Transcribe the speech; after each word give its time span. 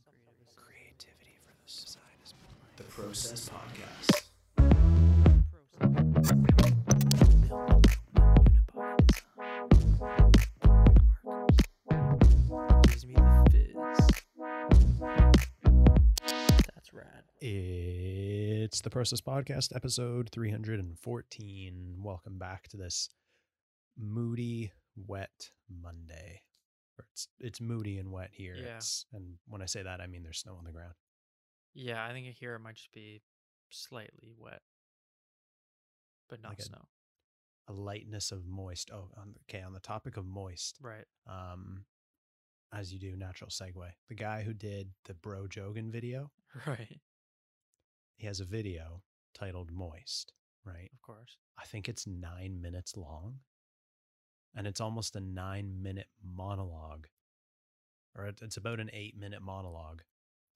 Some 0.00 0.14
creative 0.24 0.56
Creativity 0.56 1.36
for 1.44 1.52
the 1.52 1.68
side 1.70 2.00
is 2.24 2.32
the 2.76 2.84
Process 2.84 3.50
Podcast. 3.50 4.28
Gives 12.88 13.06
me 13.06 13.14
the 13.14 13.44
fizz. 13.50 13.76
That's 16.74 16.92
rad. 16.92 17.24
It's 17.40 18.80
the 18.80 18.90
Process 18.90 19.20
Podcast, 19.20 19.74
episode 19.76 20.30
314. 20.32 21.96
Welcome 22.02 22.38
back 22.38 22.68
to 22.68 22.76
this 22.76 23.10
moody, 23.98 24.72
wet 24.96 25.50
Monday. 25.68 26.42
It's 27.12 27.28
it's 27.40 27.60
moody 27.60 27.98
and 27.98 28.10
wet 28.12 28.30
here. 28.32 28.54
Yeah. 28.56 28.76
It's, 28.76 29.06
and 29.12 29.36
when 29.48 29.62
I 29.62 29.66
say 29.66 29.82
that, 29.82 30.00
I 30.00 30.06
mean 30.06 30.22
there's 30.22 30.38
snow 30.38 30.54
on 30.56 30.64
the 30.64 30.72
ground. 30.72 30.94
Yeah, 31.74 32.04
I 32.04 32.12
think 32.12 32.26
here 32.26 32.54
it 32.54 32.60
might 32.60 32.74
just 32.76 32.92
be 32.92 33.22
slightly 33.70 34.32
wet, 34.36 34.60
but 36.28 36.42
not 36.42 36.50
Like 36.50 36.58
a- 36.60 36.62
snow. 36.64 36.88
A 37.68 37.72
lightness 37.72 38.32
of 38.32 38.44
moist. 38.44 38.90
Oh, 38.92 39.10
on, 39.16 39.34
okay. 39.48 39.62
On 39.62 39.72
the 39.72 39.80
topic 39.80 40.16
of 40.16 40.26
moist, 40.26 40.78
Right. 40.82 41.04
um, 41.28 41.84
as 42.72 42.92
you 42.92 42.98
do, 42.98 43.16
natural 43.16 43.50
segue. 43.50 43.92
The 44.08 44.14
guy 44.16 44.42
who 44.42 44.52
did 44.52 44.90
the 45.04 45.14
Bro 45.14 45.46
Jogan 45.46 45.90
video, 45.92 46.32
Right. 46.66 47.00
he 48.16 48.26
has 48.26 48.40
a 48.40 48.44
video 48.44 49.02
titled 49.32 49.70
Moist, 49.70 50.32
right? 50.64 50.90
Of 50.92 51.00
course. 51.02 51.36
I 51.56 51.64
think 51.64 51.88
it's 51.88 52.06
nine 52.06 52.60
minutes 52.60 52.96
long. 52.96 53.38
And 54.54 54.66
it's 54.66 54.80
almost 54.80 55.16
a 55.16 55.20
nine 55.20 55.82
minute 55.82 56.08
monologue. 56.22 57.06
Or 58.16 58.26
it's 58.26 58.56
about 58.56 58.80
an 58.80 58.90
eight 58.92 59.16
minute 59.18 59.40
monologue 59.42 60.02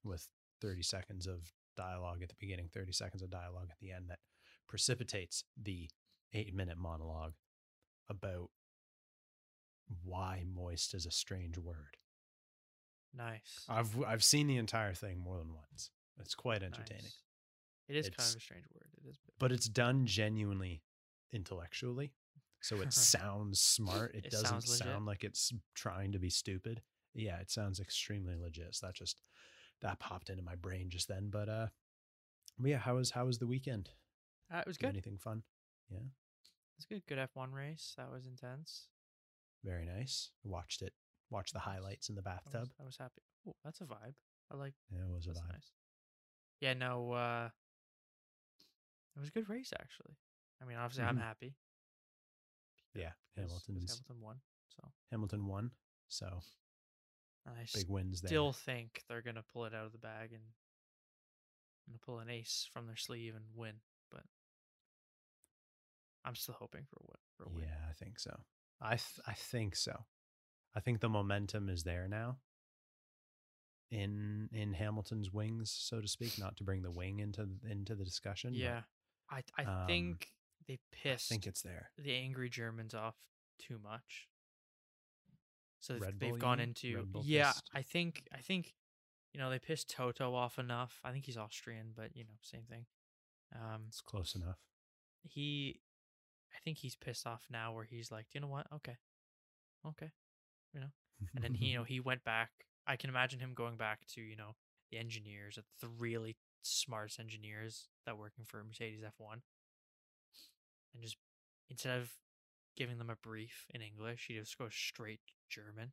with 0.04 0.28
30 0.60 0.82
seconds 0.82 1.26
of 1.26 1.52
dialogue 1.76 2.22
at 2.22 2.28
the 2.28 2.34
beginning, 2.38 2.68
30 2.72 2.92
seconds 2.92 3.22
of 3.22 3.30
dialogue 3.30 3.68
at 3.70 3.78
the 3.80 3.92
end 3.92 4.06
that 4.08 4.18
precipitates 4.68 5.44
the 5.60 5.88
eight 6.34 6.54
minute 6.54 6.76
monologue 6.76 7.32
about 8.08 8.50
why 10.04 10.42
moist 10.54 10.94
is 10.94 11.06
a 11.06 11.10
strange 11.10 11.58
word. 11.58 11.96
Nice. 13.16 13.64
I've 13.68 14.02
I've 14.04 14.24
seen 14.24 14.46
the 14.46 14.56
entire 14.56 14.92
thing 14.92 15.18
more 15.18 15.38
than 15.38 15.54
once. 15.54 15.90
It's 16.20 16.34
quite 16.34 16.62
entertaining. 16.62 17.04
Nice. 17.04 17.22
It 17.88 17.96
is 17.96 18.10
kind 18.10 18.28
of 18.28 18.36
a 18.36 18.40
strange 18.40 18.64
word. 18.74 18.88
It 19.04 19.08
is. 19.10 19.18
but 19.38 19.52
it's 19.52 19.68
done 19.68 20.06
genuinely 20.06 20.82
intellectually. 21.32 22.12
So 22.60 22.80
it 22.80 22.92
sounds 22.92 23.60
smart. 23.60 24.14
It, 24.14 24.26
It 24.26 24.30
doesn't 24.30 24.62
sound 24.62 25.06
like 25.06 25.24
it's 25.24 25.52
trying 25.74 26.12
to 26.12 26.18
be 26.18 26.30
stupid. 26.30 26.82
Yeah, 27.14 27.38
it 27.38 27.50
sounds 27.50 27.80
extremely 27.80 28.36
legit. 28.36 28.74
So 28.74 28.86
that 28.86 28.94
just 28.94 29.22
that 29.80 29.98
popped 29.98 30.30
into 30.30 30.42
my 30.42 30.54
brain 30.56 30.90
just 30.90 31.08
then. 31.08 31.28
But 31.30 31.48
uh 31.48 31.66
but 32.58 32.70
yeah, 32.70 32.78
how 32.78 32.96
was 32.96 33.10
how 33.10 33.26
was 33.26 33.38
the 33.38 33.46
weekend? 33.46 33.90
Uh, 34.52 34.58
it 34.58 34.66
was 34.66 34.76
Do 34.76 34.86
good. 34.86 34.94
anything 34.94 35.18
fun? 35.18 35.42
Yeah. 35.90 35.98
It's 36.76 36.84
good. 36.86 37.02
Good 37.06 37.18
F1 37.18 37.52
race. 37.52 37.94
That 37.96 38.10
was 38.10 38.26
intense. 38.26 38.88
Very 39.64 39.84
nice. 39.86 40.30
Watched 40.44 40.82
it. 40.82 40.92
Watched 41.30 41.52
the 41.54 41.58
highlights 41.60 42.08
in 42.08 42.14
the 42.14 42.22
I 42.26 42.32
was, 42.34 42.44
bathtub. 42.44 42.70
I 42.80 42.84
was 42.84 42.96
happy. 42.98 43.22
Oh, 43.48 43.54
that's 43.64 43.80
a 43.80 43.84
vibe. 43.84 44.14
I 44.52 44.56
like. 44.56 44.74
Yeah, 44.90 45.00
it 45.08 45.14
was 45.14 45.26
a 45.26 45.30
vibe. 45.30 45.52
nice. 45.52 45.72
Yeah. 46.60 46.74
No. 46.74 47.12
uh 47.12 47.48
It 49.16 49.20
was 49.20 49.28
a 49.28 49.32
good 49.32 49.48
race 49.48 49.72
actually. 49.78 50.16
I 50.62 50.66
mean, 50.66 50.76
obviously, 50.76 51.04
I'm 51.04 51.16
Mhm. 51.16 51.20
happy. 51.22 51.54
Yeah, 52.98 53.12
Hamilton's 53.36 53.90
Hamilton 53.90 54.20
won. 54.20 54.36
So 54.68 54.88
Hamilton 55.10 55.46
won. 55.46 55.70
So 56.08 56.40
I 57.46 57.66
big 57.74 57.88
wins 57.88 58.20
there. 58.20 58.28
still 58.28 58.52
think 58.52 59.02
they're 59.08 59.22
gonna 59.22 59.44
pull 59.52 59.64
it 59.64 59.74
out 59.74 59.86
of 59.86 59.92
the 59.92 59.98
bag 59.98 60.32
and 60.32 60.42
gonna 61.86 61.98
pull 62.04 62.18
an 62.18 62.30
ace 62.30 62.68
from 62.72 62.86
their 62.86 62.96
sleeve 62.96 63.34
and 63.34 63.44
win. 63.54 63.74
But 64.10 64.22
I'm 66.24 66.34
still 66.34 66.56
hoping 66.58 66.84
for 66.88 66.96
a 67.00 67.06
win. 67.06 67.18
For 67.36 67.44
a 67.44 67.48
win. 67.48 67.64
Yeah, 67.68 67.88
I 67.88 67.92
think 67.92 68.18
so. 68.18 68.36
I 68.80 68.96
th- 68.96 69.20
I 69.26 69.32
think 69.34 69.76
so. 69.76 70.04
I 70.74 70.80
think 70.80 71.00
the 71.00 71.08
momentum 71.08 71.68
is 71.68 71.84
there 71.84 72.08
now. 72.08 72.38
In 73.90 74.48
in 74.52 74.72
Hamilton's 74.74 75.32
wings, 75.32 75.70
so 75.70 76.00
to 76.00 76.08
speak, 76.08 76.38
not 76.38 76.56
to 76.56 76.64
bring 76.64 76.82
the 76.82 76.90
wing 76.90 77.20
into 77.20 77.48
into 77.68 77.94
the 77.94 78.04
discussion. 78.04 78.52
but 78.52 78.58
Yeah. 78.58 78.82
I 79.30 79.42
I 79.56 79.64
um, 79.64 79.86
think 79.86 80.28
they 80.66 80.78
pissed. 80.92 81.30
I 81.30 81.34
think 81.34 81.46
it's 81.46 81.62
there. 81.62 81.90
the 81.98 82.14
angry 82.14 82.48
Germans 82.48 82.94
off 82.94 83.16
too 83.58 83.78
much. 83.82 84.28
So 85.80 85.94
they've, 85.94 86.02
Red 86.02 86.20
they've 86.20 86.30
Bull, 86.30 86.38
gone 86.38 86.60
into 86.60 87.06
yeah. 87.22 87.52
pissed? 87.52 87.70
I 87.74 87.82
think 87.82 88.24
I 88.34 88.38
think 88.38 88.74
you 89.32 89.40
know 89.40 89.50
they 89.50 89.58
pissed 89.58 89.90
Toto 89.90 90.34
off 90.34 90.58
enough. 90.58 91.00
I 91.04 91.12
think 91.12 91.26
he's 91.26 91.36
Austrian, 91.36 91.92
but 91.94 92.10
you 92.14 92.24
know 92.24 92.34
same 92.42 92.64
thing. 92.68 92.86
Um, 93.54 93.84
It's 93.88 94.00
close 94.00 94.34
enough. 94.34 94.58
he, 95.22 95.80
I 96.52 96.58
think 96.64 96.78
he's 96.78 96.96
pissed 96.96 97.26
off 97.26 97.46
now 97.50 97.72
where 97.72 97.84
he's 97.84 98.10
like, 98.10 98.26
you 98.32 98.40
know 98.40 98.48
what? 98.48 98.66
Okay, 98.74 98.96
okay. 99.86 100.10
You 100.74 100.80
know. 100.80 100.90
And 101.34 101.42
then 101.42 101.54
he, 101.54 101.66
you 101.66 101.78
know, 101.78 101.84
he 101.88 102.00
went 102.00 102.24
back. 102.24 102.50
I 102.86 102.96
can 102.96 103.10
imagine 103.10 103.40
him 103.40 103.52
going 103.54 103.76
back 103.76 104.00
to 104.14 104.20
you 104.20 104.36
know 104.36 104.56
the 104.90 104.98
engineers, 104.98 105.58
the 105.80 105.88
really 105.88 106.36
smartest 106.62 107.20
engineers 107.20 107.88
that 108.06 108.18
working 108.18 108.44
for 108.44 108.62
Mercedes 108.64 109.02
F1, 109.02 109.40
and 110.96 111.02
just 111.04 111.16
instead 111.68 112.00
of 112.00 112.10
giving 112.76 112.98
them 112.98 113.10
a 113.10 113.16
brief 113.16 113.66
in 113.74 113.82
English, 113.82 114.24
he 114.28 114.34
just 114.34 114.56
goes 114.58 114.74
straight 114.74 115.20
German, 115.48 115.92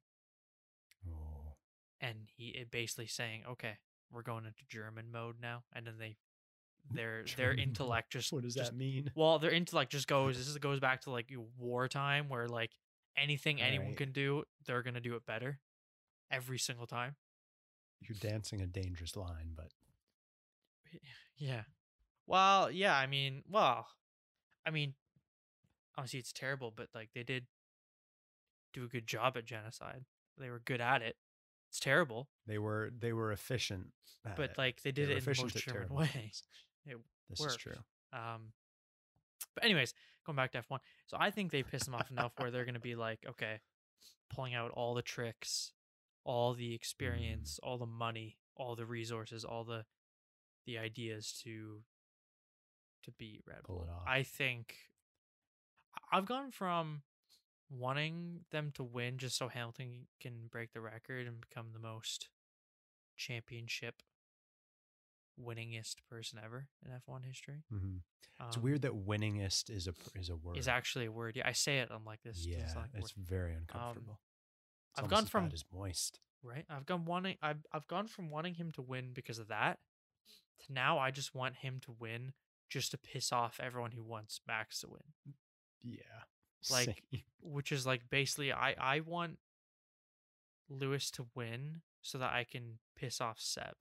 oh, 1.08 1.56
and 2.02 2.16
he 2.36 2.50
it 2.50 2.72
basically 2.72 3.08
saying, 3.08 3.44
okay, 3.50 3.78
we're 4.12 4.22
going 4.24 4.46
into 4.46 4.63
German 4.69 5.12
mode 5.12 5.36
now, 5.42 5.63
and 5.74 5.86
then 5.86 5.96
they, 6.00 6.16
their 6.94 7.24
their 7.38 7.53
German 7.53 7.58
mode. 7.58 7.68
intellect 7.68 8.12
just 8.12 8.31
what 8.34 8.44
does 8.44 8.56
just 8.56 8.72
that 8.72 8.78
mean? 8.78 9.12
well, 9.16 9.40
their 9.40 9.52
intellect 9.52 9.92
just 9.92 10.08
goes. 10.08 10.38
This 10.38 10.47
is- 10.52 10.58
goes 10.58 10.80
back 10.80 11.02
to 11.02 11.12
like 11.12 11.31
wartime, 11.58 12.30
where 12.30 12.47
like 12.47 12.72
anything 13.18 13.62
anyone 13.62 13.88
Right. 13.90 13.97
can 13.97 14.12
do, 14.12 14.44
they're 14.66 14.84
gonna 14.84 15.00
do 15.02 15.16
it 15.16 15.25
better, 15.25 15.59
every 16.31 16.58
single 16.59 16.88
time. 16.88 17.16
You're 18.02 18.18
dancing 18.19 18.59
a 18.62 18.66
dangerous 18.68 19.16
line, 19.16 19.52
but 19.56 19.72
Yeah. 21.38 21.63
Well, 22.28 22.69
yeah. 22.72 22.96
I 22.96 23.08
mean, 23.08 23.44
well, 23.50 23.88
I 24.66 24.72
mean, 24.72 24.94
obviously 25.97 26.19
it's 26.19 26.34
terrible, 26.34 26.72
but 26.75 26.88
like 26.94 27.09
they 27.13 27.24
did 27.24 27.46
do 28.74 28.84
a 28.84 28.88
good 28.88 29.07
job 29.07 29.38
at 29.38 29.46
genocide. 29.46 30.06
They 30.38 30.50
were 30.50 30.62
good 30.63 30.81
at 30.81 31.01
it. 31.01 31.16
It's 31.69 31.79
terrible, 31.79 32.29
they 32.46 32.57
were 32.59 32.91
they 32.97 33.13
were 33.13 33.31
efficient. 33.31 33.88
but 34.35 34.51
it. 34.51 34.57
like 34.57 34.81
they 34.84 34.91
They 34.91 35.06
did 35.06 35.09
were 35.09 35.16
it 35.18 35.28
in 35.28 35.34
most 35.44 35.56
German 35.57 35.75
terrible 35.75 35.96
way. 35.97 36.31
It 36.85 36.97
This 37.29 37.40
worked. 37.40 37.51
is 37.53 37.57
true. 37.57 37.78
Um, 38.12 38.51
but 39.56 39.63
anyways, 39.63 39.94
going 40.25 40.35
back 40.35 40.51
to 40.51 40.57
F 40.59 40.69
one, 40.69 40.81
so 41.07 41.18
I 41.19 41.31
think 41.31 41.51
they 41.51 41.63
pissed 41.63 41.85
them 41.85 41.95
off 41.95 42.12
enough 42.12 42.34
where 42.38 42.51
they're 42.51 42.66
gonna 42.66 42.80
be 42.80 42.95
like, 42.95 43.25
okay, 43.28 43.62
pulling 44.30 44.53
out 44.53 44.72
all 44.72 44.94
the 44.94 45.01
tricks, 45.01 45.72
all 46.25 46.53
the 46.53 46.74
experience, 46.75 47.59
all 47.63 47.78
the 47.78 47.85
money, 47.85 48.38
all 48.56 48.75
the 48.75 48.85
resources, 48.85 49.44
all 49.45 49.63
the 49.63 49.85
the 50.66 50.78
ideas 50.78 51.40
to 51.44 51.81
to 53.03 53.12
beat 53.12 53.41
Red 53.47 53.64
Bull. 53.68 53.88
I 54.08 54.24
think 54.24 54.75
I've 56.12 56.25
gone 56.25 56.52
from 56.52 57.02
wanting 57.69 58.41
them 58.52 58.72
to 58.75 58.84
win 58.84 59.18
just 59.18 59.38
so 59.38 59.47
Hamilton 59.47 60.08
can 60.19 60.47
break 60.52 60.74
the 60.74 60.81
record 60.81 61.25
and 61.28 61.42
become 61.42 61.68
the 61.74 61.80
most 61.80 62.30
championship 63.18 64.02
winningest 65.42 65.96
person 66.09 66.40
ever 66.44 66.68
in 66.86 66.92
F1 66.92 67.25
history. 67.25 67.63
hmm 67.69 67.97
It's 68.47 68.58
Um, 68.58 68.63
weird 68.63 68.81
that 68.84 68.92
winningest 68.94 69.69
is 69.69 69.88
a 69.88 69.94
is 70.16 70.30
a 70.30 70.36
word. 70.36 70.58
is 70.58 70.68
actually 70.68 71.06
a 71.06 71.12
word. 71.12 71.36
Yeah, 71.36 71.47
I 71.47 71.52
say 71.53 71.80
it. 71.80 71.90
I'm 71.92 72.06
like 72.06 72.22
this. 72.24 72.46
yeah, 72.46 72.68
sound 72.68 72.90
like 72.94 73.02
it's 73.03 73.12
very 73.12 73.53
uncomfortable. 73.53 74.19
It's 74.92 75.00
I've 75.00 75.09
gone 75.09 75.25
from- 75.25 75.52
as 75.52 75.63
moist. 75.72 76.19
right. 76.44 76.66
I've 76.69 76.86
gone 76.86 77.06
wanting. 77.06 77.38
I've 77.42 77.66
I've 77.72 77.88
gone 77.88 78.08
from 78.08 78.30
wanting 78.30 78.56
him 78.56 78.72
to 78.74 78.81
win 78.81 79.13
because 79.13 79.39
of 79.39 79.48
that 79.48 79.80
to 80.66 80.74
now 80.74 81.00
I 81.00 81.10
just 81.12 81.33
want 81.33 81.56
him 81.57 81.80
to 81.81 81.92
win 81.92 82.33
just 82.69 82.92
to 82.92 82.98
piss 82.98 83.31
off 83.31 83.60
everyone 83.62 83.92
who 83.92 84.04
wants 84.04 84.42
Max 84.48 84.80
to 84.81 84.88
win. 84.89 85.33
Yeah, 85.83 86.24
Like- 86.71 86.86
same. 87.12 87.21
Which 87.42 87.71
is 87.71 87.86
like 87.86 88.10
basically 88.10 88.51
I 88.54 88.74
I 88.80 89.00
want 89.01 89.38
Lewis 90.69 91.12
to 91.12 91.27
win 91.36 91.81
so 92.01 92.18
that 92.18 92.31
I 92.33 92.44
can 92.45 92.80
piss 92.95 93.19
off 93.21 93.39
Seb. 93.39 93.75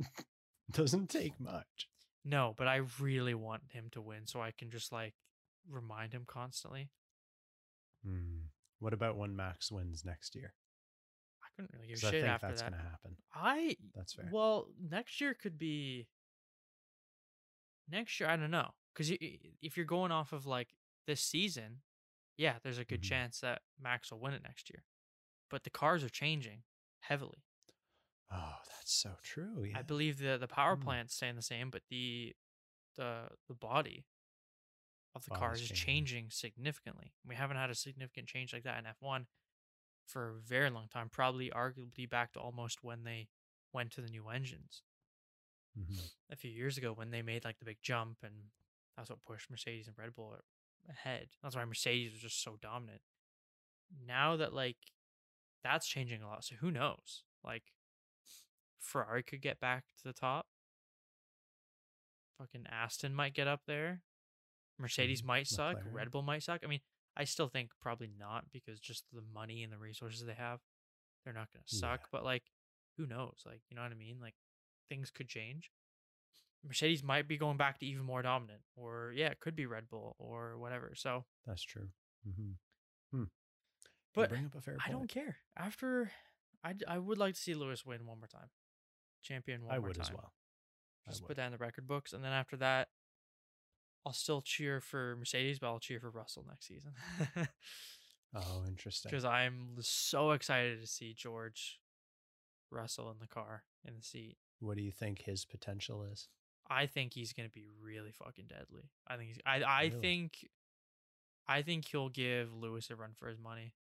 doesn't 0.72 1.08
take 1.10 1.38
much. 1.40 1.88
No, 2.24 2.54
but 2.56 2.66
I 2.68 2.82
really 3.00 3.34
want 3.34 3.62
him 3.70 3.88
to 3.92 4.00
win 4.00 4.26
so 4.26 4.40
I 4.40 4.50
can 4.56 4.70
just 4.70 4.92
like 4.92 5.14
remind 5.70 6.12
him 6.12 6.24
constantly. 6.26 6.90
Hmm. 8.04 8.46
What 8.80 8.92
about 8.92 9.16
when 9.16 9.34
Max 9.34 9.72
wins 9.72 10.04
next 10.04 10.34
year? 10.36 10.54
I 11.42 11.46
couldn't 11.56 11.72
really 11.74 11.88
give 11.88 11.98
a 11.98 12.00
'Cause 12.00 12.08
I 12.08 12.10
shit 12.12 12.22
think 12.22 12.32
after 12.34 12.46
that's 12.48 12.62
that. 12.62 12.70
gonna 12.72 12.82
happen. 12.82 13.16
I 13.34 13.76
That's 13.94 14.12
fair. 14.12 14.28
Well, 14.30 14.68
next 14.78 15.20
year 15.20 15.34
could 15.34 15.58
be. 15.58 16.06
Next 17.88 18.20
year, 18.20 18.28
I 18.28 18.36
don't 18.36 18.50
know, 18.50 18.72
because 18.92 19.10
if 19.20 19.76
you're 19.76 19.86
going 19.86 20.12
off 20.12 20.32
of 20.32 20.46
like 20.46 20.74
this 21.06 21.20
season, 21.22 21.82
yeah, 22.36 22.58
there's 22.62 22.78
a 22.78 22.84
good 22.84 23.02
Mhm. 23.02 23.02
chance 23.02 23.40
that 23.40 23.62
Max 23.78 24.12
will 24.12 24.20
win 24.20 24.34
it 24.34 24.42
next 24.42 24.70
year. 24.70 24.84
But 25.50 25.64
the 25.64 25.70
cars 25.70 26.04
are 26.04 26.10
changing 26.10 26.64
heavily. 27.00 27.44
Oh, 28.30 28.60
that's 28.70 28.92
so 28.92 29.16
true. 29.22 29.64
Yeah. 29.64 29.74
I 29.74 29.82
believe 29.82 30.18
the 30.18 30.36
the 30.38 30.48
power 30.48 30.76
Hmm. 30.76 30.76
plant's 30.76 31.14
staying 31.14 31.36
the 31.36 31.42
same, 31.42 31.70
but 31.70 31.82
the 31.88 32.36
the 32.96 33.30
the 33.48 33.54
body 33.54 34.06
of 35.14 35.24
the 35.24 35.30
cars 35.30 35.60
is 35.60 35.70
changing. 35.70 35.72
changing 35.72 36.30
significantly. 36.30 37.14
We 37.24 37.34
haven't 37.34 37.56
had 37.56 37.70
a 37.70 37.74
significant 37.74 38.28
change 38.28 38.52
like 38.52 38.62
that 38.64 38.78
in 38.78 38.86
F1 38.86 39.26
for 40.06 40.30
a 40.36 40.40
very 40.40 40.70
long 40.70 40.88
time, 40.88 41.08
probably 41.10 41.50
arguably 41.50 42.08
back 42.08 42.32
to 42.32 42.40
almost 42.40 42.82
when 42.82 43.04
they 43.04 43.28
went 43.72 43.92
to 43.92 44.00
the 44.00 44.08
new 44.08 44.28
engines 44.28 44.82
Mhm. 45.78 46.12
a 46.30 46.36
few 46.36 46.50
years 46.50 46.76
ago 46.78 46.92
when 46.92 47.10
they 47.10 47.22
made 47.22 47.44
like 47.44 47.58
the 47.58 47.64
big 47.64 47.80
jump 47.82 48.22
and 48.22 48.50
that's 48.96 49.10
what 49.10 49.22
pushed 49.24 49.48
Mercedes 49.50 49.86
and 49.88 49.96
Red 49.96 50.14
Bull 50.14 50.36
ahead. 50.88 51.30
That's 51.42 51.54
why 51.56 51.64
Mercedes 51.64 52.12
was 52.12 52.20
just 52.22 52.42
so 52.42 52.56
dominant. 52.56 53.02
Now 53.90 54.36
that 54.36 54.52
like 54.52 54.92
that's 55.62 55.86
changing 55.86 56.22
a 56.22 56.26
lot, 56.28 56.44
so 56.44 56.56
who 56.56 56.70
knows? 56.70 57.24
Like 57.44 57.72
Ferrari 58.78 59.22
could 59.22 59.40
get 59.42 59.60
back 59.60 59.84
to 59.98 60.04
the 60.04 60.12
top. 60.12 60.48
Fucking 62.38 62.66
Aston 62.68 63.14
might 63.14 63.34
get 63.34 63.48
up 63.48 63.64
there. 63.66 64.02
Mercedes 64.78 65.22
Mhm. 65.22 65.26
might 65.26 65.46
suck. 65.48 65.76
McLaren. 65.78 65.92
Red 65.92 66.10
Bull 66.10 66.22
might 66.22 66.42
suck. 66.42 66.62
I 66.62 66.68
mean, 66.68 66.82
I 67.16 67.24
still 67.24 67.48
think 67.48 67.72
probably 67.80 68.06
not 68.06 68.50
because 68.52 68.78
just 68.78 69.04
the 69.10 69.22
money 69.22 69.64
and 69.64 69.72
the 69.72 69.78
resources 69.78 70.24
they 70.24 70.34
have, 70.34 70.60
they're 71.24 71.32
not 71.32 71.50
going 71.52 71.64
to 71.64 71.74
suck. 71.74 72.02
Yeah. 72.02 72.06
But 72.12 72.24
like, 72.24 72.52
who 72.96 73.06
knows? 73.06 73.42
Like, 73.44 73.62
you 73.68 73.74
know 73.74 73.82
what 73.82 73.90
I 73.90 73.96
mean? 73.96 74.20
Like, 74.20 74.36
things 74.88 75.10
could 75.10 75.28
change. 75.28 75.70
Mercedes 76.66 77.02
might 77.04 77.28
be 77.28 77.36
going 77.38 77.56
back 77.56 77.78
to 77.78 77.86
even 77.86 78.04
more 78.04 78.22
dominant, 78.22 78.60
or 78.76 79.12
yeah, 79.14 79.28
it 79.28 79.38
could 79.40 79.54
be 79.54 79.66
Red 79.66 79.88
Bull 79.88 80.16
or 80.18 80.58
whatever. 80.58 80.92
So, 80.96 81.24
That's 81.46 81.62
true. 81.62 81.88
hmm 82.24 82.52
Hmm. 83.12 83.24
But 84.14 84.28
bring 84.30 84.44
up 84.46 84.54
a 84.56 84.60
fair 84.60 84.76
I 84.84 84.90
don't 84.90 85.08
care. 85.08 85.36
After, 85.56 86.10
I 86.64 86.74
I 86.86 86.98
would 86.98 87.16
like 87.18 87.34
to 87.34 87.40
see 87.40 87.54
Lewis 87.54 87.86
win 87.86 88.06
one 88.06 88.18
more 88.18 88.26
time, 88.26 88.50
champion 89.22 89.64
one 89.64 89.74
I 89.74 89.78
more 89.78 89.88
would 89.88 89.96
time. 89.96 90.06
as 90.06 90.12
well. 90.12 90.32
Just 91.08 91.24
put 91.26 91.36
that 91.36 91.46
in 91.46 91.52
the 91.52 91.58
record 91.58 91.86
books, 91.86 92.12
and 92.12 92.22
then 92.22 92.32
after 92.32 92.56
that, 92.58 92.88
I'll 94.04 94.12
still 94.12 94.42
cheer 94.42 94.80
for 94.80 95.16
Mercedes, 95.16 95.58
but 95.58 95.68
I'll 95.68 95.78
cheer 95.78 96.00
for 96.00 96.10
Russell 96.10 96.44
next 96.46 96.66
season 96.66 96.92
Oh, 98.34 98.64
interesting. 98.66 99.08
because 99.10 99.24
I'm 99.24 99.76
so 99.80 100.32
excited 100.32 100.80
to 100.82 100.86
see 100.86 101.14
George 101.14 101.78
Russell 102.70 103.10
in 103.10 103.18
the 103.20 103.26
car 103.26 103.64
in 103.86 103.94
the 103.96 104.02
seat. 104.02 104.36
What 104.60 104.76
do 104.76 104.82
you 104.82 104.90
think 104.92 105.22
his 105.22 105.44
potential 105.44 106.02
is? 106.04 106.28
I 106.68 106.86
think 106.86 107.14
he's 107.14 107.32
gonna 107.32 107.48
be 107.48 107.66
really 107.80 108.12
fucking 108.12 108.46
deadly. 108.48 108.90
I 109.06 109.16
think 109.16 109.28
he's. 109.28 109.38
I 109.46 109.62
I 109.62 109.82
Really? 109.84 110.00
think. 110.00 110.48
I 111.46 111.62
think 111.62 111.86
he'll 111.88 112.10
give 112.10 112.52
Lewis 112.52 112.90
a 112.90 112.96
run 112.96 113.14
for 113.14 113.28
his 113.28 113.38
money. 113.38 113.72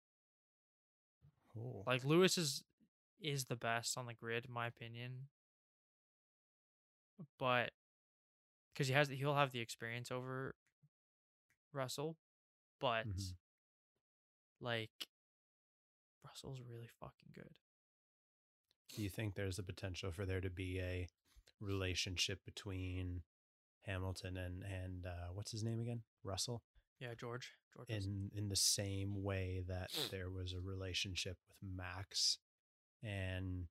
Oh, 1.58 1.84
Like 1.86 2.04
Lewis 2.06 2.38
is 2.38 2.64
is 3.20 3.46
the 3.46 3.56
best 3.56 3.98
on 3.98 4.06
the 4.06 4.14
grid, 4.14 4.46
in 4.46 4.54
my 4.54 4.68
opinion. 4.68 5.28
But 7.40 7.72
because 8.74 8.88
he 8.88 8.94
has, 8.94 9.08
he'll 9.10 9.36
have 9.36 9.52
the 9.52 9.60
experience 9.60 10.12
over 10.12 10.56
Russell, 11.74 12.16
but 12.80 13.08
Mhm. 13.08 13.36
like 14.60 15.08
Russell's 16.24 16.62
really 16.62 16.88
fucking 16.88 17.30
good. 17.34 17.54
Do 18.96 19.04
you 19.04 19.10
think 19.10 19.36
there's 19.36 19.60
a 19.60 19.64
potential 19.64 20.12
for 20.12 20.26
there 20.26 20.42
to 20.42 20.50
be 20.50 20.80
a 20.80 21.08
relationship 21.60 22.40
between 22.46 23.22
Hamilton 23.86 24.38
and 24.38 24.64
and 24.64 25.06
uh, 25.06 25.34
what's 25.34 25.52
his 25.52 25.64
name 25.64 25.80
again? 25.80 26.02
Russell. 26.24 26.62
Yeah, 27.00 27.14
George. 27.20 27.54
George. 27.74 27.90
In 27.90 28.32
in 28.36 28.50
the 28.50 28.56
same 28.56 29.24
way 29.24 29.64
that 29.68 29.92
there 30.12 30.30
was 30.30 30.54
a 30.54 30.60
relationship 30.60 31.38
with 31.48 31.58
Max 31.76 32.40
and 33.04 33.66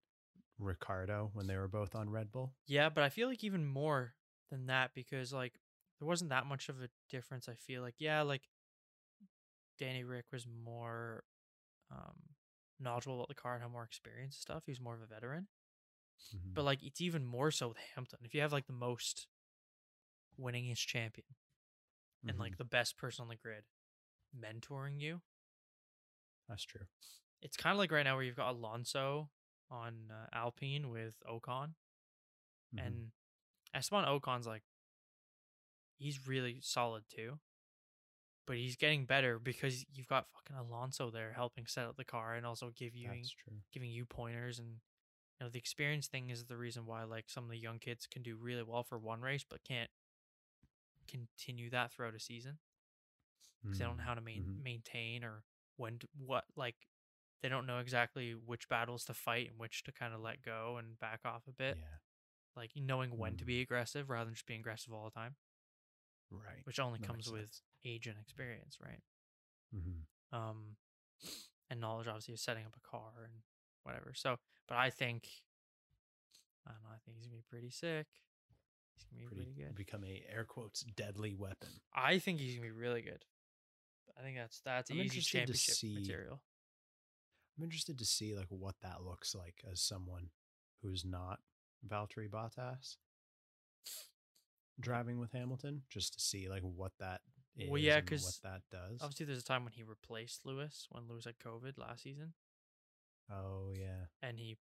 Ricciardo 0.59 1.31
when 1.35 1.47
they 1.47 1.57
were 1.57 1.69
both 1.69 1.95
on 1.95 2.11
Red 2.11 2.33
Bull. 2.33 2.55
Yeah, 2.67 2.89
but 2.89 3.05
I 3.05 3.09
feel 3.09 3.29
like 3.29 3.45
even 3.45 3.65
more 3.65 4.15
than 4.51 4.67
that 4.67 4.93
because 4.95 5.33
like 5.33 5.55
there 5.99 6.09
wasn't 6.09 6.31
that 6.31 6.47
much 6.47 6.69
of 6.69 6.81
a 6.83 6.89
difference. 7.11 7.49
I 7.49 7.55
feel 7.55 7.83
like 7.83 7.97
yeah, 7.99 8.23
like 8.23 8.43
Danny 9.79 10.05
Rick 10.05 10.27
was 10.33 10.47
more 10.47 11.25
um 11.91 12.17
knowledgeable 12.81 13.17
about 13.17 13.29
the 13.29 13.35
car 13.35 13.55
and 13.55 13.63
had 13.63 13.73
more 13.73 13.85
experience 13.85 14.37
and 14.37 14.41
stuff. 14.43 14.65
He 14.67 14.73
was 14.73 14.81
more 14.81 14.95
of 14.95 15.03
a 15.03 15.07
veteran. 15.07 15.49
Mhm. 16.33 16.57
But 16.57 16.65
like 16.65 16.83
it's 16.83 17.01
even 17.01 17.25
more 17.25 17.51
so 17.53 17.69
with 17.69 17.77
Hamilton. 17.77 18.21
If 18.25 18.35
you 18.35 18.41
have 18.41 18.53
like 18.53 18.67
the 18.67 18.73
most 18.73 19.29
winningest 20.39 20.87
champion 20.87 21.35
and 22.29 22.39
Mhm. 22.39 22.39
like 22.39 22.57
the 22.59 22.65
best 22.65 22.97
person 22.97 23.23
on 23.23 23.29
the 23.29 23.37
grid 23.37 23.65
mentoring 24.37 25.01
you, 25.01 25.23
that's 26.49 26.65
true. 26.65 26.87
it's 27.43 27.57
kind 27.57 27.73
of 27.73 27.79
like 27.79 27.91
right 27.93 28.03
now 28.05 28.15
where 28.15 28.25
you've 28.25 28.37
got 28.37 28.51
Alonso 28.55 29.31
on 29.71 30.11
uh, 30.11 30.27
Alpine 30.33 30.91
with 30.91 31.17
Ocon, 31.29 31.75
Mhm. 32.73 32.97
and 32.97 33.13
Esteban 33.75 34.07
Ocon's 34.07 34.47
like 34.47 34.65
he's 35.99 36.27
really 36.27 36.61
solid 36.61 37.05
too. 37.09 37.39
But 38.47 38.57
he's 38.57 38.77
getting 38.77 39.07
better 39.07 39.39
because 39.39 39.85
you've 39.93 40.07
got 40.07 40.27
fucking 40.33 40.57
Alonso 40.57 41.11
there 41.11 41.33
helping 41.35 41.67
set 41.67 41.87
up 41.87 41.97
the 41.97 42.05
car 42.05 42.35
and 42.35 42.47
also 42.47 42.71
give 42.77 42.95
you 42.95 43.11
giving 43.73 43.91
you 43.91 44.05
pointers 44.07 44.59
and 44.59 44.69
you 45.39 45.45
know 45.45 45.51
the 45.51 45.59
experience 45.59 46.07
thing 46.07 46.31
is 46.31 46.45
the 46.45 46.57
reason 46.57 46.87
why 46.87 47.05
like 47.05 47.29
some 47.29 47.45
of 47.45 47.51
the 47.51 47.59
young 47.59 47.79
kids 47.79 48.07
can 48.07 48.23
do 48.23 48.37
really 48.37 48.63
well 48.63 48.85
for 48.85 48.99
one 48.99 49.21
race 49.21 49.45
but 49.49 49.65
can't 49.65 49.91
continue 51.09 51.71
that 51.71 51.93
throughout 51.93 52.15
a 52.15 52.21
season 52.21 52.59
because 53.65 53.79
they 53.79 53.85
don't 53.85 53.97
know 53.99 54.05
how 54.05 54.15
to 54.15 54.21
main, 54.21 54.43
Mhm. 54.43 54.63
maintain 54.63 55.25
or 55.25 55.43
when 55.77 55.99
to, 55.99 56.09
what 56.17 56.45
like 56.57 56.77
they 57.43 57.49
don't 57.49 57.67
know 57.67 57.79
exactly 57.79 58.33
which 58.35 58.69
battles 58.69 59.05
to 59.05 59.15
fight 59.15 59.49
and 59.51 59.59
which 59.59 59.83
to 59.85 59.93
kind 59.93 60.15
of 60.15 60.21
let 60.21 60.43
go 60.43 60.77
and 60.79 60.99
back 60.99 61.21
off 61.25 61.43
a 61.49 61.53
bit 61.53 61.79
Yeah, 61.79 61.99
like 62.57 62.73
knowing 62.77 63.17
when 63.19 63.37
to 63.37 63.45
Mm. 63.45 63.47
be 63.47 63.61
aggressive 63.61 64.11
rather 64.11 64.27
than 64.27 64.35
just 64.35 64.47
being 64.47 64.61
aggressive 64.61 64.93
all 64.93 65.05
the 65.05 65.11
time 65.11 65.37
right. 66.31 66.65
which 66.65 66.79
only 66.81 66.99
That 66.99 67.07
comes 67.07 67.29
with 67.29 67.43
sense. 67.43 67.63
Age 67.85 68.07
and 68.07 68.17
experience 68.21 68.79
right? 68.83 69.01
Hmm 69.75 70.01
um 70.37 70.77
and 71.71 71.81
knowledge 71.81 72.07
obviously 72.09 72.35
of 72.35 72.41
setting 72.41 72.65
up 72.65 72.75
a 72.77 72.89
car 72.89 73.11
and 73.25 73.33
whatever. 73.85 74.13
So 74.15 74.37
but 74.69 74.77
i 74.77 74.91
think 74.91 75.29
i 76.67 76.71
don't 76.73 76.83
know 76.83 76.91
i 76.95 76.99
think 77.05 77.17
he's 77.17 77.27
gonna 77.27 77.37
be 77.39 77.45
pretty 77.49 77.71
sick. 77.71 78.07
He's 78.95 79.05
gonna 79.05 79.21
be 79.21 79.27
Pretty, 79.37 79.51
pretty, 79.53 79.63
good. 79.69 79.75
become 79.77 80.05
a 80.05 80.25
air 80.33 80.45
quotes 80.45 80.81
deadly 80.97 81.35
weapon. 81.35 81.69
i 81.95 82.19
think 82.19 82.41
he's 82.41 82.55
gonna 82.57 82.67
be 82.69 82.73
really 82.73 83.03
good. 83.03 83.25
I 84.19 84.23
think 84.23 84.37
that's 84.39 84.61
that's 84.65 84.91
I'm 84.91 84.97
easy 84.99 85.21
championship 85.21 85.75
see- 85.75 85.95
material. 85.95 86.41
I'm 87.59 87.65
interested 87.65 87.99
to 87.99 88.05
see 88.05 88.35
like 88.35 88.47
what 88.49 88.75
that 88.83 89.03
looks 89.03 89.35
like 89.35 89.63
as 89.71 89.81
someone 89.81 90.29
who's 90.83 91.05
not 91.05 91.39
Valtteri 91.87 92.29
Bottas 92.29 92.97
driving 94.81 95.19
with 95.19 95.33
Hamilton, 95.33 95.83
just 95.91 96.15
to 96.15 96.21
see 96.21 96.49
like 96.49 96.63
what 96.63 96.93
that 97.01 97.21
is 97.36 97.36
Well, 97.59 97.81
yeah, 97.81 98.01
because 98.01 98.41
what 98.43 98.53
that 98.53 98.63
does. 98.71 99.01
obviously 99.01 99.27
there's 99.27 99.41
a 99.41 99.45
time 99.45 99.65
when 99.65 99.73
he 99.73 99.83
replaced 99.83 100.45
lewis 100.45 100.87
when 100.91 101.05
lewis 101.09 101.25
had 101.25 101.39
covid 101.39 101.79
last 101.79 102.03
season 102.03 102.35
Oh 103.31 103.73
yeah, 103.75 104.07
and 104.23 104.39
he 104.39 104.57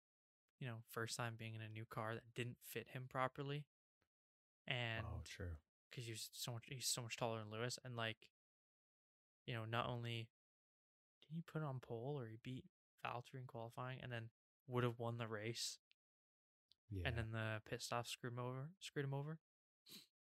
you 0.60 0.68
know 0.68 0.76
first 0.90 1.18
time 1.18 1.34
being 1.38 1.56
in 1.56 1.62
a 1.62 1.68
new 1.68 1.86
car 1.90 2.14
that 2.14 2.24
didn't 2.36 2.58
fit 2.64 2.88
him 2.94 3.06
properly 3.10 3.66
oh, 4.70 4.74
and 4.74 5.06
oh 5.06 5.22
true. 5.26 5.58
because 5.90 6.06
he's 6.06 6.30
so 6.34 6.52
much 6.54 6.64
he's 6.68 6.88
so 6.88 7.02
much 7.02 7.18
taller 7.18 7.40
than 7.40 7.52
Lewis, 7.52 7.80
and 7.84 7.96
like, 7.96 8.30
you 9.48 9.54
know, 9.54 9.66
not 9.66 9.90
only 9.90 10.30
did 11.22 11.34
he 11.36 11.42
put 11.42 11.64
on 11.64 11.80
pole 11.80 12.16
or 12.20 12.28
he 12.28 12.38
beat 12.44 12.66
Valtteri 13.06 13.40
in 13.40 13.48
qualifying, 13.48 14.00
and 14.04 14.12
then 14.12 14.30
would 14.68 14.84
have 14.84 15.00
won 15.00 15.18
the 15.18 15.28
race, 15.28 15.80
Yeah, 16.92 17.02
and 17.06 17.18
then 17.18 17.32
the 17.32 17.62
pit 17.68 17.82
stop 17.82 18.06
screwed 18.06 18.34
him 18.34 18.40
over, 18.40 18.70
screwed 18.80 19.06
him 19.06 19.14
over. 19.14 19.40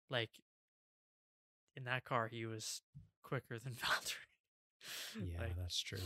Like 0.09 0.31
in 1.77 1.85
that 1.85 2.05
car, 2.05 2.29
he 2.29 2.47
was 2.47 2.83
quicker 3.23 3.59
than 3.59 3.73
Valtteri. 3.83 4.15
yeah, 5.23 5.41
like, 5.41 5.57
that's 5.57 5.81
true. 5.81 5.99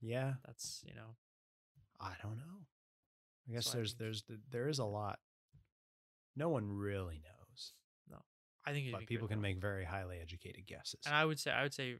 Yeah, 0.00 0.34
that's 0.46 0.82
you 0.86 0.94
know, 0.94 1.16
I 2.00 2.12
don't 2.22 2.36
know. 2.38 2.66
I 3.48 3.52
guess 3.54 3.66
So 3.66 3.78
there's 3.78 3.92
think- 3.92 3.98
there's 3.98 4.24
there 4.50 4.68
is 4.68 4.78
a 4.78 4.84
lot. 4.84 5.18
No 6.34 6.48
one 6.48 6.66
really 6.66 7.20
knows, 7.22 7.72
No, 8.10 8.16
I 8.64 8.72
think 8.72 8.90
but 8.90 9.06
people 9.06 9.28
can 9.28 9.40
make 9.42 9.60
very 9.60 9.84
highly 9.84 10.18
educated 10.18 10.66
guesses. 10.66 11.00
And 11.06 11.14
I 11.14 11.24
would 11.24 11.38
say 11.38 11.50
I 11.50 11.62
would 11.62 11.74
say 11.74 11.96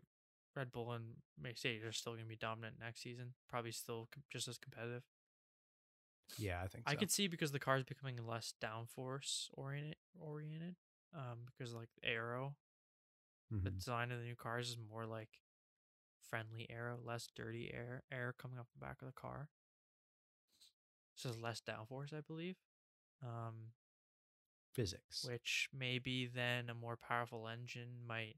Red 0.57 0.73
Bull 0.73 0.93
and 0.93 1.17
Mercedes 1.41 1.85
are 1.85 1.93
still 1.93 2.13
going 2.13 2.25
to 2.25 2.29
be 2.29 2.37
dominant 2.37 2.77
next 2.81 3.03
season. 3.03 3.35
Probably 3.49 3.73
still 3.73 4.09
just 4.31 4.49
as 4.49 4.57
competitive. 4.59 5.03
yeah, 6.39 6.61
I 6.65 6.69
think 6.69 6.89
so. 6.89 6.93
I 6.93 6.97
could 6.97 7.11
see 7.11 7.27
because 7.29 7.53
the 7.53 7.59
car 7.59 7.77
is 7.77 7.85
becoming 7.85 8.17
less 8.27 8.55
downforce 8.63 9.49
oriented 9.55 9.97
oriented. 10.19 10.77
Um, 11.15 11.41
because 11.47 11.75
like 11.75 11.91
aero, 12.03 12.57
the 13.61 13.71
Mhm. 13.71 13.77
design 13.77 14.11
of 14.13 14.19
the 14.19 14.25
new 14.25 14.37
cars 14.37 14.71
is 14.71 14.77
more 14.79 15.07
like 15.07 15.41
friendly 16.29 16.69
air, 16.71 16.95
less 16.97 17.29
dirty 17.35 17.73
air 17.73 18.05
air 18.11 18.33
coming 18.39 18.59
off 18.59 18.71
the 18.73 18.79
back 18.85 19.01
of 19.03 19.07
the 19.07 19.13
car. 19.13 19.49
So 21.15 21.29
there's 21.29 21.41
less 21.43 21.61
downforce, 21.61 22.13
I 22.13 22.21
believe. 22.21 22.57
Um, 23.23 23.73
physics. 24.73 25.25
which 25.29 25.69
maybe 25.73 26.27
then 26.27 26.69
a 26.71 26.75
more 26.75 26.97
powerful 26.97 27.49
engine 27.49 28.07
might 28.07 28.37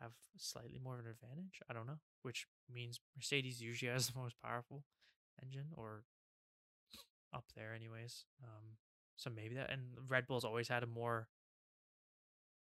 have 0.00 0.12
slightly 0.36 0.78
more 0.82 0.94
of 0.94 1.00
an 1.00 1.10
advantage. 1.10 1.60
I 1.68 1.72
don't 1.72 1.86
know. 1.86 1.98
Which 2.22 2.46
means 2.72 3.00
Mercedes 3.16 3.60
usually 3.60 3.90
has 3.92 4.08
the 4.08 4.18
most 4.18 4.36
powerful 4.42 4.84
engine, 5.42 5.68
or 5.76 6.04
up 7.32 7.44
there, 7.56 7.74
anyways. 7.74 8.24
Um, 8.42 8.76
so 9.16 9.30
maybe 9.30 9.54
that 9.56 9.70
and 9.70 9.82
Red 10.08 10.26
Bull's 10.26 10.44
always 10.44 10.68
had 10.68 10.82
a 10.82 10.86
more 10.86 11.28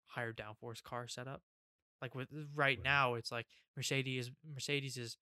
higher 0.09 0.33
downforce 0.33 0.81
car 0.83 1.07
setup. 1.07 1.41
Like 2.01 2.13
with 2.15 2.29
right, 2.31 2.47
Right. 2.53 2.83
now, 2.83 3.15
it's 3.15 3.31
like 3.31 3.47
Mercedes. 3.75 4.31
Mercedes 4.43 4.97
is 4.97 5.17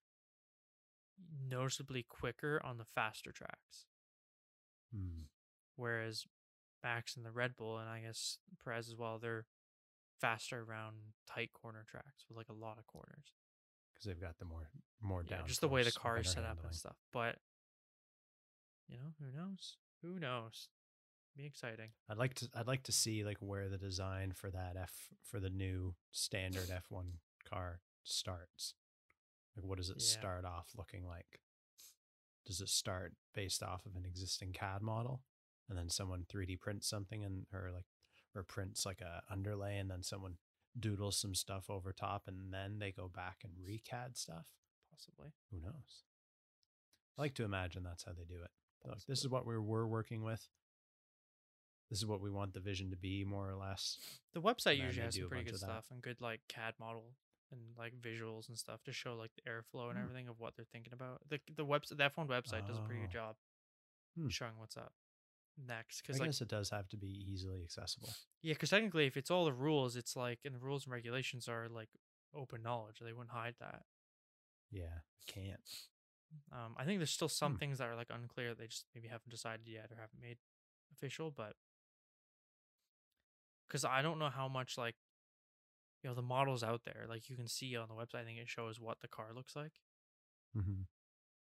noticeably 1.48 2.04
quicker 2.04 2.62
on 2.64 2.78
the 2.78 2.86
faster 2.86 3.32
tracks, 3.32 3.86
Hmm. 4.92 5.24
whereas 5.76 6.26
Max 6.84 7.16
and 7.18 7.26
the 7.26 7.32
Red 7.32 7.56
Bull, 7.56 7.80
and 7.80 7.90
I 7.90 8.02
guess 8.02 8.38
Perez 8.64 8.88
as 8.88 8.96
well, 8.96 9.18
they're 9.20 9.48
faster 10.22 10.62
around 10.62 11.14
tight 11.28 11.52
corner 11.54 11.84
tracks 11.88 12.26
with 12.28 12.38
like 12.38 12.50
a 12.50 12.54
lot 12.54 12.78
of 12.78 12.86
corners. 12.88 13.34
because 13.94 14.06
they've 14.06 14.22
got 14.22 14.38
the 14.38 14.46
more 14.46 14.70
more 15.00 15.24
Yeah, 15.24 15.38
down. 15.38 15.48
just 15.48 15.60
the 15.62 15.68
way 15.68 15.82
the 15.82 15.92
car 15.92 16.20
is 16.20 16.28
set 16.30 16.44
up 16.44 16.50
handling. 16.50 16.68
and 16.68 16.76
stuff. 16.76 16.98
But 17.12 17.42
you 18.88 18.96
know, 18.98 19.16
who 19.20 19.32
knows? 19.32 19.78
Who 20.04 20.20
knows? 20.20 20.70
Be 21.38 21.46
exciting. 21.46 21.90
I'd 22.10 22.18
like 22.18 22.34
to 22.36 22.50
I'd 22.56 22.66
like 22.68 22.84
to 22.84 22.92
see 22.92 23.24
like 23.24 23.38
where 23.40 23.70
the 23.70 23.78
design 23.78 24.32
for 24.32 24.50
that 24.50 24.76
F 24.76 25.10
for 25.24 25.40
the 25.40 25.52
new 25.52 25.94
standard 26.12 26.68
F1 26.92 27.04
car 27.48 27.82
starts. 28.04 28.74
Like 29.56 29.64
what 29.66 29.78
does 29.78 29.92
it 29.92 29.98
Yeah. 30.00 30.20
start 30.20 30.46
off 30.46 30.72
looking 30.76 31.06
like? 31.06 31.42
Does 32.46 32.60
it 32.60 32.70
start 32.70 33.14
based 33.36 33.62
off 33.62 33.86
of 33.86 33.96
an 33.96 34.06
existing 34.06 34.52
CAD 34.54 34.82
model 34.82 35.22
and 35.70 35.78
then 35.78 35.90
someone 35.90 36.26
3D 36.28 36.60
prints 36.60 36.88
something 36.90 37.24
and 37.24 37.46
or 37.54 37.70
like 37.72 37.86
or 38.34 38.44
prints 38.44 38.84
like 38.86 39.02
a 39.02 39.22
underlay 39.30 39.78
and 39.78 39.92
then 39.92 40.02
someone 40.02 40.38
doodles 40.80 41.18
some 41.18 41.36
stuff 41.36 41.70
over 41.70 41.94
top 41.94 42.24
and 42.28 42.52
then 42.52 42.80
they 42.80 42.92
go 42.92 43.08
back 43.08 43.44
and 43.44 43.54
recad 43.64 44.18
stuff? 44.18 44.48
Possibly. 44.92 45.34
Who 45.52 45.60
knows? 45.60 46.04
I 47.16 47.22
like 47.22 47.36
to 47.36 47.44
imagine 47.44 47.84
that's 47.84 48.06
how 48.06 48.14
they 48.14 48.26
do 48.26 48.42
it. 48.42 48.50
Look, 48.86 49.06
this 49.06 49.20
is 49.20 49.30
what 49.30 49.46
we're 49.46 49.62
we're 49.62 49.86
working 49.88 50.24
with. 50.24 50.48
This 51.90 52.00
is 52.00 52.06
what 52.06 52.20
we 52.22 52.30
want 52.30 52.54
the 52.54 52.60
vision 52.60 52.90
to 52.92 52.98
be, 52.98 53.24
more 53.24 53.50
or 53.50 53.56
less. 53.56 53.98
The 54.34 54.42
website 54.42 54.78
usually 54.78 55.06
has 55.06 55.16
some 55.16 55.30
pretty 55.30 55.46
good 55.46 55.54
that. 55.54 55.60
stuff 55.60 55.86
and 55.92 56.02
good 56.02 56.20
like 56.20 56.42
CAD 56.50 56.74
model 56.80 57.14
and 57.52 57.62
like 57.78 57.94
visuals 58.02 58.50
and 58.50 58.58
stuff 58.58 58.84
to 58.84 58.92
show 58.92 59.16
like 59.16 59.32
the 59.36 59.50
airflow 59.50 59.90
and 59.90 59.98
Hmm. 59.98 60.04
everything 60.04 60.28
of 60.28 60.38
what 60.40 60.56
they're 60.58 60.66
thinking 60.66 60.92
about. 60.94 61.22
The 61.30 61.40
the 61.56 61.66
website 61.66 61.98
the 61.98 62.04
F1 62.10 62.28
website 62.28 62.68
does 62.68 62.78
a 62.78 62.82
pretty 62.82 63.02
good 63.02 63.10
Oh. 63.12 63.14
job 63.14 63.36
Hmm. 64.16 64.28
showing 64.28 64.58
what's 64.58 64.76
up 64.76 64.94
next. 65.58 66.00
I 66.00 66.04
Because 66.04 66.20
like 66.20 66.28
guess 66.28 66.42
it 66.42 66.50
does 66.50 66.70
have 66.72 66.90
to 66.90 66.98
be 66.98 67.08
easily 67.08 67.64
accessible. 67.64 68.10
yeah, 68.42 68.54
because 68.54 68.70
technically 68.72 69.06
if 69.08 69.16
it's 69.16 69.32
all 69.32 69.46
the 69.46 69.54
rules, 69.54 69.96
it's 69.96 70.16
like 70.18 70.40
and 70.44 70.54
the 70.54 70.60
rules 70.60 70.84
and 70.84 70.92
regulations 70.92 71.48
are 71.48 71.70
like 71.70 71.90
open 72.34 72.62
knowledge. 72.62 73.00
They 73.00 73.14
wouldn't 73.14 73.32
hide 73.32 73.56
that. 73.60 73.86
Yeah, 74.70 75.00
can't. 75.26 75.88
Um, 76.52 76.76
I 76.78 76.84
think 76.84 77.00
there's 77.00 77.12
still 77.12 77.30
some 77.30 77.54
Hmm. 77.54 77.60
things 77.60 77.78
that 77.78 77.88
are 77.88 77.96
like 77.96 78.10
unclear. 78.10 78.54
They 78.54 78.68
just 78.68 78.88
maybe 78.94 79.08
haven't 79.08 79.30
decided 79.30 79.66
yet 79.70 79.90
or 79.90 79.96
haven't 79.96 80.20
made 80.20 80.40
official. 80.92 81.32
But 81.32 81.56
because 83.68 83.84
I 83.86 84.02
don't 84.02 84.20
know 84.20 84.30
how 84.30 84.48
much 84.48 84.78
like 84.78 84.96
you 86.04 86.10
know 86.10 86.16
the 86.16 86.22
models 86.22 86.64
out 86.64 86.82
there, 86.86 87.06
like 87.10 87.30
you 87.30 87.36
can 87.36 87.48
see 87.48 87.76
on 87.76 87.88
the 87.88 87.96
website. 87.96 88.22
I 88.22 88.26
think 88.26 88.40
it 88.40 88.50
shows 88.50 88.80
what 88.80 89.00
the 89.02 89.08
car 89.08 89.28
looks 89.36 89.56
like, 89.56 89.74
Mm-hmm. 90.58 90.82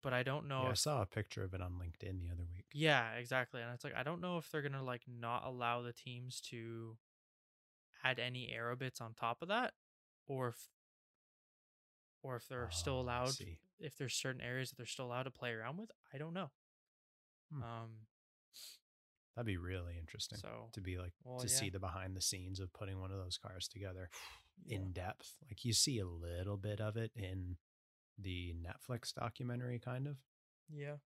but 0.02 0.12
I 0.12 0.22
don't 0.22 0.48
know. 0.48 0.62
yeah, 0.64 0.70
I 0.70 0.74
saw 0.74 1.02
a 1.02 1.06
picture 1.06 1.42
of 1.44 1.52
it 1.54 1.60
on 1.60 1.72
LinkedIn 1.72 2.20
the 2.20 2.30
other 2.32 2.44
week. 2.54 2.66
yeah, 2.72 3.12
exactly. 3.14 3.60
And 3.62 3.72
it's 3.74 3.84
like 3.84 3.94
I 3.96 4.02
don't 4.02 4.20
know 4.20 4.38
if 4.38 4.50
they're 4.50 4.62
gonna 4.62 4.84
like 4.84 5.02
not 5.08 5.44
allow 5.44 5.82
the 5.82 5.92
teams 5.92 6.40
to 6.50 6.96
add 8.04 8.18
any 8.18 8.50
aero 8.52 8.76
bits 8.76 9.00
on 9.00 9.14
top 9.14 9.42
of 9.42 9.48
that, 9.48 9.72
or 10.26 10.48
if 10.48 10.68
or 12.22 12.36
if 12.36 12.48
they're 12.48 12.68
still 12.70 12.94
Oh, 12.94 12.98
I 12.98 13.02
allowed 13.02 13.34
if 13.78 13.96
there's 13.98 14.14
certain 14.14 14.40
areas 14.40 14.70
that 14.70 14.76
they're 14.76 14.86
still 14.86 15.06
allowed 15.06 15.24
to 15.24 15.30
play 15.30 15.50
around 15.52 15.76
with. 15.78 15.90
I 16.14 16.18
don't 16.18 16.34
know. 16.34 16.50
Hmm. 17.52 17.62
Um. 17.62 17.90
That'd 19.36 19.46
be 19.46 19.58
really 19.58 19.98
interesting 20.00 20.38
So 20.38 20.70
to 20.72 20.80
be 20.80 20.96
like 20.98 21.12
Well, 21.22 21.38
to 21.40 21.46
yeah. 21.46 21.54
see 21.54 21.68
the 21.70 21.78
behind 21.78 22.16
the 22.16 22.22
scenes 22.22 22.58
of 22.58 22.72
putting 22.72 22.98
one 22.98 23.10
of 23.12 23.18
those 23.18 23.36
cars 23.38 23.68
together 23.68 24.08
yeah. 24.66 24.76
in 24.78 24.92
depth. 24.92 25.34
Like 25.48 25.64
you 25.64 25.72
see 25.74 25.98
a 25.98 26.06
little 26.06 26.56
bit 26.56 26.80
of 26.80 26.96
it 26.96 27.12
in 27.14 27.56
the 28.18 28.54
Netflix 28.54 29.12
documentary, 29.12 29.78
kind 29.78 30.06
of, 30.06 30.16
yeah, 30.72 30.96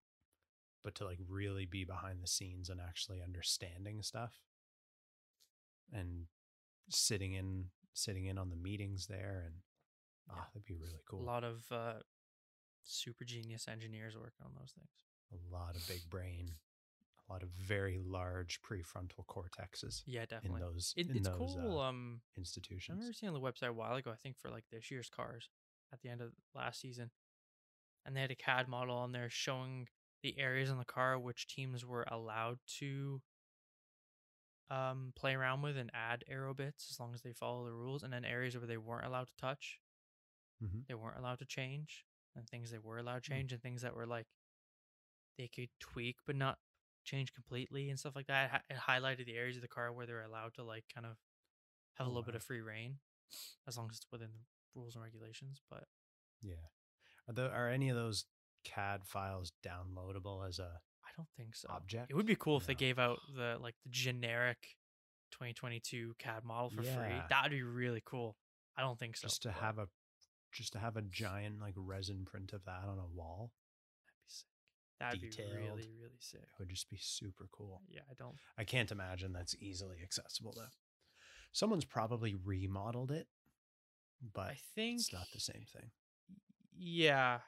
but 0.81 0.95
to 0.95 1.05
like 1.05 1.19
really 1.27 1.65
be 1.65 1.83
behind 1.83 2.23
the 2.23 2.27
scenes 2.27 2.69
and 2.69 2.79
actually 2.79 3.21
understanding 3.21 4.01
stuff 4.01 4.33
and 5.91 6.27
sitting 6.89 7.33
in 7.33 7.65
sitting 7.93 8.25
in 8.25 8.37
on 8.37 8.49
the 8.49 8.55
meetings 8.55 9.07
there 9.07 9.43
and 9.45 9.55
Yeah. 10.27 10.35
ah, 10.37 10.47
that'd 10.53 10.63
be 10.65 10.73
really 10.75 11.01
cool. 11.05 11.21
a 11.21 11.23
lot 11.23 11.43
of 11.43 11.69
uh, 11.71 11.99
super 12.83 13.25
genius 13.25 13.67
engineers 13.67 14.15
working 14.15 14.45
on 14.45 14.53
those 14.57 14.71
things. 14.71 14.89
a 15.33 15.53
lot 15.53 15.75
of 15.75 15.85
big 15.87 16.09
brain, 16.09 16.55
lot 17.31 17.43
of 17.43 17.49
very 17.49 17.99
large 17.99 18.61
prefrontal 18.61 19.25
cortexes 19.27 20.03
Yeah, 20.05 20.25
definitely. 20.25 20.61
in 20.61 20.65
those 20.67 20.93
It, 20.97 21.07
in 21.09 21.17
it's 21.17 21.27
those 21.27 21.37
cool. 21.37 21.79
uh, 21.79 21.83
um, 21.83 22.21
I 22.89 22.93
remember 22.93 23.13
seeing 23.13 23.33
on 23.33 23.41
the 23.41 23.47
website 23.47 23.69
a 23.69 23.73
while 23.73 23.95
ago. 23.95 24.11
I 24.11 24.15
think 24.15 24.37
for 24.37 24.49
like 24.49 24.65
this 24.71 24.91
year's 24.91 25.09
cars 25.09 25.49
at 25.93 26.01
the 26.01 26.09
end 26.09 26.21
of 26.21 26.33
last 26.55 26.81
season, 26.81 27.11
and 28.05 28.15
they 28.15 28.21
had 28.21 28.31
a 28.31 28.35
CAD 28.35 28.67
model 28.67 28.95
on 28.95 29.11
there 29.11 29.29
showing 29.29 29.87
the 30.23 30.37
areas 30.37 30.69
in 30.69 30.77
the 30.77 30.85
car 30.85 31.17
which 31.19 31.47
teams 31.47 31.85
were 31.85 32.05
allowed 32.11 32.59
to 32.79 33.21
um 34.69 35.11
play 35.15 35.33
around 35.33 35.61
with 35.61 35.77
and 35.77 35.91
add 35.93 36.23
aero 36.27 36.53
bits 36.53 36.87
as 36.91 36.99
long 36.99 37.13
as 37.13 37.21
they 37.21 37.33
follow 37.33 37.65
the 37.65 37.73
rules, 37.73 38.03
and 38.03 38.13
then 38.13 38.25
areas 38.25 38.57
where 38.57 38.67
they 38.67 38.77
weren't 38.77 39.05
allowed 39.05 39.27
to 39.27 39.35
touch, 39.37 39.79
Mhm. 40.61 40.81
they 40.87 40.93
weren't 40.95 41.17
allowed 41.17 41.39
to 41.39 41.45
change, 41.45 42.05
and 42.35 42.47
things 42.49 42.71
they 42.71 42.77
were 42.79 42.97
allowed 42.97 43.23
to 43.23 43.29
Hmm. 43.29 43.33
change, 43.33 43.51
and 43.53 43.61
things 43.61 43.81
that 43.81 43.95
were 43.95 44.05
like 44.07 44.27
they 45.37 45.47
could 45.47 45.69
tweak 45.79 46.17
but 46.25 46.35
not 46.35 46.59
change 47.03 47.33
completely 47.33 47.89
and 47.89 47.99
stuff 47.99 48.15
like 48.15 48.27
that. 48.27 48.63
It, 48.69 48.77
highlighted 48.77 49.25
the 49.25 49.35
areas 49.35 49.55
of 49.57 49.61
the 49.61 49.67
car 49.67 49.91
where 49.91 50.05
they're 50.05 50.23
allowed 50.23 50.53
to 50.55 50.63
like 50.63 50.85
kind 50.93 51.05
of 51.05 51.13
have 51.95 52.07
a 52.07 52.09
Oh, 52.09 52.13
little 52.13 52.23
bit 52.23 52.35
of 52.35 52.43
free 52.43 52.61
reign, 52.61 52.95
as 53.67 53.77
long 53.77 53.87
as 53.91 53.97
it's 53.97 54.07
within 54.11 54.29
the 54.33 54.39
rules 54.79 54.95
and 54.95 55.03
regulations. 55.03 55.61
But 55.69 55.85
Yeah. 56.41 56.55
Are, 57.27 57.33
the, 57.33 57.49
are 57.49 57.69
any 57.69 57.89
of 57.89 57.95
those 57.95 58.25
CAD 58.63 59.01
files 59.05 59.51
downloadable 59.65 60.47
as 60.47 60.59
a 60.59 60.79
I 61.03 61.09
don't 61.17 61.27
think 61.37 61.55
so. 61.55 61.67
object? 61.69 62.09
It 62.09 62.15
would 62.15 62.25
be 62.25 62.35
cool 62.35 62.57
if 62.57 62.65
they 62.67 62.75
gave 62.75 62.97
out 62.99 63.19
the 63.35 63.57
like 63.59 63.75
the 63.83 63.89
generic 63.89 64.57
2022 65.31 66.15
CAD 66.19 66.43
model 66.43 66.69
for 66.69 66.83
free. 66.83 67.21
That 67.29 67.43
would 67.43 67.51
be 67.51 67.63
really 67.63 68.01
cool. 68.05 68.35
I 68.77 68.81
don't 68.81 68.97
think 68.99 69.17
so. 69.17 69.27
just 69.27 69.41
to 69.43 69.49
but 69.49 69.57
have 69.57 69.77
a 69.79 69.87
just 70.53 70.73
to 70.73 70.79
have 70.79 70.95
a 70.97 71.01
giant 71.09 71.59
like 71.61 71.73
resin 71.77 72.25
print 72.25 72.53
of 72.53 72.63
that 72.65 72.83
on 72.87 72.97
a 72.99 73.07
wall. 73.07 73.51
That'd 75.01 75.21
be 75.21 75.27
be 75.27 75.31
detailed. 75.35 75.55
really 75.55 75.89
really 75.99 76.19
sick. 76.19 76.41
It 76.41 76.59
would 76.59 76.69
just 76.69 76.89
be 76.89 76.97
super 77.01 77.47
cool. 77.51 77.81
Yeah, 77.89 78.01
I 78.09 78.13
don't. 78.17 78.35
I 78.57 78.63
can't 78.63 78.91
imagine 78.91 79.33
that's 79.33 79.55
easily 79.59 79.97
accessible 80.03 80.53
though. 80.55 80.69
Someone's 81.51 81.85
probably 81.85 82.33
remodeled 82.35 83.11
it, 83.11 83.27
but 84.33 84.47
I 84.47 84.57
think 84.75 84.99
it's 85.01 85.11
not 85.13 85.27
the 85.33 85.39
same 85.39 85.65
thing. 85.75 85.91
Yeah. 86.77 87.39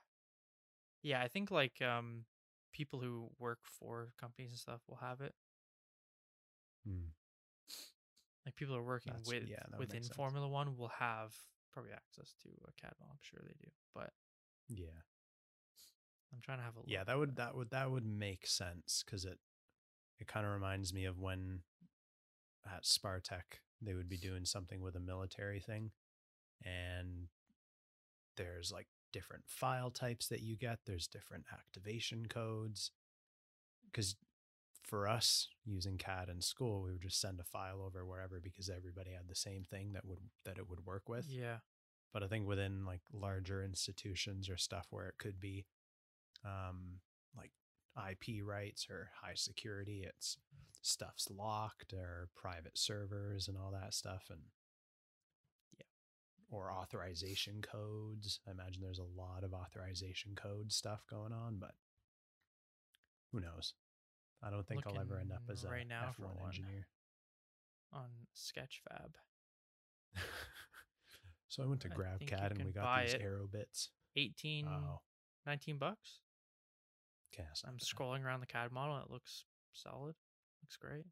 Yeah, 1.02 1.22
I 1.22 1.28
think 1.28 1.52
like 1.52 1.82
um 1.82 2.26
people 2.74 3.00
who 3.00 3.30
work 3.40 3.60
for 3.80 4.10
companies 4.20 4.52
and 4.52 4.60
stuff 4.60 4.82
will 4.88 4.98
have 4.98 5.22
it. 5.22 5.34
Hmm. 6.86 7.10
Like 8.46 8.56
people 8.56 8.76
who 8.76 8.82
are 8.82 8.86
working 8.86 9.14
That's- 9.14 9.28
with 9.28 9.48
yeah, 9.50 9.64
that 9.70 9.80
would 9.80 9.92
make 9.94 10.02
within. 10.02 10.16
Formula 10.16 10.48
One 10.48 10.76
will 10.76 10.92
have 11.00 11.34
probably 11.72 11.92
access 11.94 12.34
to 12.44 12.50
a 12.68 12.72
CAD 12.82 12.94
model. 13.00 13.12
I'm 13.14 13.20
sure 13.22 13.40
they 13.44 13.56
do. 13.64 13.72
But 13.96 14.12
Yeah. 14.68 15.00
I'm 16.34 16.42
trying 16.42 16.58
to 16.60 16.64
have 16.64 16.76
a 16.76 16.80
look. 16.80 16.88
Yeah, 16.90 17.04
that 17.04 17.18
would 17.18 17.36
that 17.38 17.56
would 17.56 17.70
that 17.72 17.92
would 17.92 18.06
make 18.06 18.48
sense 18.48 19.04
because 19.06 19.26
it 19.26 19.38
it 20.20 20.28
kind 20.28 20.46
of 20.46 20.54
reminds 20.54 20.94
me 20.94 21.06
of 21.06 21.20
when 21.20 21.60
at 22.66 22.84
Spartech 22.84 23.60
they 23.82 23.94
would 23.94 24.10
be 24.10 24.18
doing 24.18 24.46
something 24.46 24.82
with 24.82 24.96
a 24.96 25.00
military 25.00 25.60
thing, 25.60 25.92
and 26.66 27.28
there's 28.38 28.72
like 28.72 28.88
different 29.12 29.44
file 29.48 29.92
types 29.92 30.28
that 30.28 30.42
you 30.42 30.58
get. 30.58 30.80
There's 30.86 31.08
different 31.08 31.46
activation 31.54 32.26
codes 32.28 32.92
because 33.92 34.16
for 34.84 35.08
us 35.08 35.48
using 35.66 35.98
CAD 35.98 36.30
in 36.30 36.42
school, 36.42 36.82
we 36.82 36.92
would 36.92 37.02
just 37.02 37.22
send 37.22 37.40
a 37.40 37.44
file 37.44 37.82
over 37.82 38.06
wherever 38.06 38.40
because 38.44 38.70
everybody 38.70 39.12
had 39.12 39.28
the 39.30 39.36
same 39.36 39.64
thing 39.64 39.94
that 39.94 40.06
would 40.06 40.20
that 40.46 40.58
it 40.58 40.70
would 40.70 40.86
work 40.86 41.08
with 41.08 41.28
Yeah. 41.30 41.58
but 42.14 42.24
I 42.24 42.28
think 42.28 42.48
within 42.48 42.86
like 42.86 43.02
larger 43.14 43.64
institutions 43.64 44.50
or 44.50 44.58
stuff 44.58 44.88
where 44.90 45.08
it 45.08 45.18
could 45.18 45.40
be 45.40 45.66
um 46.46 47.00
like 47.36 47.52
IP 48.10 48.44
rights 48.44 48.88
or 48.90 49.10
high 49.22 49.36
security, 49.36 50.04
it's 50.08 50.38
stuff's 50.82 51.30
locked 51.30 51.94
or 51.94 52.28
private 52.36 52.78
servers 52.78 53.48
and 53.48 53.58
all 53.58 53.72
that 53.72 53.94
stuff 53.94 54.24
and 54.30 54.42
Yeah. 55.78 55.86
or 56.50 56.72
authorization 56.72 57.62
codes. 57.62 58.40
I 58.48 58.52
imagine 58.52 58.82
there's 58.82 59.00
a 59.00 59.04
lot 59.22 59.44
of 59.44 59.54
authorization 59.54 60.36
code 60.36 60.72
stuff 60.72 61.06
going 61.10 61.32
on, 61.34 61.58
but 61.60 61.76
who 63.32 63.40
knows? 63.40 63.74
I 64.42 64.50
don't 64.50 64.68
think 64.68 64.86
I'll 64.86 65.00
ever 65.00 65.18
end 65.20 65.32
up 65.32 65.40
Looking 65.48 65.54
as 65.54 65.64
a 65.64 65.70
right 65.70 65.88
now 65.88 66.14
F1 66.20 66.36
one. 66.40 66.48
engineer. 66.48 66.88
On 67.94 68.10
Sketchfab. 68.36 69.14
so 71.48 71.64
I 71.64 71.66
went 71.68 71.82
to 71.82 71.90
GrabCAD 71.90 72.52
and 72.52 72.66
we 72.66 72.72
got 72.72 73.04
these 73.06 73.14
aero 73.16 73.48
bits. 73.48 73.90
18 74.18 74.68
Oh, 74.68 75.02
19 75.46 75.78
bucks. 75.78 76.20
Not 77.38 77.64
I'm 77.68 77.78
scrolling 77.78 78.24
around 78.24 78.42
the 78.42 78.48
CAD 78.48 78.72
model. 78.72 78.98
It 78.98 79.10
looks 79.12 79.46
solid. 79.74 80.16
Looks 80.62 80.78
great. 80.78 81.06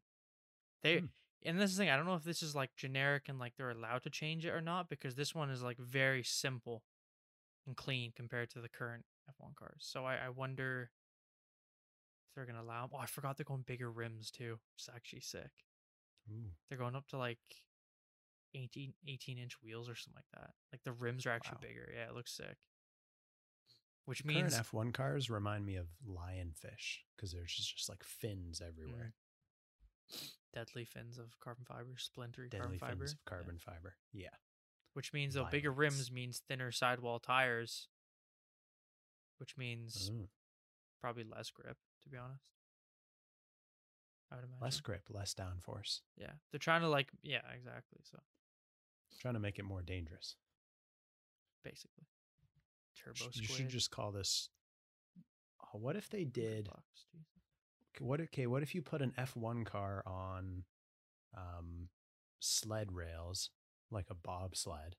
They 0.82 0.98
Hmm. 0.98 1.06
and 1.44 1.58
this 1.60 1.70
is 1.70 1.76
the 1.76 1.82
thing. 1.84 1.90
I 1.90 1.96
don't 1.96 2.06
know 2.06 2.14
if 2.14 2.24
this 2.24 2.42
is 2.42 2.54
like 2.54 2.74
generic 2.76 3.28
and 3.28 3.38
like 3.38 3.56
they're 3.56 3.70
allowed 3.70 4.02
to 4.04 4.10
change 4.10 4.44
it 4.46 4.50
or 4.50 4.60
not 4.60 4.88
because 4.88 5.14
this 5.14 5.34
one 5.34 5.50
is 5.50 5.62
like 5.62 5.78
very 5.78 6.22
simple 6.22 6.82
and 7.66 7.76
clean 7.76 8.12
compared 8.14 8.50
to 8.50 8.60
the 8.60 8.68
current 8.68 9.04
F1 9.28 9.54
cars. 9.56 9.78
So 9.80 10.04
I, 10.04 10.16
I 10.16 10.28
wonder 10.30 10.90
if 12.28 12.34
they're 12.34 12.46
gonna 12.46 12.62
allow 12.62 12.88
Oh, 12.92 12.98
I 12.98 13.06
forgot 13.06 13.36
they're 13.36 13.44
going 13.44 13.62
bigger 13.66 13.90
rims 13.90 14.30
too. 14.30 14.58
It's 14.76 14.88
actually 14.94 15.20
sick. 15.20 15.50
Ooh, 16.30 16.50
They're 16.68 16.78
going 16.78 16.94
up 16.96 17.06
to 17.08 17.18
like 17.18 17.38
18, 18.54 18.92
18 19.08 19.38
inch 19.38 19.54
wheels 19.62 19.88
or 19.88 19.94
something 19.94 20.18
like 20.18 20.40
that. 20.40 20.50
Like 20.72 20.82
the 20.84 20.92
rims 20.92 21.26
are 21.26 21.30
actually 21.30 21.58
Wow. 21.62 21.68
bigger. 21.68 21.92
Yeah, 21.94 22.08
it 22.08 22.14
looks 22.14 22.32
sick. 22.32 22.56
Which 24.04 24.24
current 24.24 24.36
means 24.36 24.54
F1 24.58 24.92
cars 24.92 25.30
remind 25.30 25.64
me 25.64 25.76
of 25.76 25.86
lionfish 26.06 26.98
because 27.16 27.32
there's 27.32 27.52
just, 27.54 27.76
just 27.76 27.88
like 27.88 28.02
fins 28.02 28.60
everywhere. 28.60 29.14
Mm. 30.12 30.30
deadly 30.52 30.84
fins 30.84 31.18
of 31.18 31.38
carbon 31.40 31.64
fiber, 31.64 31.94
splintery 31.96 32.50
Deadly 32.50 32.78
carbon 32.78 32.78
fiber. 32.78 32.96
fins 32.98 33.12
of 33.12 33.18
yeah. 33.24 33.30
carbon 33.30 33.58
fiber. 33.58 33.94
Yeah. 34.12 34.28
Which 34.94 35.12
means 35.12 35.34
though 35.34 35.46
bigger 35.50 35.70
rims 35.70 36.10
means 36.12 36.42
thinner 36.48 36.70
sidewall 36.72 37.18
tires. 37.20 37.88
Which 39.38 39.56
means 39.56 40.10
Oh. 40.12 40.28
probably 41.00 41.24
less 41.24 41.50
grip, 41.50 41.78
to 42.02 42.08
be 42.08 42.16
honest. 42.18 42.44
I 44.30 44.36
would 44.36 44.44
imagine. 44.44 44.62
Less 44.62 44.80
grip, 44.80 45.02
less 45.10 45.34
downforce. 45.34 46.00
Yeah. 46.16 46.32
They're 46.50 46.58
trying 46.58 46.80
to 46.82 46.88
like 46.88 47.10
yeah, 47.22 47.42
exactly. 47.54 48.00
So 48.02 48.18
Trying 49.20 49.34
to 49.34 49.40
make 49.40 49.58
it 49.58 49.64
more 49.64 49.82
dangerous. 49.82 50.36
basically. 51.62 52.06
Turbo 52.96 53.14
squid. 53.30 53.36
You 53.36 53.46
should 53.46 53.68
just 53.68 53.90
call 53.90 54.12
this. 54.12 54.48
Oh, 55.62 55.78
what 55.78 55.96
if 55.96 56.08
they 56.10 56.24
did? 56.24 56.66
bucks, 56.66 57.04
Jesus. 57.12 57.26
Okay, 57.96 58.04
What 58.04 58.20
okay? 58.20 58.46
What 58.46 58.62
if 58.62 58.74
you 58.74 58.82
put 58.82 59.02
an 59.02 59.12
F1 59.18 59.64
car 59.64 60.02
on 60.06 60.64
um, 61.36 61.88
sled 62.40 62.92
rails, 62.92 63.50
like 63.90 64.06
a 64.10 64.14
bobsled, 64.14 64.96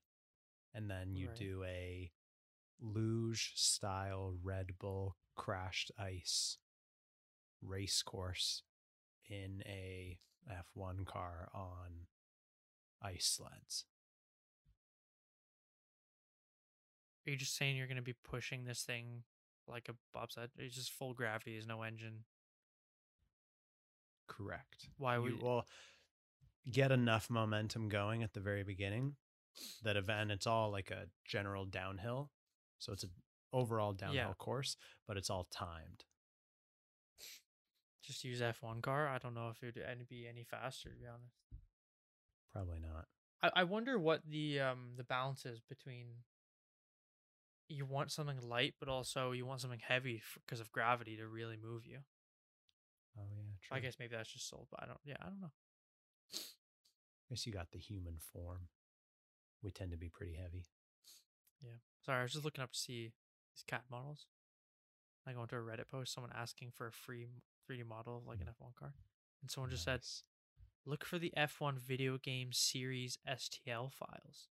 and 0.74 0.90
then 0.90 1.14
you 1.14 1.28
Right. 1.28 1.36
do 1.36 1.64
a 1.64 2.10
luge 2.80 3.52
style 3.54 4.36
Red 4.42 4.78
Bull 4.78 5.16
crashed 5.36 5.90
ice 5.98 6.58
race 7.62 8.02
course 8.02 8.62
in 9.28 9.62
a 9.66 10.18
F1 10.50 11.06
car 11.06 11.48
on 11.54 12.06
ice 13.00 13.26
sleds. 13.26 13.86
Are 17.26 17.30
you 17.30 17.36
just 17.36 17.56
saying 17.56 17.76
you're 17.76 17.86
gonna 17.86 18.02
be 18.02 18.14
pushing 18.24 18.64
this 18.64 18.82
thing 18.82 19.22
like 19.66 19.88
a 19.88 19.94
bobsled? 20.12 20.50
It's 20.58 20.74
just 20.74 20.92
full 20.92 21.14
gravity, 21.14 21.52
there's 21.52 21.66
no 21.66 21.82
engine. 21.82 22.24
Correct. 24.26 24.88
Why 24.98 25.16
you 25.16 25.22
would 25.22 25.42
will 25.42 25.66
get 26.70 26.90
enough 26.90 27.28
momentum 27.28 27.88
going 27.88 28.22
at 28.22 28.32
the 28.32 28.40
very 28.40 28.62
beginning 28.62 29.16
that 29.82 29.96
event 29.96 30.30
it's 30.30 30.46
all 30.46 30.70
like 30.70 30.90
a 30.90 31.04
general 31.24 31.64
downhill 31.66 32.30
so 32.78 32.90
it's 32.92 33.04
an 33.04 33.10
overall 33.52 33.92
downhill 33.92 34.16
Yeah. 34.16 34.32
course 34.38 34.76
but 35.06 35.16
it's 35.18 35.28
all 35.30 35.44
timed 35.50 36.04
just 38.02 38.24
use 38.24 38.40
F1 38.40 38.82
car? 38.82 39.08
I 39.08 39.18
don't 39.18 39.34
know 39.34 39.48
if 39.48 39.62
it 39.62 39.76
would 39.76 40.08
be 40.08 40.26
any 40.26 40.44
faster, 40.44 40.90
to 40.90 40.94
be 40.96 41.06
honest. 41.06 41.34
probably 42.52 42.80
not 42.80 43.06
I, 43.42 43.60
I 43.60 43.64
wonder 43.64 43.98
what 43.98 44.22
the 44.26 44.60
um 44.60 44.94
the 44.96 45.04
balance 45.04 45.44
is 45.44 45.60
between 45.60 46.06
you 47.68 47.84
want 47.84 48.12
something 48.12 48.38
light, 48.42 48.74
but 48.78 48.88
also 48.88 49.32
you 49.32 49.46
want 49.46 49.60
something 49.60 49.80
heavy 49.86 50.22
because 50.46 50.60
of 50.60 50.72
gravity 50.72 51.16
to 51.16 51.26
really 51.26 51.56
move 51.56 51.86
you. 51.86 51.98
oh 53.18 53.22
yeah 53.34 53.52
true 53.62 53.76
I 53.76 53.80
guess 53.80 53.96
maybe 53.98 54.14
that's 54.16 54.32
just 54.32 54.48
sold, 54.48 54.68
but 54.70 54.82
I 54.82 54.86
don't. 54.86 55.00
Yeah, 55.04 55.16
I 55.20 55.26
don't 55.26 55.40
know. 55.40 55.52
I 56.34 56.38
guess 57.30 57.46
you 57.46 57.52
got 57.52 57.70
the 57.72 57.78
human 57.78 58.16
form 58.32 58.68
we 59.62 59.70
tend 59.70 59.90
to 59.90 59.96
be 59.96 60.10
pretty 60.10 60.34
heavy 60.34 60.66
Yeah. 61.62 61.80
Sorry, 62.04 62.20
I 62.20 62.22
was 62.22 62.32
just 62.32 62.44
looking 62.44 62.62
up 62.62 62.72
to 62.72 62.78
see 62.78 63.12
these 63.54 63.64
CAD 63.66 63.80
models. 63.90 64.26
I 65.26 65.32
go 65.32 65.40
into 65.40 65.56
a 65.56 65.60
Reddit 65.60 65.88
post, 65.90 66.12
someone 66.12 66.32
asking 66.36 66.72
for 66.76 66.86
a 66.86 66.92
free 66.92 67.28
3D 67.68 67.86
model 67.86 68.18
of 68.18 68.26
like 68.26 68.40
an 68.40 68.46
mm. 68.46 68.50
F1 68.50 68.74
car, 68.78 68.92
and 69.40 69.50
someone 69.50 69.70
just 69.70 69.84
said, 69.84 70.02
"Look 70.84 71.02
for 71.02 71.18
the 71.18 71.32
F1 71.34 71.78
video 71.78 72.18
game 72.18 72.52
series 72.52 73.16
STL 73.26 73.90
files. 73.90 74.48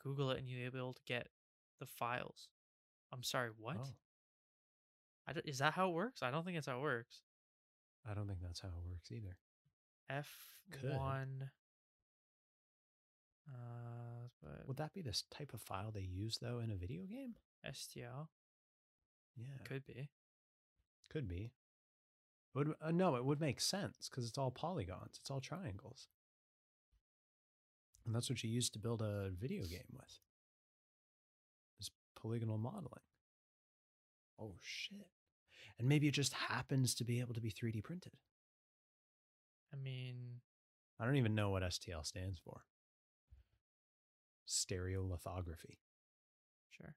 Google 0.00 0.30
it, 0.30 0.38
and 0.38 0.48
you'll 0.48 0.70
be 0.70 0.78
able 0.78 0.94
to 0.94 1.02
get 1.04 1.30
the 1.78 1.86
files." 1.86 2.48
I'm 3.12 3.22
sorry, 3.22 3.50
what? 3.58 3.76
Oh, 3.80 3.94
I 5.26 5.32
is 5.44 5.58
that 5.58 5.74
how 5.74 5.88
it 5.88 5.94
works? 5.94 6.22
I 6.22 6.30
don't 6.30 6.44
think 6.44 6.56
it's 6.56 6.66
how 6.66 6.78
it 6.78 6.82
works. 6.82 7.22
i 8.08 8.14
don't 8.14 8.26
think 8.26 8.40
that's 8.42 8.60
how 8.60 8.68
it 8.68 8.88
works 8.90 9.10
either 9.10 9.36
F1. 10.10 11.48
Uh, 13.48 14.28
but 14.42 14.68
would 14.68 14.76
that 14.76 14.92
be 14.92 15.00
this 15.00 15.24
type 15.30 15.52
of 15.54 15.60
file 15.60 15.90
they 15.90 16.00
use 16.00 16.38
though 16.40 16.58
in 16.58 16.70
a 16.70 16.76
video 16.76 17.02
game 17.04 17.34
STL 17.66 18.28
yeah 19.36 19.64
could 19.64 19.86
be. 19.86 20.08
Could 21.10 21.28
be. 21.28 21.52
Would 22.54 22.74
uh, 22.82 22.90
no? 22.90 23.16
It 23.16 23.24
would 23.24 23.40
make 23.40 23.60
sense 23.60 24.08
because 24.10 24.28
it's 24.28 24.38
all 24.38 24.50
polygons. 24.50 25.18
It's 25.20 25.30
all 25.30 25.40
triangles, 25.40 26.08
and 28.04 28.14
that's 28.14 28.28
what 28.28 28.42
you 28.42 28.50
use 28.50 28.68
to 28.70 28.78
build 28.78 29.00
a 29.00 29.30
video 29.30 29.64
game 29.64 29.86
with. 29.92 30.18
Polygonal 32.20 32.58
modeling. 32.58 33.04
Oh 34.40 34.56
shit! 34.62 35.08
And 35.78 35.88
maybe 35.88 36.08
it 36.08 36.14
just 36.14 36.32
happens 36.32 36.94
to 36.96 37.04
be 37.04 37.20
able 37.20 37.34
to 37.34 37.40
be 37.40 37.50
three 37.50 37.72
D 37.72 37.80
printed. 37.80 38.12
I 39.72 39.76
mean, 39.76 40.40
I 40.98 41.04
don't 41.04 41.16
even 41.16 41.34
know 41.34 41.50
what 41.50 41.62
STL 41.62 42.04
stands 42.04 42.38
for. 42.38 42.62
Stereolithography. 44.48 45.78
sure. 46.70 46.96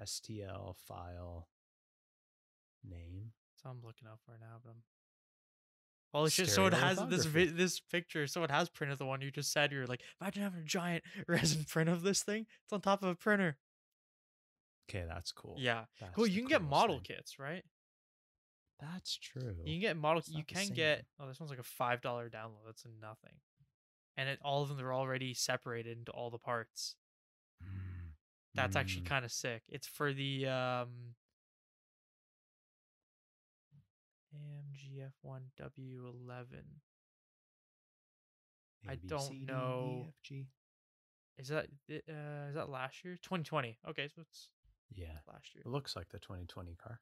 STL 0.00 0.76
file 0.76 1.48
name. 2.84 3.32
So 3.54 3.70
I'm 3.70 3.80
looking 3.84 4.08
up 4.08 4.20
for 4.24 4.36
now, 4.40 4.60
I'm. 6.14 6.28
Shit! 6.28 6.48
So 6.48 6.66
it 6.66 6.74
has 6.74 6.98
this 7.08 7.24
vi- 7.26 7.46
this 7.46 7.80
picture. 7.80 8.26
So 8.26 8.42
it 8.44 8.50
has 8.50 8.68
printed 8.68 8.98
the 8.98 9.06
one 9.06 9.20
you 9.20 9.30
just 9.30 9.52
said. 9.52 9.72
You're 9.72 9.86
like, 9.86 10.00
imagine 10.20 10.42
having 10.42 10.60
a 10.60 10.64
giant 10.64 11.04
resin 11.28 11.64
print 11.64 11.88
of 11.90 12.02
this 12.02 12.22
thing. 12.22 12.46
It's 12.64 12.72
on 12.72 12.80
top 12.80 13.02
of 13.02 13.08
a 13.10 13.14
printer. 13.14 13.56
Okay, 14.90 15.04
that's 15.06 15.32
cool. 15.32 15.54
Yeah. 15.58 15.84
That's 16.00 16.14
Cool. 16.14 16.26
You 16.26 16.40
can 16.40 16.48
get 16.48 16.62
model 16.62 16.96
thing. 16.96 17.16
kits, 17.16 17.38
right? 17.38 17.62
That's 18.80 19.16
true. 19.18 19.54
You 19.64 19.74
can 19.74 19.80
get 19.80 19.96
model. 19.96 20.20
It's 20.20 20.30
You 20.30 20.44
can 20.44 20.68
get. 20.68 21.04
Oh, 21.20 21.26
this 21.28 21.38
one's 21.40 21.50
like 21.50 21.58
a 21.58 21.64
five 21.64 22.00
dollar 22.00 22.30
download. 22.30 22.64
That's 22.66 22.84
nothing. 23.00 23.34
And 24.16 24.28
it, 24.28 24.38
all 24.42 24.62
of 24.62 24.68
them 24.68 24.78
they're 24.78 24.94
already 24.94 25.34
separated 25.34 25.98
into 25.98 26.10
all 26.12 26.30
the 26.30 26.38
parts. 26.38 26.96
Mm. 27.62 28.12
That's 28.54 28.76
actually 28.76 29.02
Mm. 29.02 29.06
kind 29.10 29.24
of 29.24 29.30
sick. 29.32 29.62
It's 29.68 29.86
for 29.86 30.12
the 30.12 30.46
um 30.46 30.88
AMG 34.34 35.02
F1W11. 35.24 36.62
I 38.88 38.94
don't 39.06 39.46
know. 39.46 40.12
Is 41.38 41.48
that 41.48 41.66
uh 42.08 42.48
is 42.48 42.54
that 42.54 42.68
last 42.68 43.04
year? 43.04 43.14
2020. 43.22 43.78
Okay, 43.90 44.08
so 44.08 44.22
it's 44.22 44.48
Yeah, 44.94 45.18
last 45.26 45.54
year. 45.54 45.62
it 45.64 45.68
looks 45.68 45.94
like 45.96 46.08
the 46.10 46.18
2020 46.18 46.76
car. 46.76 47.00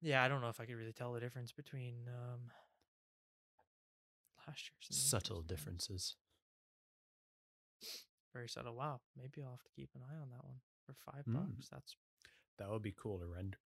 Yeah, 0.00 0.22
I 0.22 0.28
don't 0.28 0.40
know 0.40 0.48
if 0.48 0.60
I 0.60 0.66
could 0.66 0.76
really 0.76 0.92
tell 0.92 1.12
the 1.12 1.20
difference 1.20 1.52
between 1.52 2.06
um 2.08 2.50
last 4.46 4.70
year's 4.70 4.88
and 4.90 4.96
this 4.96 5.10
Subtle 5.10 5.36
year's, 5.38 5.46
be 5.46 5.54
differences. 5.54 6.16
Very 8.32 8.48
subtle. 8.48 8.74
Wow. 8.76 9.00
Maybe 9.16 9.42
I'll 9.42 9.50
have 9.52 9.64
to 9.64 9.70
keep 9.74 9.90
an 9.94 10.02
eye 10.02 10.16
on 10.20 10.30
that 10.30 10.44
one 10.44 10.60
for 10.86 10.94
5 11.12 11.24
Mm. 11.26 11.34
bucks. 11.34 11.68
That's 11.70 11.96
That 12.58 12.70
would 12.70 12.82
be 12.82 12.92
cool 12.92 13.18
to 13.18 13.26
render. 13.26 13.58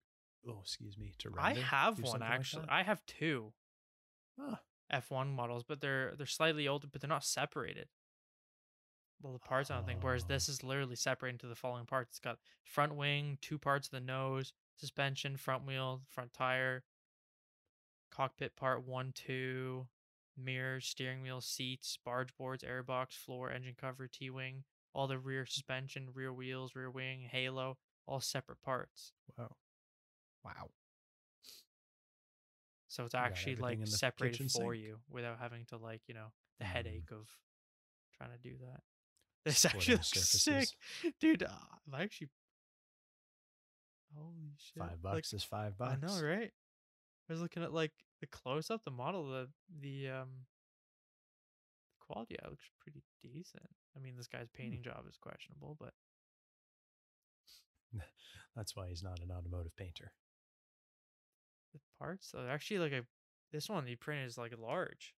Oh, 0.48 0.58
excuse 0.62 0.96
me. 0.98 1.12
To. 1.18 1.32
I 1.38 1.54
have 1.54 1.96
do 1.96 2.02
one 2.02 2.12
something 2.12 2.28
like 2.28 2.38
actually. 2.38 2.62
that? 2.66 2.72
I 2.72 2.82
have 2.82 3.04
two. 3.06 3.52
Ah, 4.40 4.60
F1 4.92 5.28
models, 5.34 5.64
but 5.66 5.80
they're 5.80 6.14
they're 6.16 6.26
slightly 6.26 6.66
older, 6.66 6.88
but 6.90 7.00
they're 7.00 7.08
not 7.08 7.24
separated. 7.24 7.88
Well, 9.22 9.34
the 9.34 9.38
parts 9.38 9.70
I 9.70 9.74
don't 9.76 9.86
think. 9.86 10.02
Whereas 10.02 10.24
Oh. 10.24 10.28
this 10.28 10.48
is 10.48 10.62
literally 10.64 10.96
separated 10.96 11.34
into 11.34 11.46
the 11.46 11.54
following 11.54 11.84
parts. 11.86 12.12
It's 12.12 12.18
got 12.20 12.38
front 12.64 12.94
wing, 12.94 13.36
two 13.42 13.58
parts 13.58 13.86
of 13.86 13.90
the 13.92 14.00
nose, 14.00 14.52
suspension, 14.76 15.36
front 15.36 15.66
wheel, 15.66 16.02
front 16.08 16.32
tire, 16.32 16.84
cockpit 18.10 18.56
part 18.56 18.82
one, 18.84 19.12
two, 19.12 19.86
mirrors, 20.36 20.86
steering 20.86 21.20
wheel, 21.22 21.40
seats, 21.42 21.98
barge 22.02 22.34
boards, 22.36 22.64
airbox, 22.64 23.12
floor, 23.12 23.50
engine 23.50 23.74
cover, 23.78 24.08
T 24.08 24.30
wing, 24.30 24.64
all 24.94 25.06
the 25.06 25.18
rear 25.18 25.44
suspension, 25.44 26.08
rear 26.14 26.32
wheels, 26.32 26.74
rear 26.74 26.90
wing, 26.90 27.28
halo, 27.30 27.76
all 28.06 28.20
separate 28.20 28.62
parts. 28.62 29.12
wow. 29.36 29.54
Wow. 30.44 30.70
So 32.88 33.04
it's 33.04 33.14
actually 33.14 33.56
like 33.56 33.78
separated 33.84 34.50
for 34.50 34.72
sink. 34.74 34.84
you 34.84 34.98
without 35.08 35.38
having 35.38 35.64
to 35.66 35.76
like, 35.76 36.02
you 36.08 36.14
know, 36.14 36.32
the 36.58 36.64
Mm. 36.64 36.68
headache 36.68 37.10
of 37.12 37.28
trying 38.16 38.30
to 38.32 38.38
do 38.38 38.56
that. 38.58 38.80
This 39.44 39.64
actually 39.64 39.94
looks 39.94 40.10
sick. 40.18 40.68
Dude, 41.20 41.42
uh, 41.42 41.48
I'm 41.86 42.00
actually 42.00 42.28
Holy 44.14 44.52
shit! 44.58 44.78
Five 44.82 44.98
Like, 45.02 45.14
bucks 45.14 45.32
is 45.32 45.44
five 45.44 45.78
bucks. 45.78 46.02
I 46.02 46.06
know, 46.06 46.20
right? 46.22 46.52
I 47.28 47.32
was 47.32 47.40
looking 47.40 47.62
at 47.62 47.72
like 47.72 47.92
the 48.20 48.26
close 48.26 48.70
up, 48.70 48.82
the 48.84 48.90
model, 48.90 49.28
the 49.30 49.48
the 49.80 50.08
um 50.10 50.28
quality. 52.00 52.36
Yeah, 52.42 52.48
looks 52.50 52.68
pretty 52.80 53.02
decent. 53.22 53.64
I 53.96 54.00
mean, 54.00 54.16
this 54.16 54.26
guy's 54.26 54.48
Hmm. 54.56 54.62
painting 54.62 54.82
job 54.82 55.04
is 55.08 55.16
questionable, 55.16 55.76
but 55.80 55.94
That's 58.56 58.74
why 58.76 58.88
he's 58.88 59.02
not 59.02 59.20
an 59.20 59.30
automotive 59.30 59.76
painter. 59.76 60.12
The 61.72 61.80
parts, 61.98 62.30
though, 62.32 62.46
actually 62.48 62.78
like 62.80 62.92
a 62.92 63.02
this 63.52 63.68
one 63.68 63.86
he 63.86 63.96
printed 63.96 64.26
is 64.28 64.38
like 64.38 64.52
large. 64.58 65.14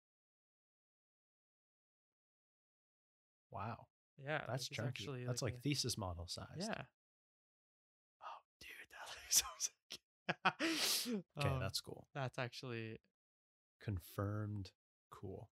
Wow, 3.52 3.88
Yeah, 4.24 4.42
that's 4.48 4.70
chunky. 4.70 4.88
actually 4.88 5.26
that's 5.26 5.42
like, 5.42 5.56
a- 5.56 5.60
thesis 5.60 5.98
model 5.98 6.26
size. 6.28 6.46
yeah. 6.60 6.84
Oh, 8.22 8.40
dude, 8.62 8.70
that 8.92 9.08
looks 9.10 9.38
so 9.38 9.46
sick. 9.60 11.22
Okay, 11.38 11.50
Um, 11.50 11.60
that's 11.60 11.82
cool. 11.82 12.08
that's 12.14 12.38
actually 12.40 13.00
Confirmed. 13.84 14.72
Cool. 15.10 15.50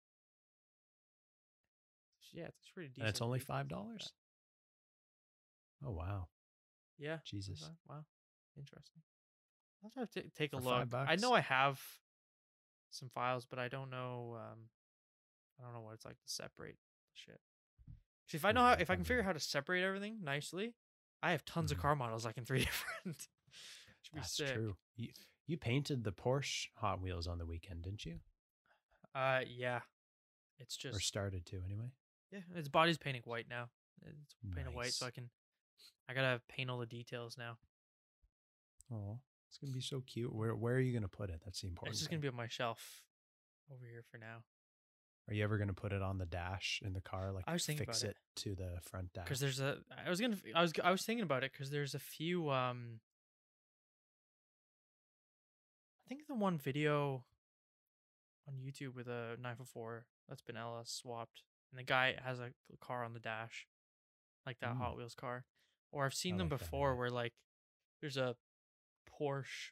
yeah, 2.33 2.47
it's 2.49 2.69
pretty 2.75 2.89
decent. 2.91 3.03
And 3.07 3.09
it's 3.09 3.23
only 3.23 3.39
five 3.39 3.69
dollars. 3.69 4.13
Oh 5.85 5.93
wow, 5.93 6.29
Yeah. 6.99 7.19
Jesus. 7.25 7.71
Wow. 7.89 8.05
Interesting. 8.59 9.03
I'll 9.97 10.03
have 10.03 10.11
to 10.13 10.23
take 10.37 10.53
a 10.53 10.57
look. 10.57 10.93
I 10.95 11.17
know? 11.17 11.33
I 11.33 11.41
have 11.41 11.81
some 12.91 13.09
files, 13.09 13.45
but 13.49 13.59
I 13.59 13.69
don't 13.69 13.91
know. 13.91 14.37
Um, 14.39 14.59
I 15.59 15.65
don't 15.65 15.75
know 15.75 15.81
what 15.81 15.95
it's 15.95 16.05
like 16.05 16.17
to 16.21 16.29
separate 16.29 16.77
shit. 17.15 17.41
if 18.33 18.45
I 18.45 18.53
know 18.53 18.61
how, 18.63 18.73
if 18.73 18.91
I 18.91 18.95
I 18.95 18.97
can 18.97 19.05
figure 19.05 19.21
out 19.21 19.27
how 19.27 19.33
to 19.33 19.41
separate 19.41 19.83
everything 19.83 20.19
nicely, 20.23 20.75
I 21.23 21.31
have 21.31 21.45
tons 21.45 21.71
Mhm. 21.71 21.77
of 21.77 21.81
car 21.83 21.97
models 21.97 22.25
like 22.25 22.37
in 22.37 22.45
three 22.45 22.59
different. 22.65 23.29
That's 24.13 24.33
sick. 24.37 24.53
true. 24.55 24.77
You, 24.97 25.09
you 25.47 25.57
painted 25.57 26.05
the 26.05 26.13
Porsche 26.13 26.69
Hot 26.77 27.01
Wheels 27.01 27.27
on 27.27 27.39
the 27.39 27.47
weekend, 27.47 27.83
didn't 27.83 28.05
you? 28.05 28.21
Uh, 29.15 29.41
yeah. 29.49 29.81
It's 30.59 30.77
just 30.77 30.97
or 30.97 31.01
started 31.01 31.47
to 31.47 31.63
anyway. 31.65 31.91
yeah. 32.31 32.41
Its 32.55 32.69
body's 32.69 32.99
painting 32.99 33.23
white 33.25 33.47
now. 33.49 33.69
It's 34.05 34.35
painted 34.55 34.75
white, 34.75 34.93
so 34.93 35.07
I 35.07 35.11
can. 35.11 35.31
I 36.09 36.15
gotta 36.15 36.41
paint 36.49 36.71
all 36.71 36.79
the 36.79 36.87
details 36.87 37.37
now. 37.39 37.57
Oh, 38.93 39.19
it's 39.57 39.63
gonna 39.63 39.73
be 39.73 39.81
so 39.81 40.03
cute. 40.07 40.35
Where 40.35 40.55
where 40.55 40.75
are 40.75 40.81
you 40.81 40.93
gonna 40.93 41.09
put 41.09 41.31
it? 41.31 41.41
That's 41.45 41.63
the 41.63 41.69
important. 41.69 41.93
It's 41.95 42.01
just 42.01 42.11
thing. 42.11 42.19
gonna 42.19 42.31
be 42.31 42.35
on 42.35 42.37
my 42.37 42.47
shelf 42.49 43.03
over 43.73 43.87
here 43.91 44.05
for 44.11 44.19
now. 44.19 44.45
Are 45.29 45.35
you 45.35 45.43
ever 45.43 45.57
gonna 45.59 45.73
put 45.73 45.93
it 45.93 46.03
on 46.03 46.19
the 46.19 46.27
dash 46.27 46.81
in 46.85 46.93
the 46.93 47.01
car? 47.01 47.33
Like 47.33 47.45
I 47.49 47.53
was 47.55 47.65
thinking 47.65 47.87
fix 47.87 48.03
about 48.03 48.11
it 48.11 48.17
to 48.43 48.55
the 48.55 48.79
front 48.83 49.13
dash. 49.15 49.25
because 49.25 49.41
there's 49.41 49.61
a 49.61 49.79
i 50.07 50.11
was 50.11 50.21
gonna 50.21 50.37
i 50.55 50.61
was 50.61 50.73
i 50.85 50.91
was 50.91 51.03
thinking 51.03 51.23
about 51.25 51.43
it 51.43 51.53
because 51.53 51.71
there's 51.71 51.95
a 51.95 51.99
few 51.99 52.51
um 52.51 53.01
i 56.05 56.09
think 56.09 56.27
the 56.27 56.35
one 56.35 56.59
video 56.59 57.25
on 58.47 58.55
youtube 58.55 58.95
with 58.95 59.09
a 59.09 59.37
944 59.41 60.05
that's 60.29 60.43
been 60.43 60.57
ls 60.57 60.91
swapped 60.91 61.43
and 61.73 61.79
the 61.79 61.83
guy 61.85 62.15
has 62.23 62.39
a 62.41 62.51
car 62.81 63.05
on 63.05 63.13
the 63.15 63.19
dash 63.21 63.67
like 64.45 64.59
that 64.61 64.75
Mm. 64.75 64.79
hot 64.79 64.97
wheels 64.97 65.15
car 65.15 65.45
or 65.93 66.05
i've 66.05 66.15
seen 66.15 66.35
I 66.35 66.39
them 66.39 66.49
like 66.51 66.61
before 66.61 66.95
where 66.95 67.11
like 67.11 67.33
there's 68.01 68.17
a 68.17 68.37
porsche 69.21 69.71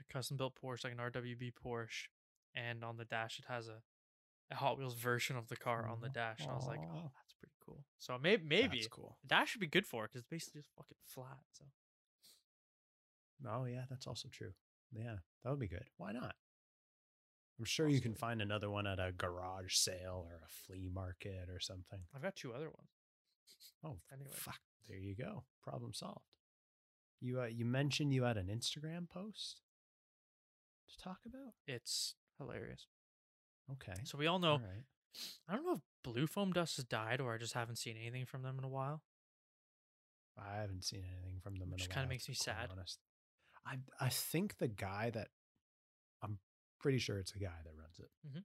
a 0.00 0.12
custom 0.12 0.36
built 0.36 0.54
porsche 0.62 0.84
like 0.84 0.92
an 0.92 0.98
rwb 0.98 1.52
porsche 1.64 2.06
and 2.54 2.84
on 2.84 2.96
the 2.96 3.04
dash 3.04 3.38
it 3.38 3.44
has 3.48 3.68
a 3.68 3.82
a 4.48 4.54
Hot 4.54 4.78
Wheels 4.78 4.94
version 4.94 5.36
of 5.36 5.48
the 5.48 5.56
car 5.56 5.88
on 5.88 6.00
the 6.00 6.08
dash. 6.08 6.38
And 6.38 6.50
I 6.52 6.54
was 6.54 6.68
like, 6.68 6.78
oh, 6.78 7.10
that's 7.16 7.34
pretty 7.40 7.54
cool. 7.66 7.84
So 7.98 8.16
maybe 8.16 8.44
maybe 8.46 8.76
That's 8.76 8.86
cool. 8.86 9.18
that 9.26 9.48
should 9.48 9.60
be 9.60 9.66
good 9.66 9.84
for 9.84 10.04
it 10.04 10.10
because 10.12 10.20
it's 10.20 10.28
basically 10.30 10.60
just 10.60 10.70
fucking 10.76 10.96
flat. 11.04 11.38
So 11.52 11.64
Oh 13.48 13.64
yeah, 13.64 13.82
that's 13.90 14.06
also 14.06 14.28
true. 14.30 14.52
Yeah, 14.92 15.16
that 15.42 15.50
would 15.50 15.58
be 15.58 15.66
good. 15.66 15.86
Why 15.96 16.12
not? 16.12 16.36
I'm 17.58 17.64
sure 17.64 17.88
you 17.88 18.00
can 18.00 18.14
find 18.14 18.40
another 18.40 18.70
one 18.70 18.86
at 18.86 19.00
a 19.00 19.10
garage 19.10 19.74
sale 19.74 20.28
or 20.30 20.36
a 20.44 20.48
flea 20.48 20.90
market 20.94 21.48
or 21.50 21.58
something. 21.58 21.98
I've 22.14 22.22
got 22.22 22.36
two 22.36 22.52
other 22.52 22.66
ones. 22.66 22.88
Oh, 23.84 23.98
Anyway. 24.12 24.30
fuck! 24.32 24.60
There 24.88 24.96
you 24.96 25.16
go. 25.16 25.42
Problem 25.62 25.92
solved. 25.92 26.20
You 27.20 27.40
uh, 27.40 27.46
you 27.46 27.64
mentioned 27.64 28.12
you 28.12 28.24
had 28.24 28.36
an 28.36 28.46
Instagram 28.48 29.08
post 29.08 29.62
to 30.88 30.96
talk 31.02 31.18
about. 31.26 31.54
It's 31.66 32.14
hilarious. 32.38 32.86
Okay. 33.72 33.94
So 34.04 34.18
we 34.18 34.26
all 34.26 34.38
know. 34.38 34.52
All 34.52 34.58
right. 34.58 34.84
I 35.48 35.54
don't 35.54 35.64
know 35.64 35.72
if 35.74 35.80
Blue 36.04 36.26
Foam 36.26 36.52
Dust 36.52 36.76
has 36.76 36.84
died 36.84 37.20
or 37.20 37.32
I 37.34 37.38
just 37.38 37.54
haven't 37.54 37.76
seen 37.76 37.96
anything 37.96 38.26
from 38.26 38.42
them 38.42 38.58
in 38.58 38.64
a 38.64 38.68
while. 38.68 39.02
I 40.38 40.56
haven't 40.60 40.84
seen 40.84 41.02
anything 41.10 41.40
from 41.40 41.54
them 41.56 41.68
in 41.68 41.72
Which 41.72 41.86
a 41.86 41.88
kinda 41.88 42.08
makes 42.08 42.28
me 42.28 42.34
sad. 42.34 42.68
Honest. 42.70 43.00
I 43.64 43.78
I 43.98 44.10
think 44.10 44.58
the 44.58 44.68
guy 44.68 45.10
that 45.10 45.28
I'm 46.22 46.38
pretty 46.78 46.98
sure 46.98 47.18
it's 47.18 47.32
a 47.34 47.38
guy 47.38 47.62
that 47.64 47.74
runs 47.74 47.98
it. 47.98 48.10
Mhm. 48.26 48.44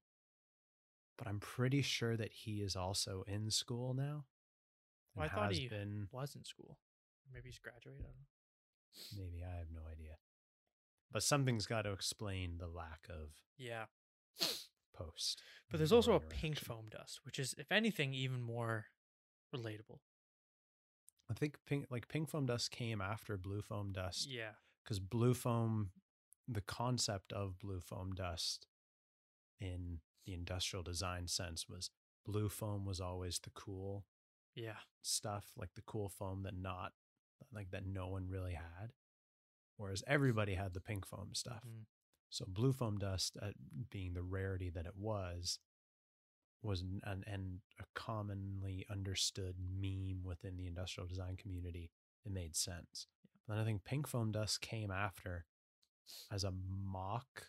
But 1.17 1.27
I'm 1.27 1.39
pretty 1.39 1.81
sure 1.81 2.15
that 2.15 2.31
he 2.31 2.61
is 2.61 2.75
also 2.75 3.23
in 3.27 3.51
school 3.51 3.93
now. 3.93 4.25
Well, 5.13 5.25
I 5.25 5.29
thought 5.29 5.51
he 5.51 5.67
been 5.67 6.07
was 6.11 6.35
in 6.35 6.45
school. 6.45 6.79
Maybe 7.31 7.49
he's 7.49 7.59
graduated. 7.59 8.05
I 8.93 9.15
don't 9.15 9.17
know. 9.17 9.23
maybe 9.31 9.43
I 9.43 9.57
have 9.57 9.71
no 9.73 9.81
idea. 9.91 10.17
But 11.11 11.23
something's 11.23 11.65
got 11.65 11.81
to 11.83 11.91
explain 11.91 12.57
the 12.57 12.67
lack 12.67 13.07
of 13.09 13.29
Yeah. 13.57 13.85
post. 14.93 15.41
But 15.69 15.77
there's 15.77 15.91
also 15.91 16.13
a 16.13 16.19
pink 16.19 16.43
interaction. 16.57 16.65
foam 16.67 16.89
dust, 16.89 17.19
which 17.23 17.39
is, 17.39 17.53
if 17.57 17.71
anything, 17.71 18.13
even 18.13 18.41
more 18.41 18.85
relatable. 19.53 19.99
I 21.29 21.33
think 21.33 21.57
pink 21.65 21.85
like 21.89 22.07
pink 22.09 22.29
foam 22.29 22.45
dust 22.45 22.71
came 22.71 23.01
after 23.01 23.37
blue 23.37 23.61
foam 23.61 23.91
dust. 23.93 24.27
Yeah. 24.29 24.51
because 24.83 24.99
blue 24.99 25.33
foam 25.33 25.91
the 26.47 26.61
concept 26.61 27.31
of 27.31 27.57
blue 27.59 27.79
foam 27.79 28.11
dust 28.13 28.65
in 29.59 29.99
the 30.25 30.33
industrial 30.33 30.83
design 30.83 31.27
sense 31.27 31.69
was 31.69 31.89
blue 32.25 32.49
foam 32.49 32.83
was 32.85 32.99
always 32.99 33.39
the 33.39 33.51
cool 33.51 34.05
Yeah. 34.55 34.79
stuff 35.01 35.51
like 35.55 35.75
the 35.75 35.81
cool 35.83 36.09
foam 36.09 36.43
that 36.43 36.55
not 36.55 36.93
like 37.53 37.71
that 37.71 37.85
no 37.85 38.07
one 38.07 38.27
really 38.29 38.53
had 38.53 38.91
whereas 39.77 40.03
everybody 40.07 40.53
had 40.55 40.73
the 40.73 40.81
pink 40.81 41.05
foam 41.05 41.29
stuff 41.33 41.63
Mhm. 41.67 41.85
so 42.29 42.45
blue 42.47 42.71
foam 42.73 42.97
dust 42.97 43.37
uh, 43.41 43.51
being 43.89 44.13
the 44.13 44.23
rarity 44.23 44.69
that 44.69 44.85
it 44.85 44.95
was 44.95 45.59
was 46.63 46.81
an, 46.81 47.01
an, 47.05 47.23
and 47.25 47.59
a 47.79 47.83
commonly 47.95 48.85
understood 48.89 49.55
meme 49.59 50.21
within 50.23 50.57
the 50.57 50.67
industrial 50.67 51.07
design 51.07 51.35
community 51.35 51.89
it 52.25 52.31
made 52.31 52.55
sense 52.55 53.07
then 53.47 53.57
i 53.57 53.63
think 53.63 53.83
pink 53.83 54.07
foam 54.07 54.31
dust 54.31 54.61
came 54.61 54.91
after 54.91 55.45
as 56.31 56.43
a 56.43 56.51
mock 56.51 57.47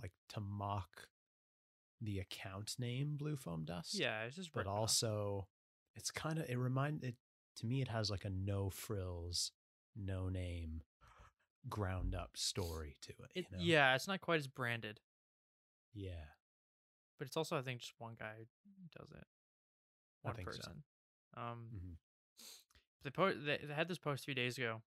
like 0.00 0.12
to 0.28 0.40
mock 0.40 1.08
the 2.00 2.18
account 2.18 2.74
name 2.78 3.16
blue 3.16 3.36
foam 3.36 3.64
dust 3.64 3.94
Yeah. 3.98 4.24
It's 4.24 4.36
just 4.36 4.52
but 4.52 4.60
ripping 4.60 4.72
off. 4.72 4.78
also 4.80 5.48
it's 5.94 6.10
kind 6.10 6.38
of 6.38 6.48
it 6.48 6.56
remind 6.58 7.02
it 7.04 7.16
to 7.56 7.66
me 7.66 7.80
it 7.82 7.88
has 7.88 8.10
like 8.10 8.24
a 8.24 8.30
no 8.30 8.70
frills 8.70 9.52
no 9.96 10.28
name 10.28 10.82
ground 11.68 12.14
up 12.14 12.36
story 12.36 12.96
to 13.02 13.10
it, 13.12 13.30
It, 13.34 13.46
you 13.50 13.56
know? 13.58 13.64
Yeah. 13.64 13.94
It's 13.94 14.06
not 14.08 14.20
quite 14.20 14.38
as 14.38 14.46
branded, 14.48 15.00
yeah 15.94 16.34
but 17.18 17.26
it's 17.26 17.36
also, 17.36 17.56
I 17.56 17.62
think, 17.62 17.80
just 17.80 17.94
one 17.98 18.14
guy 18.18 18.44
does 18.96 19.10
it. 19.10 19.24
I 20.24 20.28
One 20.28 20.36
think 20.36 20.52
so. 20.52 20.58
person. 20.58 20.82
Um, 21.34 21.70
Mhm. 21.74 21.96
they, 23.02 23.10
po- 23.10 23.32
they, 23.32 23.58
they 23.66 23.72
had 23.74 23.88
this 23.88 23.98
post 23.98 24.24
a 24.24 24.26
few 24.26 24.34
days 24.34 24.58
ago 24.58 24.82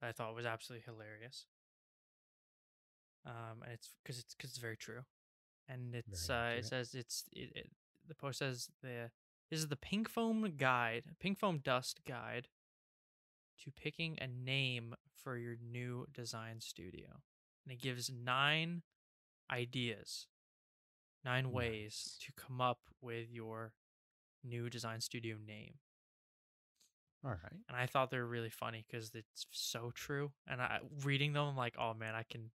that 0.00 0.08
I 0.08 0.12
thought 0.12 0.34
was 0.34 0.44
absolutely 0.44 0.84
hilarious. 0.84 1.46
Um, 3.26 3.62
and 3.62 3.72
it's 3.72 3.90
because 4.02 4.18
it's 4.18 4.34
because 4.34 4.50
it's 4.50 4.58
very 4.58 4.76
true, 4.76 5.02
and 5.68 5.94
it's 5.94 6.26
Very 6.26 6.56
uh, 6.56 6.58
it 6.58 6.64
says 6.66 6.94
it's 6.94 7.24
it, 7.32 7.52
it 7.54 7.70
the 8.08 8.14
post 8.14 8.40
says 8.40 8.68
the 8.82 9.10
is 9.54 9.68
the 9.68 9.76
pink 9.76 10.08
foam 10.08 10.54
guide, 10.56 11.04
pink 11.20 11.38
foam 11.38 11.58
dust 11.58 12.00
guide 12.06 12.48
to 13.62 13.70
picking 13.70 14.18
a 14.20 14.26
name 14.26 14.94
for 15.14 15.36
your 15.36 15.56
new 15.56 16.06
design 16.12 16.60
studio, 16.60 17.22
and 17.64 17.72
it 17.72 17.80
gives 17.80 18.10
nine 18.10 18.82
ideas, 19.50 20.26
nine 21.24 21.50
ways 21.52 22.16
Nice. 22.18 22.18
to 22.26 22.32
come 22.32 22.60
up 22.60 22.80
with 23.00 23.30
your 23.30 23.72
new 24.44 24.68
design 24.70 25.00
studio 25.00 25.36
name 25.44 25.74
all 27.24 27.30
right 27.30 27.52
and 27.68 27.76
I 27.76 27.86
thought 27.86 28.10
they 28.10 28.18
were 28.18 28.26
really 28.26 28.50
funny 28.50 28.84
because 28.86 29.10
it's 29.14 29.46
so 29.50 29.90
true. 29.94 30.32
And 30.46 30.60
I 30.60 30.80
reading 31.04 31.32
them, 31.32 31.46
I'm 31.48 31.56
like, 31.56 31.74
oh 31.78 31.94
man, 31.94 32.14
I 32.14 32.24
can. 32.30 32.50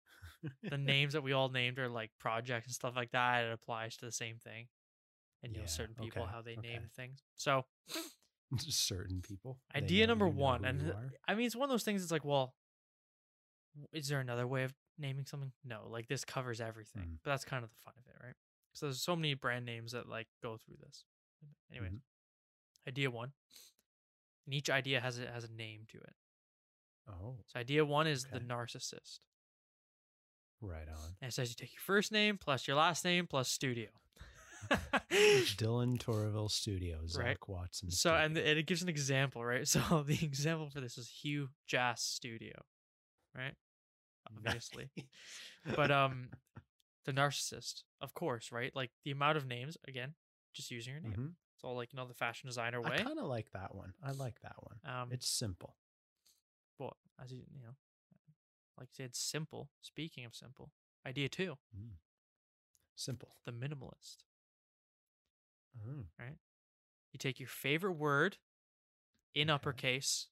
The 0.69 0.77
names 0.77 1.13
that 1.13 1.23
we 1.23 1.33
all 1.33 1.49
named 1.49 1.79
are 1.79 1.89
like 1.89 2.11
projects 2.19 2.67
and 2.67 2.75
stuff 2.75 2.95
like 2.95 3.11
that. 3.11 3.45
It 3.45 3.51
applies 3.51 3.97
to 3.97 4.05
the 4.05 4.11
same 4.11 4.37
thing, 4.37 4.67
and 5.45 5.55
you 5.55 5.61
know 5.61 5.67
certain 5.67 5.95
people 5.95 6.23
okay, 6.23 6.31
how 6.31 6.41
they 6.41 6.53
okay. 6.57 6.67
name 6.67 6.89
things. 6.95 7.23
So 7.35 7.65
certain 8.57 9.21
people 9.21 9.59
idea 9.75 10.07
number 10.07 10.27
one, 10.27 10.65
and. 10.65 10.93
I 11.27 11.35
mean, 11.35 11.45
it's 11.45 11.55
one 11.55 11.65
of 11.65 11.71
those 11.71 11.83
things. 11.83 12.03
It's 12.03 12.11
like, 12.11 12.25
well, 12.25 12.55
is 13.93 14.07
there 14.07 14.19
another 14.19 14.47
way 14.47 14.63
of 14.63 14.73
naming 14.97 15.25
something? 15.25 15.51
No, 15.63 15.87
like 15.89 16.07
this 16.07 16.25
covers 16.25 16.61
everything. 16.61 17.03
Mm. 17.03 17.17
But 17.23 17.31
that's 17.31 17.45
kind 17.45 17.63
of 17.63 17.69
the 17.69 17.75
fun 17.83 17.93
of 17.97 18.05
it, 18.07 18.25
right? 18.25 18.35
So 18.73 18.87
there's 18.87 19.01
so 19.01 19.15
many 19.15 19.33
brand 19.33 19.65
names 19.65 19.93
that 19.93 20.09
like 20.09 20.27
go 20.43 20.57
through 20.57 20.77
this. 20.85 21.05
Anyways, 21.71 21.93
Mhm. 21.93 22.01
idea 22.87 23.11
one, 23.11 23.33
and 24.45 24.53
each 24.53 24.69
idea 24.69 24.99
has 24.99 25.19
a 25.19 25.31
has 25.31 25.43
a 25.43 25.51
name 25.51 25.85
to 25.89 25.97
it. 25.97 26.15
Oh, 27.07 27.37
So 27.47 27.59
idea 27.59 27.85
one 27.85 28.07
is 28.07 28.25
the 28.25 28.39
narcissist. 28.39 29.19
right 30.61 30.87
on. 30.87 31.15
And 31.21 31.29
it 31.29 31.33
says 31.33 31.49
you 31.49 31.55
take 31.55 31.73
your 31.73 31.81
first 31.81 32.11
name 32.11 32.37
plus 32.39 32.67
your 32.67 32.77
last 32.77 33.05
name 33.05 33.27
plus 33.27 33.49
studio. 33.49 33.89
Dylan 35.11 35.97
Torraville 35.97 36.49
Studios, 36.51 37.11
Zak 37.13 37.23
Right. 37.23 37.37
Watson. 37.47 37.91
so 37.91 38.13
and, 38.13 38.35
Studio. 38.35 38.49
and 38.51 38.59
it 38.59 38.65
gives 38.67 38.81
an 38.81 38.89
example, 38.89 39.43
right? 39.43 39.67
So 39.75 40.03
the 40.03 40.19
example 40.23 40.69
for 40.69 40.81
this 40.81 40.97
is 40.97 41.09
Hugh 41.09 41.49
Jazz 41.67 42.01
Studio, 42.01 42.53
right? 43.35 43.55
Obviously. 44.27 44.89
but 45.75 45.91
um 46.01 46.29
the 47.05 47.11
narcissist, 47.13 47.83
of 48.01 48.13
course, 48.13 48.51
right? 48.51 48.75
Like 48.75 48.91
the 49.03 49.11
amount 49.11 49.37
of 49.37 49.45
names, 49.45 49.77
again, 49.87 50.13
just 50.53 50.71
using 50.71 50.93
your 50.93 51.01
name. 51.03 51.13
Mhm. 51.13 51.31
It's 51.55 51.63
all 51.63 51.75
like 51.75 51.93
you 51.93 51.97
know 51.97 52.07
the 52.07 52.13
fashion 52.13 52.47
designer 52.47 52.81
I 52.85 52.89
way. 52.89 52.97
kind 52.97 53.19
of 53.19 53.25
like 53.27 53.51
that 53.51 53.73
one. 53.75 53.93
I 54.03 54.11
like 54.11 54.41
that 54.41 54.55
one. 54.59 54.79
Um 54.83 55.11
It's 55.11 55.27
simple. 55.27 55.75
well, 56.79 56.97
as 57.23 57.31
you 57.31 57.43
you 57.53 57.61
know, 57.61 57.75
like 58.77 58.89
I 58.91 58.95
said, 58.97 59.15
simple. 59.15 59.69
Speaking 59.81 60.25
of 60.25 60.35
simple, 60.35 60.71
idea 61.05 61.29
two, 61.29 61.57
Mm. 61.77 61.91
Simple. 62.95 63.35
the 63.45 63.51
minimalist. 63.51 64.17
Oh. 65.77 66.05
You 67.11 67.17
take 67.17 67.39
your 67.39 67.49
favorite 67.49 67.93
word 67.93 68.37
in 69.33 69.49
Okay. 69.49 69.55
uppercase 69.55 70.27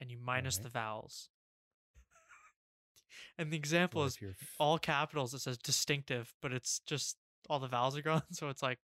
and 0.00 0.10
you 0.10 0.18
minus 0.18 0.56
Alright. 0.56 0.64
the 0.64 0.78
vowels. 0.78 1.28
and 3.38 3.52
the 3.52 3.56
example 3.56 4.04
is 4.04 4.18
f- 4.20 4.56
all 4.58 4.78
capitals. 4.78 5.32
It 5.34 5.40
says 5.40 5.58
distinctive, 5.58 6.34
but 6.42 6.52
it's 6.52 6.80
just 6.86 7.16
all 7.48 7.58
the 7.60 7.68
vowels 7.68 7.96
are 7.96 8.02
gone. 8.02 8.22
So 8.32 8.48
it's 8.48 8.62
like 8.62 8.78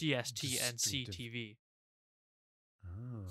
DSTNCTV. 0.00 1.56
Oh. 2.84 3.24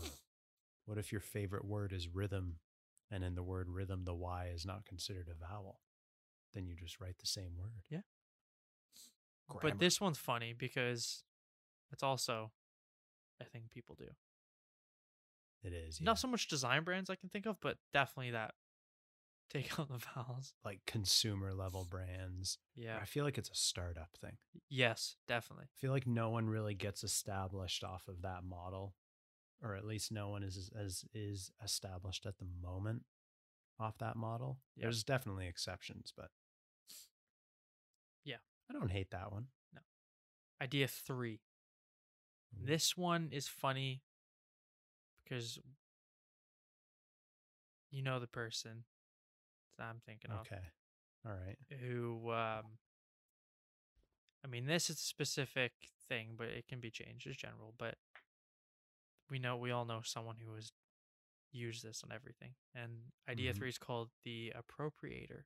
What 0.86 0.98
if 0.98 1.12
your 1.12 1.22
favorite 1.22 1.66
word 1.66 1.94
is 1.94 2.08
rhythm 2.08 2.58
and 3.12 3.24
in 3.24 3.36
the 3.36 3.44
word 3.44 3.68
rhythm 3.70 4.04
the 4.06 4.14
Y 4.16 4.50
is 4.54 4.66
not 4.66 4.86
considered 4.86 5.28
a 5.30 5.36
vowel? 5.36 5.82
Then 6.54 6.66
you 6.66 6.76
just 6.76 7.00
write 7.00 7.18
the 7.20 7.28
same 7.28 7.52
word. 7.58 7.84
Yeah. 7.90 8.02
Grammar. 9.48 9.70
But 9.70 9.80
this 9.80 10.00
one's 10.02 10.18
funny 10.18 10.54
because 10.58 11.24
it's 11.92 12.04
also 12.04 12.52
a 13.42 13.46
thing 13.46 13.64
people 13.72 13.96
do. 13.96 14.10
It 15.64 15.74
is. 15.74 16.00
Yeah. 16.00 16.06
Not 16.06 16.20
so 16.20 16.28
much 16.28 16.48
design 16.48 16.84
brands 16.84 17.10
I 17.10 17.16
can 17.16 17.30
think 17.30 17.46
of, 17.46 17.58
but 17.62 17.78
definitely 17.94 18.32
that 18.32 18.54
take 19.50 19.72
out 19.80 19.90
the 19.90 20.06
vowels. 20.16 20.54
Like 20.64 20.80
consumer 20.86 21.54
level 21.54 21.86
brands. 21.90 22.58
Yeah. 22.76 22.98
I 23.02 23.06
feel 23.06 23.26
like 23.26 23.38
it's 23.38 23.50
a 23.50 23.56
startup 23.56 24.10
thing. 24.22 24.38
Yes, 24.70 25.16
definitely. 25.28 25.66
I 25.66 25.76
feel 25.80 25.92
like 25.92 26.08
no 26.08 26.30
one 26.30 26.48
really 26.48 26.76
gets 26.76 27.04
established 27.04 27.84
off 27.84 28.08
of 28.08 28.22
that 28.22 28.44
model, 28.44 28.96
or 29.64 29.76
at 29.76 29.86
least 29.86 30.12
no 30.12 30.30
one 30.30 30.44
is 30.44 30.70
as 30.80 31.04
is 31.14 31.52
established 31.64 32.26
at 32.26 32.38
the 32.38 32.48
moment 32.62 33.04
off 33.80 33.98
that 34.00 34.16
model. 34.16 34.60
There's 34.78 35.04
definitely 35.04 35.48
exceptions, 35.48 36.14
but 36.16 36.30
yeah. 38.24 38.38
I 38.70 38.74
don't 38.74 38.92
hate 38.92 39.12
that 39.12 39.32
one. 39.32 39.48
No. 39.74 39.82
Idea 40.62 40.88
3. 40.88 41.40
This 42.54 42.98
one 42.98 43.30
is 43.32 43.48
funny 43.48 44.02
because 45.24 45.60
you 47.92 48.02
know 48.02 48.20
the 48.20 48.28
person 48.28 48.84
that 49.78 49.86
I'm 49.86 50.02
thinking 50.06 50.32
of 50.32 50.48
Okay, 50.48 50.62
all 51.26 51.34
right. 51.34 51.58
who 51.82 52.32
um 52.32 52.78
I 54.44 54.48
mean 54.48 54.66
this 54.66 54.90
is 54.90 54.98
a 54.98 55.00
specific 55.00 55.72
thing, 56.08 56.36
but 56.38 56.48
it 56.48 56.68
can 56.68 56.80
be 56.80 56.92
changed 56.92 57.28
as 57.28 57.36
general, 57.36 57.74
but 57.78 57.96
we 59.30 59.40
know 59.40 59.58
we 59.58 59.72
all 59.72 59.86
know 59.86 60.02
someone 60.04 60.38
who 60.44 60.54
has 60.56 60.72
used 61.52 61.84
this 61.84 62.04
on 62.04 62.12
everything. 62.12 62.54
And 62.76 63.12
idea 63.30 63.52
Mhm. 63.52 63.58
three 63.58 63.70
is 63.70 63.78
called 63.78 64.10
the 64.24 64.54
appropriator. 64.56 65.44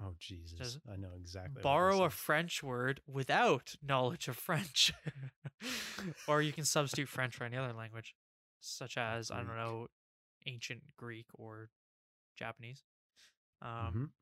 Oh 0.00 0.14
Jesus, 0.20 0.56
Says, 0.58 0.78
I 0.90 0.96
know 0.96 1.08
exactly. 1.16 1.60
Borrow 1.62 2.04
a. 2.04 2.10
French 2.10 2.62
word 2.62 3.00
without 3.08 3.74
knowledge 3.82 4.28
of 4.28 4.36
French. 4.36 4.92
or 6.28 6.40
you 6.40 6.52
can 6.52 6.64
substitute 6.64 7.08
French 7.08 7.34
for 7.34 7.44
any 7.44 7.56
other 7.56 7.72
language, 7.72 8.14
such 8.60 8.96
as, 8.96 9.30
I 9.32 9.38
don't 9.38 9.56
know, 9.56 9.88
ancient 10.46 10.82
Greek 10.96 11.26
or 11.34 11.70
Japanese. 12.38 12.84
Um, 13.60 14.12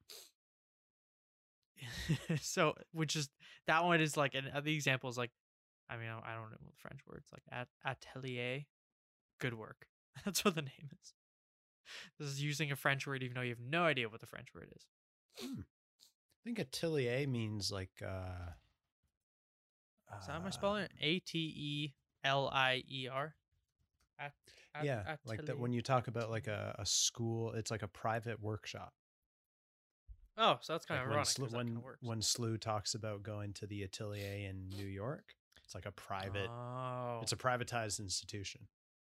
Mhm. 1.78 2.40
so, 2.40 2.74
which 2.92 3.16
is 3.16 3.28
that 3.66 3.84
one 3.84 4.00
is 4.00 4.16
like, 4.16 4.34
and 4.34 4.48
uh, 4.54 4.60
the 4.60 4.74
example 4.74 5.10
is 5.10 5.18
like, 5.18 5.30
I 5.90 5.96
mean, 5.98 6.08
I 6.08 6.32
I 6.32 6.34
don't 6.34 6.50
know 6.50 6.56
the 6.64 6.72
French 6.78 7.00
words 7.06 7.28
like 7.32 7.42
at, 7.52 7.68
atelier, 7.84 8.62
good 9.40 9.54
work. 9.54 9.86
That's 10.24 10.42
what 10.44 10.54
the 10.54 10.62
name 10.62 10.88
is. 11.02 11.12
This 12.18 12.28
is 12.28 12.42
using 12.42 12.72
a 12.72 12.76
French 12.76 13.06
word, 13.06 13.22
even 13.22 13.34
though 13.34 13.42
you 13.42 13.50
have 13.50 13.60
no 13.60 13.84
idea 13.84 14.08
what 14.08 14.20
the 14.20 14.26
French 14.26 14.48
word 14.54 14.68
is. 14.74 14.86
Hmm. 15.40 15.60
I 15.60 16.40
think 16.44 16.58
atelier 16.58 17.26
means 17.26 17.70
like. 17.72 17.90
uh 18.02 18.52
So 20.24 20.32
how 20.32 20.38
am 20.38 20.46
I 20.46 20.50
spelling 20.50 20.84
it? 20.84 20.92
A 21.00 21.18
T 21.20 21.38
E 21.38 21.94
L 22.24 22.48
I 22.52 22.82
E 22.88 23.08
R. 23.08 23.34
At, 24.18 24.32
at- 24.74 24.84
yeah, 24.84 25.16
like 25.26 25.44
that 25.46 25.58
when 25.58 25.72
you 25.72 25.82
talk 25.82 26.08
about 26.08 26.30
like 26.30 26.46
a, 26.46 26.74
a 26.78 26.86
school, 26.86 27.52
it's 27.52 27.70
like 27.70 27.82
a 27.82 27.88
private 27.88 28.40
workshop. 28.40 28.92
Oh, 30.38 30.58
so 30.60 30.74
that's 30.74 30.84
kind 30.86 31.00
Like 31.00 31.06
of 31.06 31.10
when, 31.10 31.16
ironic. 31.16 31.28
Slu- 31.34 31.52
when, 31.56 31.66
kinda 31.66 31.96
when 32.00 32.22
Slew 32.22 32.58
talks 32.58 32.94
about 32.94 33.22
going 33.22 33.52
to 33.54 33.66
the 33.66 33.82
atelier 33.82 34.48
in 34.48 34.68
New 34.68 34.86
York, 34.86 35.34
it's 35.64 35.74
like 35.74 35.86
a 35.86 35.92
private, 35.92 36.48
Oh, 36.50 37.20
it's 37.22 37.32
a 37.32 37.36
privatized 37.36 38.00
institution, 38.00 38.68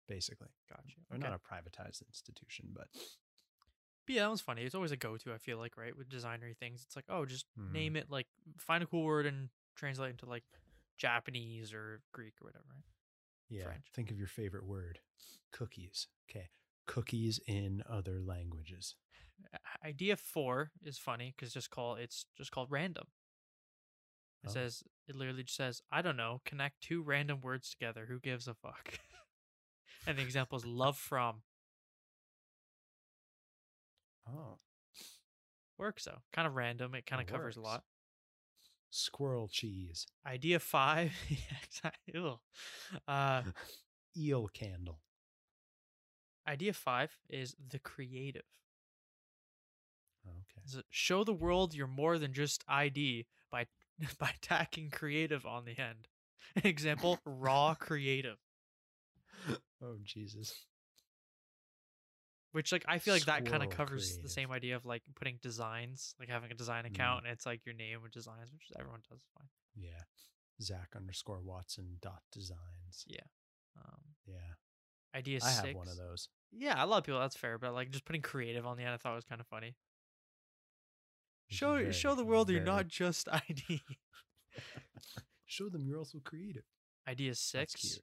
basically. 0.07 0.49
gotcha. 0.69 0.97
Or 1.09 1.17
Okay. 1.17 1.27
not 1.27 1.33
a 1.33 1.39
privatized 1.39 2.03
institution, 2.07 2.69
but 2.73 2.87
But 4.05 4.15
yeah, 4.15 4.21
that 4.23 4.27
one's 4.27 4.41
funny. 4.41 4.63
It's 4.63 4.75
always 4.75 4.91
a 4.91 4.97
go-to. 4.97 5.33
I 5.33 5.37
feel 5.37 5.57
like 5.57 5.77
right 5.77 5.95
with 5.97 6.09
designery 6.09 6.55
things. 6.57 6.83
It's 6.85 6.95
like, 6.95 7.05
oh, 7.09 7.25
just 7.25 7.45
Mhm. 7.57 7.71
name 7.71 7.95
it 7.95 8.09
like 8.11 8.27
find 8.57 8.83
a 8.83 8.87
cool 8.87 9.03
word 9.03 9.25
and 9.25 9.49
translate 9.75 10.11
into 10.11 10.25
like 10.27 10.43
Japanese 10.97 11.73
or 11.73 12.01
Greek 12.13 12.33
or 12.41 12.45
whatever. 12.45 12.65
Right? 12.69 12.83
yeah. 13.49 13.63
French. 13.65 13.85
Think 13.93 14.11
of 14.11 14.17
your 14.17 14.27
favorite 14.27 14.65
word 14.65 14.99
cookies. 15.51 16.07
Okay. 16.29 16.49
Cookies 16.87 17.39
in 17.47 17.83
other 17.89 18.19
languages. 18.19 18.95
Idea 19.83 20.15
four 20.15 20.71
is 20.83 20.97
funny 20.97 21.33
because 21.35 21.53
just 21.53 21.69
call 21.69 21.95
it's 21.95 22.25
just 22.37 22.51
called 22.51 22.71
random. 22.71 23.07
It 24.43 24.49
Oh. 24.49 24.53
says 24.53 24.83
it 25.07 25.15
literally 25.15 25.43
just 25.43 25.57
says 25.57 25.81
I 25.91 26.01
don't 26.01 26.17
know. 26.17 26.41
Connect 26.45 26.79
two 26.81 27.01
random 27.01 27.41
words 27.41 27.69
together. 27.71 28.05
Who 28.05 28.19
gives 28.19 28.47
a 28.47 28.53
fuck? 28.53 28.99
and 30.07 30.17
the 30.17 30.21
example 30.21 30.57
is 30.57 30.65
love 30.65 30.97
from. 30.97 31.41
Oh. 34.27 34.57
Works 35.77 36.05
though. 36.05 36.21
Kind 36.33 36.47
of 36.47 36.55
random. 36.55 36.95
It 36.95 37.05
kind 37.05 37.21
of 37.21 37.27
It 37.27 37.31
covers 37.31 37.57
a 37.57 37.61
works. 37.61 37.69
lot. 37.73 37.83
Squirrel 38.91 39.47
cheese. 39.51 40.05
Idea 40.25 40.59
five. 40.59 41.11
yeah. 41.29 41.91
Ew. 42.13 42.39
Uh, 43.07 43.41
Eel 44.17 44.47
candle. 44.53 45.01
idea 46.47 46.71
five 46.73 47.11
is 47.29 47.55
the 47.69 47.79
creative. 47.79 48.43
Okay. 50.25 50.61
Is 50.65 50.75
it 50.75 50.85
show 50.89 51.23
the 51.23 51.33
world 51.33 51.73
you're 51.75 51.87
more 51.87 52.17
than 52.17 52.33
just 52.33 52.63
ID 52.67 53.25
by 53.51 53.65
by 54.19 54.31
tacking 54.41 54.89
creative 54.89 55.45
on 55.45 55.65
the 55.65 55.77
end. 55.77 56.07
Example: 56.63 57.19
raw 57.25 57.75
creative. 57.75 58.37
Oh 59.83 59.97
Jesus. 60.03 60.65
Which 62.55 62.71
like 62.71 62.85
I 62.87 62.99
feel 62.99 63.13
like 63.13 63.25
that 63.25 63.45
kind 63.45 63.61
of 63.63 63.69
covers 63.69 64.17
the 64.19 64.29
same 64.29 64.49
idea 64.49 64.77
of 64.77 64.85
like 64.85 65.03
putting 65.15 65.39
designs, 65.41 66.15
like 66.21 66.29
having 66.29 66.51
a 66.51 66.55
design 66.55 66.85
Mm. 66.85 66.91
account, 66.91 67.23
and 67.25 67.33
it's 67.33 67.45
like 67.45 67.65
your 67.65 67.75
name 67.75 68.01
with 68.01 68.13
designs, 68.13 68.49
which 68.53 68.71
everyone 68.79 69.01
does 69.09 69.21
fine. 69.37 69.49
Yeah. 69.75 70.03
Zak 70.61 70.93
underscore 70.95 71.41
Watson 71.41 71.97
dot 72.01 72.23
designs. 72.31 73.03
Yeah, 73.07 73.27
um, 73.75 74.15
Yeah. 74.25 74.53
idea 75.13 75.39
I 75.43 75.49
six. 75.49 75.65
have 75.67 75.75
one 75.75 75.89
of 75.89 75.97
those. 75.97 76.29
Yeah, 76.53 76.81
a 76.81 76.85
lot 76.87 76.99
of 76.99 77.03
people 77.03 77.19
that's 77.19 77.35
fair, 77.35 77.57
but 77.57 77.73
like 77.73 77.91
just 77.91 78.05
putting 78.05 78.21
creative 78.21 78.65
on 78.65 78.77
the 78.77 78.83
end, 78.83 78.93
I 78.93 78.97
thought 78.97 79.15
was 79.15 79.25
kind 79.25 79.41
of 79.41 79.47
funny. 79.47 79.75
Show 81.49 81.73
very, 81.77 81.91
show 81.91 82.15
the 82.15 82.23
world 82.23 82.49
you're 82.49 82.61
not 82.63 82.87
just 82.87 83.27
ID. 83.49 83.81
Show 85.45 85.67
them 85.67 85.85
you're 85.85 85.99
also 85.99 86.19
creative. 86.23 86.63
idea 87.05 87.35
six: 87.35 87.99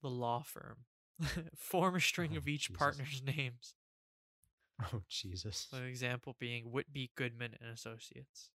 the 0.00 0.08
law 0.08 0.42
firm. 0.44 0.84
Form 1.56 1.96
a 1.96 2.00
string 2.00 2.30
Oh, 2.34 2.38
of 2.38 2.48
each 2.48 2.68
Jesus. 2.68 2.78
partner's 2.78 3.22
names. 3.22 3.74
Oh 4.94 5.02
Jesus. 5.08 5.68
An 5.72 5.84
example 5.84 6.36
being 6.38 6.70
Whitby 6.70 7.10
Goodman 7.16 7.54
and 7.60 7.70
Associates. 7.70 8.50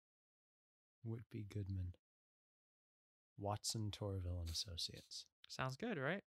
Whitby 1.04 1.46
Goodman. 1.48 1.94
Watson 3.38 3.90
Torraville 3.90 4.40
and 4.40 4.50
Associates. 4.50 5.24
Sounds 5.48 5.76
good, 5.76 5.96
right? 5.98 6.22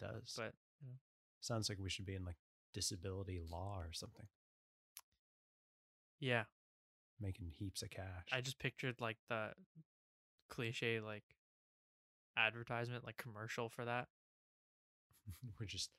Does. 0.00 0.34
But 0.36 0.54
you 0.80 0.88
know, 0.88 0.96
Sounds 1.40 1.68
like 1.68 1.78
we 1.78 1.88
should 1.90 2.04
be 2.06 2.14
in 2.16 2.24
like 2.24 2.36
disability 2.74 3.40
law 3.50 3.76
or 3.78 3.92
something. 3.92 4.26
yeah, 6.20 6.44
Making 7.20 7.50
heaps 7.56 7.82
of 7.82 7.90
cash. 7.90 8.26
I 8.32 8.40
just 8.40 8.58
pictured 8.58 9.00
like 9.00 9.18
the 9.28 9.50
cliche 10.48 10.98
like 11.00 11.22
advertisement, 12.36 13.04
like 13.04 13.16
commercial 13.16 13.68
for 13.68 13.84
that. 13.84 14.08
We're 15.60 15.66
just 15.66 15.90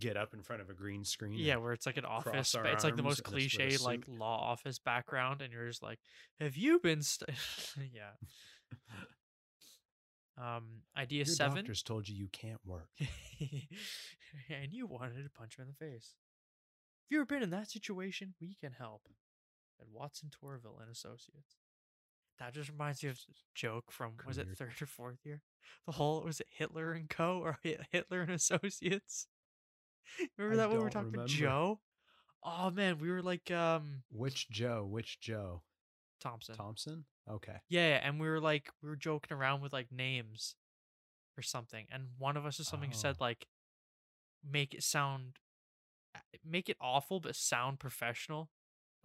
get 0.00 0.16
up 0.16 0.34
in 0.34 0.42
front 0.42 0.62
of 0.62 0.70
a 0.70 0.74
green 0.74 1.04
screen. 1.04 1.38
Yeah, 1.38 1.56
where 1.56 1.72
it's 1.72 1.86
like 1.86 1.96
an 1.96 2.04
office. 2.04 2.52
ba- 2.52 2.72
It's 2.72 2.84
like 2.84 2.96
the 2.96 3.02
most 3.02 3.18
and 3.20 3.26
it's 3.26 3.32
with 3.34 3.44
a 3.44 3.58
cliche 3.58 3.76
like 3.84 4.04
law 4.08 4.50
office 4.50 4.78
background, 4.78 5.42
and 5.42 5.52
you're 5.52 5.68
just 5.68 5.82
like, 5.82 5.98
"Have 6.40 6.56
you 6.56 6.78
been?" 6.80 7.02
St-? 7.02 7.30
yeah. 7.94 8.10
Um, 10.38 10.82
idea 10.96 11.18
Your 11.18 11.26
seven. 11.26 11.56
doctors 11.56 11.82
told 11.82 12.08
you 12.08 12.16
you 12.16 12.28
can't 12.32 12.60
work. 12.64 12.88
and 14.48 14.72
you 14.72 14.86
wanted 14.86 15.22
to 15.22 15.28
punch 15.30 15.58
him 15.58 15.64
in 15.64 15.68
the 15.68 15.74
face. 15.92 16.14
If 17.04 17.10
you've 17.10 17.18
ever 17.20 17.26
been 17.26 17.42
in 17.42 17.50
that 17.50 17.68
situation, 17.70 18.34
we 18.40 18.56
can 18.58 18.72
help. 18.72 19.02
At 19.80 19.88
Watson 19.90 20.30
Torraville 20.30 20.80
and 20.80 20.90
Associates. 20.90 21.56
That 22.38 22.54
just 22.54 22.70
reminds 22.70 23.02
me 23.02 23.10
of 23.10 23.16
a 23.28 23.32
joke 23.54 23.90
from 23.90 24.12
was 24.26 24.38
it 24.38 24.48
third 24.56 24.72
or 24.80 24.86
fourth 24.86 25.18
year? 25.24 25.42
The 25.86 25.92
whole 25.92 26.22
was 26.22 26.40
it 26.40 26.46
Hitler 26.50 26.92
and 26.92 27.08
Co. 27.10 27.40
or 27.40 27.58
Hitler 27.90 28.22
and 28.22 28.30
Associates? 28.30 29.26
Remember 30.38 30.54
I 30.54 30.56
that 30.64 30.68
when 30.70 30.78
we 30.78 30.84
were 30.84 30.90
talking 30.90 31.10
remember. 31.12 31.28
to 31.28 31.34
Joe? 31.34 31.80
Oh 32.44 32.70
man, 32.70 32.98
we 32.98 33.10
were 33.10 33.22
like 33.22 33.50
um 33.50 34.02
Which 34.10 34.48
Joe? 34.50 34.86
Which 34.88 35.20
Joe? 35.20 35.62
Thompson. 36.20 36.54
Thompson? 36.54 37.04
Okay. 37.30 37.56
Yeah, 37.68 38.00
and 38.02 38.20
we 38.20 38.28
were 38.28 38.40
like 38.40 38.70
we 38.82 38.88
were 38.88 38.96
joking 38.96 39.36
around 39.36 39.60
with 39.62 39.72
like 39.72 39.90
names 39.92 40.54
or 41.38 41.42
something, 41.42 41.86
and 41.92 42.08
one 42.18 42.36
of 42.36 42.44
us 42.46 42.58
or 42.60 42.64
something 42.64 42.92
said 42.92 43.16
Oh. 43.20 43.24
like 43.24 43.46
make 44.48 44.74
it 44.74 44.82
sound 44.82 45.36
uh, 46.14 46.18
make 46.44 46.68
it 46.68 46.76
awful 46.80 47.20
but 47.20 47.36
sound 47.36 47.78
professional, 47.78 48.50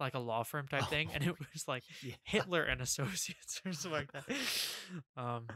like 0.00 0.14
a 0.14 0.18
law 0.18 0.42
firm 0.42 0.66
type 0.66 0.88
thing, 0.88 1.10
and 1.14 1.22
Oh, 1.24 1.30
it 1.30 1.36
was 1.52 1.68
like 1.68 1.84
Yeah. 2.02 2.14
Hitler 2.24 2.62
and 2.64 2.80
Associates 2.80 3.60
or 3.66 3.72
something 3.72 3.92
like 3.92 4.12
that. 4.12 4.24
Um, 5.16 5.46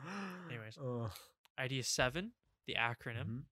anyways. 0.48 0.76
Ugh. 0.79 1.11
idea 1.59 1.83
seven, 1.83 2.33
the 2.66 2.74
acronym. 2.74 3.26
Mhm. 3.26 3.42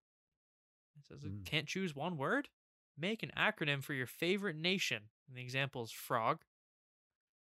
It 0.99 1.07
says 1.07 1.23
Mm. 1.25 1.45
can't 1.45 1.69
choose 1.69 1.95
one 1.95 2.17
word. 2.17 2.49
Make 2.97 3.23
an 3.23 3.31
acronym 3.37 3.83
for 3.83 3.95
your 3.95 4.07
favorite 4.07 4.57
nation. 4.57 5.11
And 5.29 5.37
the 5.37 5.43
example 5.43 5.83
is 5.85 5.93
frog, 5.93 6.45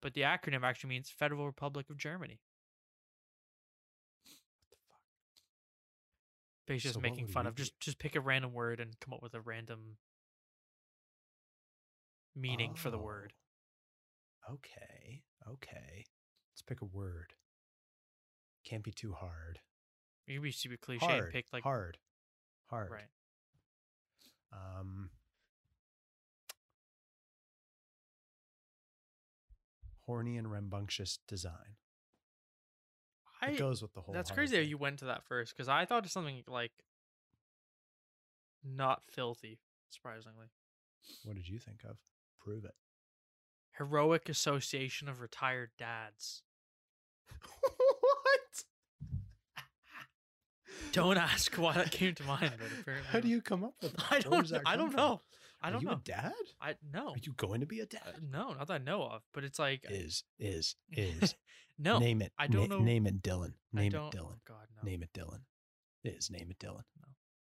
but 0.00 0.14
the 0.14 0.22
acronym 0.22 0.62
actually 0.64 0.88
means 0.90 1.10
Federal 1.10 1.46
Republic 1.46 1.88
of 1.90 1.96
Germany. 1.96 2.40
What 4.24 4.70
the 4.70 4.76
fuck? 4.88 5.00
Basically, 6.66 6.78
just 6.88 6.94
So 6.94 7.00
making 7.00 7.28
fun 7.28 7.46
of 7.46 7.54
just 7.54 7.78
just 7.78 7.98
pick 7.98 8.16
a 8.16 8.20
random 8.20 8.52
word 8.52 8.80
and 8.80 8.98
come 9.00 9.12
up 9.14 9.22
with 9.22 9.34
a 9.34 9.40
random 9.40 9.98
meaning 12.34 12.74
for 12.74 12.90
the 12.90 12.98
word. 12.98 13.32
Oh, 14.48 14.54
Okay. 14.54 15.22
Okay. 15.46 16.04
Let's 16.52 16.62
pick 16.62 16.80
a 16.80 16.84
word. 16.84 17.34
Can't 18.64 18.82
be 18.82 18.92
too 18.92 19.12
hard. 19.12 19.60
You 20.26 20.36
can 20.36 20.42
be 20.42 20.50
super 20.52 20.76
cliche 20.78 21.04
hard. 21.06 21.24
and 21.24 21.32
pick 21.32 21.46
like 21.52 21.62
hard. 21.62 21.98
Hard. 22.70 22.90
right. 22.90 23.08
Um. 24.54 25.10
Horny 30.06 30.36
and 30.36 30.50
rambunctious 30.50 31.18
design. 31.26 31.76
I 33.40 33.50
it 33.52 33.58
goes 33.58 33.80
with 33.82 33.94
the 33.94 34.00
whole. 34.02 34.14
that's 34.14 34.30
crazy 34.30 34.56
how 34.56 34.60
thing. 34.62 34.68
you 34.70 34.76
went 34.78 34.98
to 35.00 35.06
that 35.06 35.24
first 35.24 35.54
because 35.56 35.68
I 35.68 35.84
thought 35.86 36.04
of 36.04 36.10
something 36.10 36.42
like 36.46 36.72
not 38.62 39.02
filthy. 39.04 39.58
Surprisingly, 39.90 40.46
What 41.24 41.36
did 41.36 41.48
you 41.48 41.58
think 41.58 41.84
of? 41.88 41.96
Prove 42.40 42.64
it. 42.64 42.74
heroic 43.78 44.28
association 44.28 45.08
of 45.08 45.20
retired 45.20 45.70
dads. 45.78 46.42
what? 47.60 48.64
Don't 50.94 51.18
ask 51.18 51.54
why 51.56 51.74
that 51.74 51.90
came 51.98 52.14
to 52.14 52.22
mind, 52.24 52.52
but 52.58 52.68
apparently 52.80 53.08
How 53.10 53.20
do 53.20 53.28
you 53.28 53.40
come 53.42 53.64
up 53.64 53.74
with 53.82 53.92
that? 53.96 54.04
I 54.10 54.14
Where 54.28 54.40
don't. 54.42 54.48
that 54.50 54.62
I 54.66 54.70
come 54.72 54.78
don't 54.80 54.90
from? 54.90 54.96
know. 54.98 55.22
I 55.62 55.68
Are 55.68 55.72
don't 55.72 55.82
you 55.82 55.88
know. 55.88 55.94
a 55.94 56.00
dad? 56.04 56.32
I 56.60 56.74
no. 56.92 57.08
Are 57.10 57.14
you 57.22 57.32
going 57.36 57.60
to 57.60 57.66
be 57.66 57.80
a 57.80 57.84
Uh, 57.84 57.86
dad? 57.90 58.14
no, 58.30 58.52
not 58.52 58.66
that 58.68 58.74
I 58.74 58.78
know 58.78 59.02
of. 59.04 59.22
But 59.32 59.44
it's 59.44 59.58
like 59.58 59.84
Is 59.88 60.24
is 60.38 60.76
is. 60.90 61.34
no. 61.78 61.98
Name 61.98 62.20
it. 62.22 62.32
I 62.38 62.46
don't 62.46 62.68
Na- 62.68 62.76
know- 62.78 62.82
Name 62.84 63.06
it 63.06 63.22
Dylan. 63.22 63.54
I 63.74 63.80
Name 63.80 63.86
it 63.86 63.90
don't- 63.92 64.14
Dylan. 64.14 64.34
Oh 64.36 64.40
God, 64.46 64.66
no. 64.76 64.90
Name 64.90 65.02
it 65.02 65.10
Dylan. 65.14 65.40
Is 66.04 66.30
name 66.30 66.50
it 66.50 66.58
Dylan. 66.58 66.82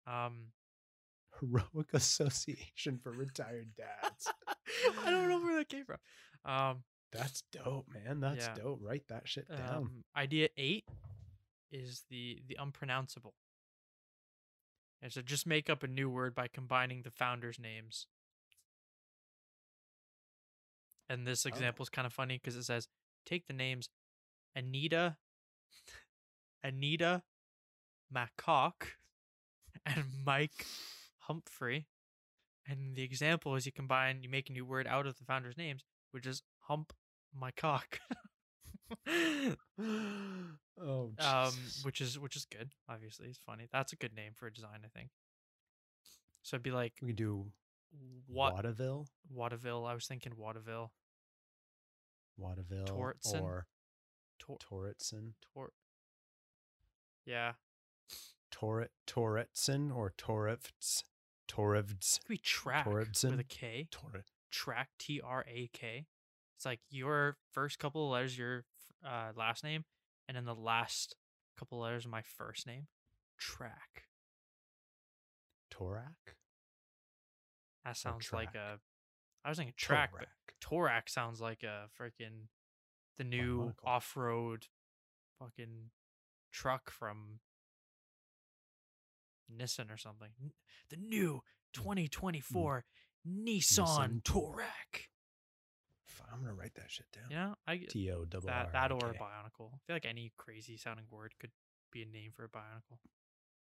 No. 0.08 0.14
Um, 0.14 0.48
Heroic 1.40 1.94
Association 1.94 3.00
for 3.02 3.12
Retired 3.12 3.70
Dads. 3.76 4.28
I 5.04 5.10
don't 5.10 5.28
know 5.30 5.40
where 5.42 5.58
that 5.58 5.70
came 5.70 5.86
from. 5.86 5.98
Um, 6.46 6.84
That's 7.12 7.44
dope, 7.52 7.88
man. 7.92 8.20
That's 8.20 8.46
Yeah. 8.46 8.54
dope. 8.56 8.80
Write 8.82 9.08
that 9.10 9.28
shit 9.28 9.50
down. 9.50 9.76
um, 9.76 10.04
idea 10.16 10.50
eight 10.58 10.86
is 11.72 12.04
the 12.10 12.42
the 12.48 12.58
unpronounceable. 12.60 13.34
And 15.02 15.12
so 15.12 15.22
just 15.22 15.48
make 15.48 15.70
up 15.70 15.84
a 15.84 15.88
new 15.88 16.10
word 16.10 16.36
by 16.36 16.48
combining 16.48 17.02
the 17.02 17.12
founders' 17.12 17.60
names. 17.60 18.08
And 21.10 21.28
this 21.28 21.46
Oh. 21.46 21.50
example 21.50 21.84
is 21.84 21.90
kind 21.90 22.06
of 22.06 22.14
funny 22.14 22.38
because 22.38 22.56
it 22.56 22.64
says 22.64 22.88
take 23.26 23.48
the 23.48 23.54
names 23.54 23.90
Anita, 24.56 25.18
Anita, 26.64 27.24
Macaque, 28.14 28.96
and 29.86 30.06
Mike 30.26 30.66
Humphrey. 31.20 31.88
And 32.68 32.96
the 32.96 33.04
example 33.04 33.56
is 33.56 33.66
you 33.66 33.72
combine, 33.72 34.24
you 34.24 34.30
make 34.30 34.50
a 34.50 34.54
new 34.54 34.66
word 34.66 34.88
out 34.88 35.08
of 35.08 35.18
the 35.18 35.26
founders' 35.26 35.58
names, 35.58 35.84
which 36.12 36.26
is 36.28 36.44
hump 36.62 36.94
my 37.34 37.52
cock. 37.52 38.00
um, 41.22 41.54
which 41.84 42.02
is 42.02 42.20
which 42.20 42.36
is 42.36 42.46
good. 42.46 42.72
Obviously, 42.90 43.28
it's 43.28 43.40
funny. 43.46 43.68
That's 43.72 43.94
a 43.94 43.96
good 43.96 44.16
name 44.16 44.32
for 44.36 44.48
a 44.48 44.54
design, 44.54 44.80
I 44.84 44.88
think. 44.88 45.10
So 46.44 46.56
it'd 46.56 46.64
be 46.64 46.72
like 46.72 46.94
we 47.02 47.14
do 47.14 47.46
what 48.28 48.54
Waterville, 48.54 49.08
Waterville. 49.30 49.86
I 49.86 49.94
was 49.94 50.08
thinking 50.08 50.34
Waterville. 50.38 50.92
Waterville, 52.38 52.86
Tortson? 52.86 53.42
or 53.42 53.68
Tor, 54.40 54.58
Torritson, 54.58 55.34
tor. 55.54 55.72
Yeah, 57.26 57.54
Torrit, 58.52 58.90
Torritson, 59.08 59.96
or 59.96 60.14
Torrifts, 60.18 61.04
Torrivds, 61.48 62.18
it 62.18 62.22
could 62.22 62.30
be 62.30 62.38
track 62.38 62.86
with 62.86 63.40
a? 63.40 63.44
K. 63.44 63.88
Torrit. 63.92 64.24
Track 64.52 64.90
T 65.00 65.22
R 65.24 65.46
A 65.48 65.70
K. 65.74 66.06
It's 66.56 66.66
like 66.66 66.80
your 66.90 67.38
first 67.52 67.80
couple 67.80 68.06
of 68.06 68.12
letters, 68.12 68.38
your 68.38 68.66
uh, 69.06 69.32
last 69.36 69.64
name, 69.64 69.86
and 70.32 70.38
then 70.38 70.46
the 70.46 70.56
last 70.56 71.18
couple 71.60 71.80
letters 71.80 72.06
of 72.06 72.12
my 72.12 72.22
first 72.22 72.66
name. 72.66 72.88
Track. 73.38 74.06
Torak? 75.74 76.36
That 77.84 77.98
sounds 77.98 78.32
like 78.32 78.56
a. 78.56 78.80
I 79.44 79.50
was 79.50 79.58
thinking 79.58 79.74
track, 79.76 80.12
but 80.18 80.30
Torak. 80.62 81.04
Torak 81.04 81.10
sounds 81.10 81.42
like 81.42 81.64
a 81.64 81.88
freaking 82.02 82.48
the 83.18 83.26
new 83.26 83.58
Bionicle. 83.58 83.74
off-road 83.86 84.68
fucking 85.38 85.90
truck 86.54 86.90
from 86.90 87.40
Nissan 89.54 89.94
or 89.94 89.98
something. 89.98 90.30
The 90.90 90.96
new 90.96 91.42
mm. 91.74 91.84
2024 91.84 92.86
Nissan 93.28 93.86
Nissan 93.86 94.24
Touareg. 94.24 95.11
I'm 96.32 96.42
gonna 96.42 96.54
write 96.54 96.76
that 96.76 96.90
shit 96.90 97.06
down. 97.12 97.26
Yeah, 97.30 97.54
I 97.68 97.78
get 97.78 97.90
T 97.90 98.12
O 98.12 98.26
double 98.26 98.48
that 98.48 98.72
that 98.74 98.92
or 98.92 99.10
a. 99.10 99.14
Bionicle. 99.14 99.74
I 99.74 99.78
feel 99.86 99.96
like 99.96 100.06
any 100.06 100.32
crazy 100.38 100.78
sounding 100.78 101.06
word 101.12 101.34
could 101.40 101.52
be 101.92 102.02
a 102.02 102.06
name 102.06 102.32
for 102.36 102.46
a 102.46 102.50
Bionicle. 102.50 102.98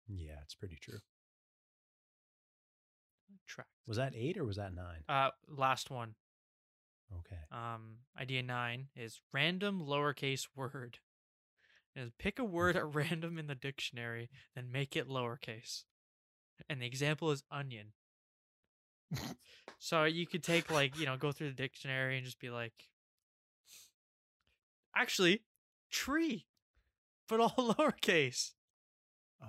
Yeah, 0.07 0.35
it's 0.43 0.55
pretty 0.55 0.77
true. 0.79 0.99
Track. 3.47 3.67
Was 3.87 3.97
that 3.97 4.13
eight 4.15 4.37
or 4.37 4.45
was 4.45 4.57
that 4.57 4.73
nine? 4.73 5.03
Uh, 5.09 5.31
last 5.47 5.89
one. 5.89 6.15
Okay. 7.19 7.41
Um, 7.51 7.97
idea 8.19 8.43
nine 8.43 8.87
is 8.95 9.19
random 9.33 9.81
lowercase 9.81 10.47
word. 10.55 10.99
Is 11.95 12.11
pick 12.19 12.39
a 12.39 12.43
word 12.43 12.75
at 12.75 12.93
random 12.93 13.37
in 13.37 13.47
the 13.47 13.55
dictionary, 13.55 14.29
then 14.53 14.71
make 14.71 14.95
it 14.95 15.07
lowercase. 15.07 15.83
And 16.69 16.81
the 16.81 16.85
example 16.85 17.31
is 17.31 17.43
onion. 17.49 17.93
So 19.79 20.03
you 20.03 20.25
could 20.27 20.43
take 20.43 20.71
like 20.71 20.97
you 20.99 21.05
know 21.05 21.17
go 21.17 21.31
through 21.31 21.49
the 21.49 21.55
dictionary 21.55 22.17
and 22.17 22.25
just 22.25 22.39
be 22.39 22.49
like, 22.49 22.73
actually, 24.95 25.43
tree, 25.91 26.45
but 27.27 27.39
all 27.39 27.49
lowercase. 27.77 28.51
Oh. 29.43 29.47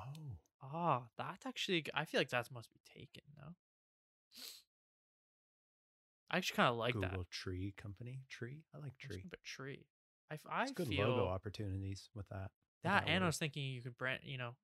Ah, 0.63 1.03
that's 1.17 1.47
actually. 1.47 1.85
I 1.95 2.05
feel 2.05 2.21
like 2.21 2.31
that 2.31 2.51
must 2.53 2.73
be 2.73 2.81
taken. 2.93 3.23
No. 3.37 3.55
I 6.31 6.39
actually 6.39 6.57
kind 6.57 6.71
of 6.71 6.77
like 6.77 6.95
Google 6.95 7.09
that. 7.11 7.31
Tree 7.31 7.73
Company. 7.77 8.23
Tree. 8.29 8.65
I 8.75 8.79
like 8.79 8.99
tree. 8.99 9.23
put 9.31 9.43
tree. 9.45 9.87
I, 10.31 10.39
I 10.51 10.63
It's 10.63 10.73
good 10.73 10.89
feel 10.89 11.09
logo 11.09 11.29
opportunities 11.29 12.09
with 12.15 12.29
that. 12.31 12.51
with 12.83 12.83
that, 12.83 13.05
and 13.07 13.23
I 13.23 13.27
was 13.29 13.39
thinking 13.39 13.65
you 13.65 13.81
could 13.81 13.97
brand. 13.97 14.21
You 14.25 14.39
know, 14.39 14.57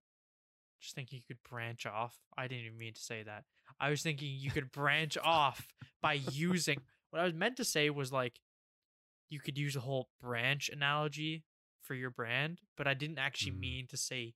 just 0.83 0.95
thinking 0.95 1.19
you 1.19 1.23
could 1.35 1.43
branch 1.49 1.87
off. 1.87 2.19
I 2.37 2.47
didn't 2.49 2.67
even 2.67 2.79
mean 2.79 2.93
to 2.95 3.01
say 3.01 3.23
that. 3.23 3.45
I 3.81 3.89
was 3.91 4.03
thinking 4.03 4.29
you 4.37 4.51
could 4.51 4.71
branch 4.73 5.17
off 5.23 5.69
by 6.03 6.15
using. 6.15 6.79
What 7.11 7.21
I 7.21 7.25
was 7.25 7.35
meant 7.35 7.59
to 7.59 7.65
say 7.65 7.91
was 7.91 8.11
like, 8.11 8.41
you 9.29 9.39
could 9.39 9.59
use 9.59 9.77
a 9.77 9.81
whole 9.81 10.09
branch 10.19 10.71
analogy 10.71 11.45
for 11.83 11.95
your 11.95 12.09
brand, 12.11 12.61
but 12.75 12.87
I 12.87 12.95
didn't 12.95 13.19
actually 13.19 13.53
Mm. 13.53 13.61
mean 13.61 13.87
to 13.89 13.99
say 13.99 14.33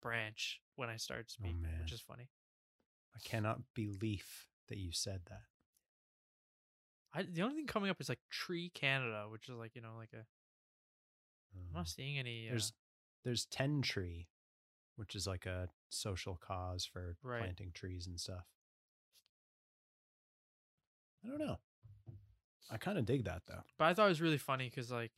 branch 0.00 0.60
when 0.74 0.88
I 0.88 0.96
started 0.96 1.26
Oh, 1.28 1.32
speaking, 1.34 1.60
man. 1.60 1.80
which 1.80 1.92
is 1.92 2.00
funny. 2.00 2.30
I 3.14 3.18
cannot 3.24 3.60
believe 3.74 4.48
that 4.68 4.78
you 4.78 4.90
said 4.92 5.20
that. 5.26 5.42
I 7.12 7.22
the 7.24 7.42
only 7.42 7.56
thing 7.56 7.66
coming 7.66 7.90
up 7.90 8.00
is 8.00 8.08
like 8.08 8.20
Tree 8.30 8.70
Canada, 8.70 9.26
which 9.30 9.48
is 9.48 9.54
like 9.56 9.74
you 9.76 9.82
know 9.82 9.96
like 9.98 10.12
a. 10.14 10.24
I'm 11.54 11.74
not 11.74 11.88
seeing 11.88 12.18
any. 12.18 12.48
Uh, 12.48 12.52
there's 12.52 12.72
there's 13.22 13.46
Tentree, 13.46 14.26
which 14.96 15.14
is 15.14 15.26
like 15.26 15.46
a 15.46 15.68
social 15.90 16.36
cause 16.36 16.84
for 16.84 17.16
Right. 17.22 17.40
planting 17.40 17.72
trees 17.72 18.06
and 18.06 18.18
stuff. 18.20 18.44
I 21.24 21.28
don't 21.28 21.38
know. 21.38 21.58
I 22.70 22.76
kind 22.76 22.98
of 22.98 23.06
dig 23.06 23.24
that 23.24 23.42
though. 23.46 23.62
but 23.78 23.84
I 23.86 23.94
thought 23.94 24.06
it 24.06 24.10
was 24.10 24.20
really 24.22 24.38
funny 24.38 24.68
because 24.70 24.90
like, 24.90 25.12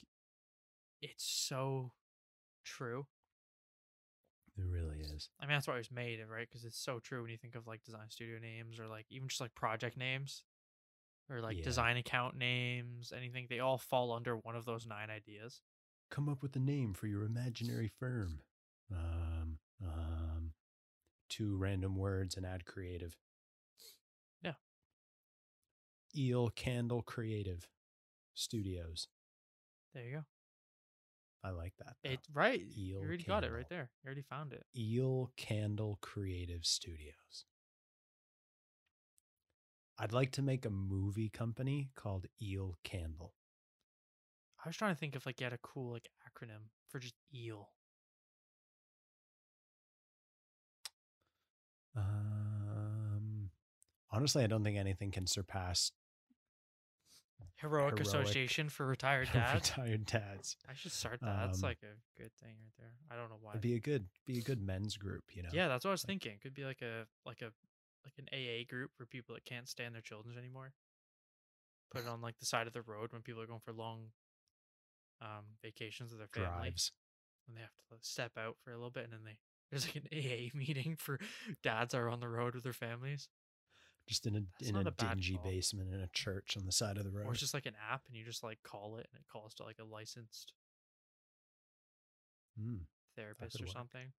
it's 1.02 1.24
so 1.24 1.92
true. 2.64 3.06
It 4.58 4.64
really 4.64 5.00
is. 5.00 5.28
I 5.38 5.44
mean, 5.46 5.54
that's 5.56 5.68
why 5.68 5.74
it 5.74 5.78
was 5.78 5.90
made, 5.92 6.18
right? 6.30 6.48
Because 6.48 6.64
it's 6.64 6.78
so 6.78 6.98
true 6.98 7.22
when 7.22 7.30
you 7.30 7.36
think 7.36 7.54
of 7.54 7.66
like 7.66 7.84
design 7.84 8.08
studio 8.08 8.38
names 8.38 8.80
or 8.80 8.88
like 8.88 9.06
even 9.10 9.28
just 9.28 9.40
like 9.40 9.54
project 9.54 9.96
names 9.96 10.44
or 11.30 11.40
like 11.40 11.58
Yeah. 11.58 11.64
design 11.64 11.96
account 11.98 12.36
names, 12.36 13.12
anything. 13.14 13.46
They 13.50 13.60
all 13.60 13.78
fall 13.78 14.12
under 14.12 14.36
one 14.36 14.56
of 14.56 14.64
those 14.64 14.86
nine 14.86 15.10
ideas. 15.10 15.60
Come 16.10 16.28
up 16.28 16.42
with 16.42 16.56
a 16.56 16.60
name 16.60 16.94
for 16.94 17.06
your 17.06 17.24
imaginary 17.24 17.88
firm. 17.88 18.40
Um, 18.90 19.58
um, 19.84 20.52
two 21.28 21.56
random 21.56 21.96
words 21.96 22.36
and 22.36 22.46
add 22.46 22.64
creative. 22.64 23.16
Yeah. 24.42 24.52
Eel 26.16 26.50
Candle 26.50 27.02
Creative 27.02 27.66
Studios. 28.34 29.08
There 29.94 30.04
you 30.04 30.16
go. 30.16 30.24
I 31.44 31.50
like 31.50 31.74
that. 31.78 31.94
though. 32.02 32.10
It 32.10 32.20
right. 32.32 32.60
Eel 32.60 33.00
you 33.00 33.06
already 33.06 33.24
got 33.24 33.44
it 33.44 33.52
right 33.52 33.68
there. 33.68 33.90
You 34.02 34.08
already 34.08 34.22
found 34.28 34.52
it. 34.52 34.64
Eel 34.76 35.30
Candle 35.36 35.98
Creative 36.00 36.64
Studios. 36.64 37.44
I'd 39.98 40.12
like 40.12 40.32
to 40.32 40.42
make 40.42 40.66
a 40.66 40.70
movie 40.70 41.30
company 41.30 41.90
called 41.94 42.26
Eel 42.42 42.76
Candle. 42.84 43.32
I 44.62 44.68
was 44.68 44.76
trying 44.76 44.94
to 44.94 44.98
think 44.98 45.14
if 45.14 45.24
like 45.24 45.40
you 45.40 45.44
had 45.44 45.52
a 45.52 45.58
cool 45.58 45.92
like 45.92 46.08
acronym 46.26 46.68
for 46.90 46.98
just 46.98 47.14
eel. 47.34 47.70
Honestly, 54.10 54.44
I 54.44 54.46
don't 54.46 54.64
think 54.64 54.76
anything 54.78 55.10
can 55.10 55.26
surpass 55.26 55.92
Heroic, 57.56 57.98
Heroic 57.98 58.00
Association 58.00 58.68
for 58.68 58.86
Retired 58.86 59.28
Dads. 59.32 59.70
retired 59.70 60.04
dads. 60.06 60.56
I 60.68 60.74
should 60.74 60.92
start 60.92 61.20
that. 61.20 61.46
That's 61.46 61.62
Um, 61.62 61.68
like 61.68 61.78
a 61.82 62.20
good 62.20 62.32
thing 62.34 62.54
right 62.62 62.72
there. 62.78 62.92
I 63.10 63.16
don't 63.16 63.30
know 63.30 63.38
why. 63.40 63.52
It'd 63.52 63.62
be 63.62 63.74
a 63.74 63.80
good, 63.80 64.06
be 64.26 64.38
a 64.38 64.42
good 64.42 64.60
men's 64.60 64.96
group, 64.96 65.24
you 65.34 65.42
know. 65.42 65.48
Yeah, 65.52 65.68
that's 65.68 65.84
what 65.84 65.90
I 65.90 65.94
was 65.94 66.02
thinking. 66.02 66.38
Could 66.42 66.54
be 66.54 66.64
like 66.64 66.82
a 66.82 67.06
like 67.24 67.40
a 67.42 67.52
like 68.04 68.14
an 68.18 68.28
AA 68.32 68.64
group 68.68 68.90
for 68.94 69.06
people 69.06 69.34
that 69.34 69.44
can't 69.44 69.68
stand 69.68 69.94
their 69.94 70.02
children 70.02 70.36
anymore. 70.38 70.72
Put 71.90 72.02
it 72.02 72.08
on 72.08 72.20
like 72.20 72.38
the 72.38 72.46
side 72.46 72.66
of 72.66 72.72
the 72.72 72.82
road 72.82 73.12
when 73.12 73.22
people 73.22 73.40
are 73.42 73.46
going 73.46 73.60
for 73.64 73.72
long 73.72 74.10
um 75.22 75.44
vacations 75.62 76.10
with 76.10 76.18
their 76.18 76.28
family. 76.28 76.68
drives. 76.68 76.92
And 77.48 77.56
they 77.56 77.62
have 77.62 77.70
to 77.90 78.06
step 78.06 78.32
out 78.38 78.56
for 78.62 78.70
a 78.72 78.74
little 78.76 78.90
bit 78.90 79.04
and 79.04 79.12
then 79.12 79.20
they 79.24 79.38
there's 79.70 79.86
like 79.86 79.96
an 79.96 80.08
AA 80.12 80.50
meeting 80.54 80.96
for 80.98 81.18
dads 81.62 81.92
that 81.92 81.98
are 81.98 82.08
on 82.10 82.20
the 82.20 82.28
road 82.28 82.54
with 82.54 82.64
their 82.64 82.72
families. 82.72 83.28
Just 84.06 84.26
in 84.26 84.36
a 84.36 84.40
That's 84.60 84.70
in 84.70 84.76
a, 84.76 84.80
a 84.80 84.90
dingy 84.92 85.38
basement 85.42 85.92
in 85.92 86.00
a 86.00 86.08
church 86.08 86.56
on 86.56 86.64
the 86.66 86.72
side 86.72 86.96
of 86.96 87.04
the 87.04 87.10
road. 87.10 87.26
Or 87.26 87.32
it's 87.32 87.40
just 87.40 87.54
like 87.54 87.66
an 87.66 87.74
app 87.90 88.02
and 88.06 88.16
you 88.16 88.24
just 88.24 88.42
like 88.44 88.58
call 88.62 88.96
it 88.96 89.08
and 89.12 89.20
it 89.20 89.26
calls 89.30 89.54
to 89.54 89.64
like 89.64 89.78
a 89.80 89.84
licensed 89.84 90.52
Mm. 92.60 92.86
therapist 93.16 93.60
or 93.60 93.64
work. 93.64 93.72
something. 93.72 94.12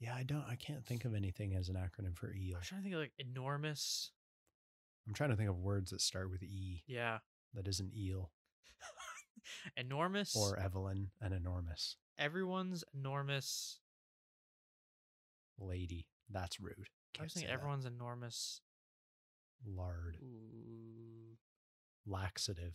Yeah, 0.00 0.14
I 0.14 0.24
don't. 0.24 0.44
I 0.48 0.56
can't 0.56 0.84
think 0.84 1.04
of 1.04 1.14
anything 1.14 1.54
as 1.54 1.68
an 1.68 1.76
acronym 1.76 2.16
for 2.16 2.32
I 2.34 2.38
eel. 2.38 2.58
was 2.58 2.66
trying 2.66 2.80
to 2.80 2.84
think 2.84 2.94
of 2.94 3.00
like 3.00 3.12
enormous. 3.18 4.10
I'm 5.06 5.14
trying 5.14 5.30
to 5.30 5.36
think 5.36 5.48
of 5.48 5.56
words 5.58 5.92
that 5.92 6.00
start 6.00 6.28
with 6.30 6.42
e 6.42 6.82
Yeah. 6.88 7.18
that 7.54 7.68
isn't 7.68 7.94
eel 7.94 8.32
Enormous 9.76 10.34
or 10.36 10.58
Evelyn 10.58 11.10
and 11.20 11.32
enormous 11.32 11.96
everyone's 12.18 12.82
enormous 12.94 13.78
lady. 15.58 16.08
That's 16.28 16.58
rude. 16.60 16.74
I 16.76 16.80
was 16.80 16.88
Can't 17.12 17.32
thinking 17.32 17.42
say 17.42 17.46
that. 17.46 17.52
everyone's 17.52 17.84
enormous 17.86 18.60
lard 19.66 20.16
ooh, 20.22 21.36
laxative 22.06 22.74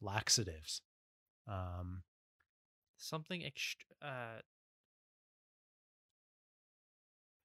laxatives. 0.00 0.82
Um, 1.48 2.02
something 2.96 3.40
ext- 3.42 3.84
uh 4.02 4.40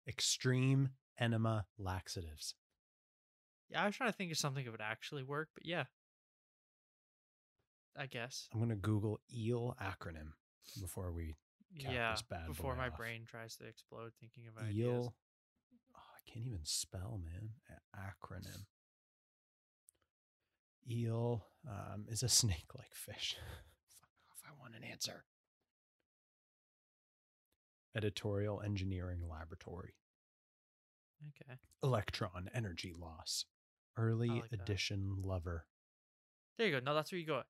extreme 0.07 0.89
enema 1.19 1.65
laxatives. 1.78 2.55
yeah, 3.69 3.84
I 3.84 3.86
was 3.86 3.95
trying 3.95 4.11
to 4.11 4.17
think 4.17 4.32
of 4.32 4.38
something 4.38 4.65
that 4.65 4.72
would 4.72 4.82
actually 4.82 5.24
work, 5.24 5.49
but 5.53 5.65
yeah. 5.65 5.86
I 7.97 8.05
guess. 8.07 8.47
I'm 8.53 8.59
gonna 8.59 8.76
Google 8.76 9.19
eel 9.34 9.76
acronym 9.82 10.32
before 10.80 11.11
we 11.11 11.36
cap 11.80 11.91
yeah. 11.93 12.11
this 12.11 12.22
bad 12.22 12.47
Before 12.47 12.76
my 12.76 12.88
off. 12.88 12.97
brain 12.97 13.24
tries 13.26 13.55
to 13.57 13.65
explode 13.65 14.11
thinking 14.19 14.43
of 14.47 14.61
ideas. 14.63 14.78
eel. 14.78 15.13
I 16.28 16.32
can't 16.32 16.45
even 16.45 16.63
spell, 16.63 17.19
man. 17.24 17.49
Acronym. 17.95 18.65
Eel 20.89 21.45
um, 21.67 22.05
is 22.09 22.24
a 22.24 22.30
snake-like 22.30 22.93
fish. 22.93 23.36
Fuck 24.01 24.09
off! 24.30 24.38
I 24.45 24.61
want 24.61 24.76
an 24.76 24.84
answer. 24.84 25.24
Editorial 27.95 28.61
Engineering 28.61 29.19
Laboratory. 29.30 29.93
Okay. 31.28 31.59
Electron 31.84 32.49
energy 32.53 32.95
loss. 32.97 33.45
Early 33.97 34.30
like 34.30 34.49
that. 34.49 34.61
edition 34.61 35.17
lover. 35.24 35.65
There 36.57 36.67
you 36.67 36.74
go. 36.74 36.80
No, 36.84 36.95
that's 36.95 37.11
where 37.11 37.19
you 37.19 37.28
go. 37.28 37.41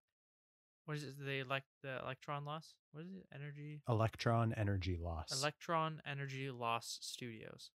What 0.85 0.97
is 0.97 1.03
it? 1.03 1.15
The 1.23 1.43
like 1.43 1.63
the 1.83 1.99
electron 2.03 2.43
loss? 2.43 2.73
What 2.91 3.05
is 3.05 3.11
it? 3.13 3.25
Energy 3.33 3.81
Electron 3.87 4.53
energy 4.57 4.97
loss. 4.99 5.31
Electron 5.39 6.01
Energy 6.05 6.49
Loss 6.49 6.97
Studios. 7.01 7.69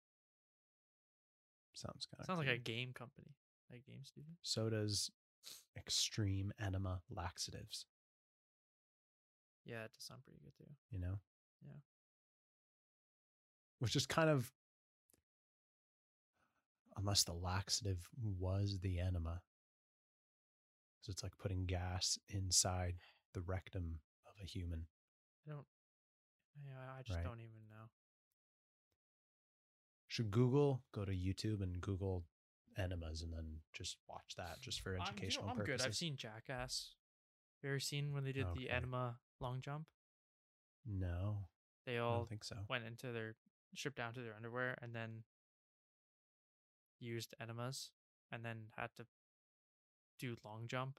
Sounds 1.76 2.08
kind 2.10 2.22
of 2.22 2.26
Sounds 2.26 2.40
like 2.40 2.56
a 2.56 2.58
game 2.58 2.94
company. 2.94 3.36
Like 3.72 3.86
game 3.86 4.04
studio. 4.04 4.32
So 4.42 4.70
does 4.70 5.12
extreme 5.78 6.52
enema 6.60 7.02
laxatives. 7.10 7.86
Yeah, 9.66 9.84
it 9.84 9.92
does 9.94 10.04
sound 10.06 10.24
pretty 10.24 10.40
good 10.42 10.54
too. 10.58 10.72
You 10.90 11.00
know. 11.00 11.20
Yeah. 11.62 11.74
Which 13.80 13.96
is 13.96 14.06
kind 14.06 14.30
of 14.30 14.52
unless 16.98 17.26
the 17.26 17.34
laxative 17.34 18.08
was 18.22 18.80
the 18.82 19.00
enema. 19.00 19.42
So 21.02 21.12
it's 21.12 21.24
like 21.24 21.38
putting 21.38 21.66
gas 21.66 22.18
inside 22.30 22.96
the 23.34 23.42
rectum 23.42 24.00
of 24.26 24.34
a 24.42 24.46
human. 24.46 24.86
I 25.46 25.52
don't 25.52 25.66
yeah, 26.64 26.94
I 26.98 27.02
just 27.02 27.18
Right. 27.18 27.26
don't 27.26 27.42
even 27.42 27.68
know. 27.70 27.90
Should 30.16 30.32
Google 30.32 30.82
go 30.94 31.04
to 31.04 31.12
YouTube 31.12 31.62
and 31.62 31.82
Google 31.82 32.24
enemas 32.78 33.22
and 33.22 33.34
then 33.34 33.60
just 33.74 33.98
watch 34.08 34.36
that 34.38 34.62
just 34.62 34.80
for 34.80 34.92
I'm- 34.92 35.00
you 35.00 35.04
know, 35.04 35.10
educational 35.12 35.50
I'm, 35.50 35.58
purposes? 35.58 35.82
good. 35.82 35.88
I've 35.90 35.96
seen 35.98 36.16
Jackass. 36.16 36.96
You 37.62 37.70
ever 37.70 37.82
seen 37.82 38.14
when 38.14 38.24
they 38.24 38.32
did 38.32 38.46
Okay. 38.46 38.62
the 38.62 38.70
enema 38.70 39.20
long 39.42 39.60
jump? 39.60 39.90
No, 40.86 41.50
They 41.86 41.98
all 41.98 42.26
think 42.28 42.46
so. 42.46 42.66
went 42.70 42.86
into 42.86 43.12
their 43.12 43.36
stripped 43.76 43.98
down 43.98 44.14
to 44.14 44.22
their 44.22 44.34
underwear 44.34 44.78
and 44.82 44.96
then 44.96 45.26
used 46.98 47.34
enemas 47.38 47.92
and 48.32 48.46
then 48.46 48.72
had 48.78 48.96
to 48.96 49.06
do 50.18 50.38
long 50.46 50.70
jump. 50.70 50.98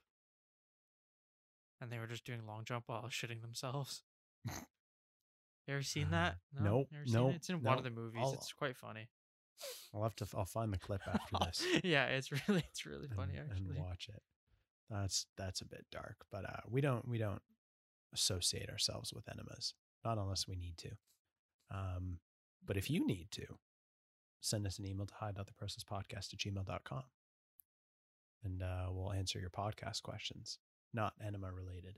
And 1.81 1.91
they 1.91 1.97
were 1.97 2.05
just 2.05 2.23
doing 2.23 2.45
long 2.45 2.65
jump 2.65 2.87
while 2.87 3.09
shitting 3.09 3.41
themselves. 3.41 4.03
you 5.67 5.73
ever 5.73 5.83
seen 5.83 6.11
that? 6.11 6.37
No, 6.53 6.63
nope, 6.63 6.87
Never 6.91 7.05
seen 7.05 7.13
nope, 7.15 7.31
it? 7.31 7.35
It's 7.37 7.49
in 7.49 7.61
one 7.61 7.77
of 7.77 7.83
the 7.83 7.89
movies. 7.89 8.21
I'll- 8.23 8.33
it's 8.33 8.53
quite 8.53 8.77
funny. 8.77 9.07
I'll 9.93 10.03
have 10.03 10.15
to. 10.17 10.27
I'll 10.35 10.45
find 10.45 10.71
the 10.71 10.77
clip 10.77 11.01
after 11.07 11.37
this. 11.45 11.63
yeah, 11.83 12.05
it's 12.05 12.31
really 12.47 12.63
it's 12.69 12.85
really 12.85 13.07
funny 13.07 13.37
and, 13.37 13.49
actually. 13.51 13.75
and 13.77 13.85
watch 13.85 14.07
it. 14.09 14.21
That's 14.89 15.25
that's 15.35 15.61
a 15.61 15.65
bit 15.65 15.85
dark, 15.91 16.17
but 16.31 16.45
uh, 16.45 16.61
we 16.69 16.79
don't 16.79 17.07
we 17.07 17.17
don't 17.17 17.41
associate 18.13 18.69
ourselves 18.69 19.11
with 19.13 19.27
enemas, 19.27 19.73
not 20.05 20.17
unless 20.19 20.47
we 20.47 20.55
need 20.55 20.77
to. 20.77 20.91
Um, 21.71 22.19
but 22.63 22.77
if 22.77 22.89
you 22.91 23.05
need 23.05 23.29
to, 23.31 23.45
send 24.41 24.67
us 24.67 24.77
an 24.77 24.85
email 24.85 25.07
to 25.07 25.13
hi.theprocesspodcast 25.15 26.33
at 26.33 26.39
gmail.com 26.39 27.03
and 28.43 28.61
uh, 28.63 28.85
we'll 28.91 29.11
answer 29.11 29.39
your 29.39 29.49
podcast 29.49 30.03
questions, 30.03 30.59
not 30.93 31.13
enema 31.25 31.51
related. 31.51 31.97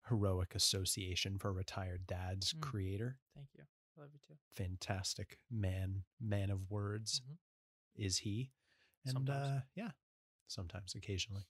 heroic 0.08 0.54
association 0.54 1.38
for 1.38 1.52
retired 1.52 2.06
dads 2.06 2.52
Mm. 2.54 2.60
creator. 2.60 3.18
Thank 3.34 3.48
you. 3.56 3.64
I 3.96 4.00
love 4.02 4.10
you 4.12 4.20
too. 4.26 4.38
Fantastic 4.54 5.38
man, 5.50 6.04
man 6.20 6.50
of 6.50 6.70
words 6.70 7.20
Mhm. 7.20 7.38
is 7.94 8.18
he. 8.18 8.52
And 9.04 9.28
uh, 9.30 9.62
yeah, 9.74 9.92
sometimes, 10.48 10.94
occasionally. 10.94 11.46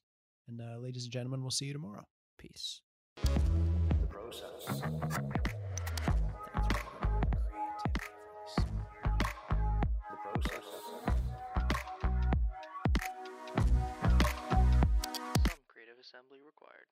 And 0.47 0.61
uh, 0.61 0.79
ladies 0.79 1.05
and 1.05 1.13
gentlemen, 1.13 1.43
we'll 1.43 1.51
see 1.51 1.67
you 1.67 1.73
tomorrow. 1.73 2.05
Peace. 2.39 2.81
The 3.17 4.07
process. 4.09 4.83
assembly 16.09 16.39
required. 16.41 16.88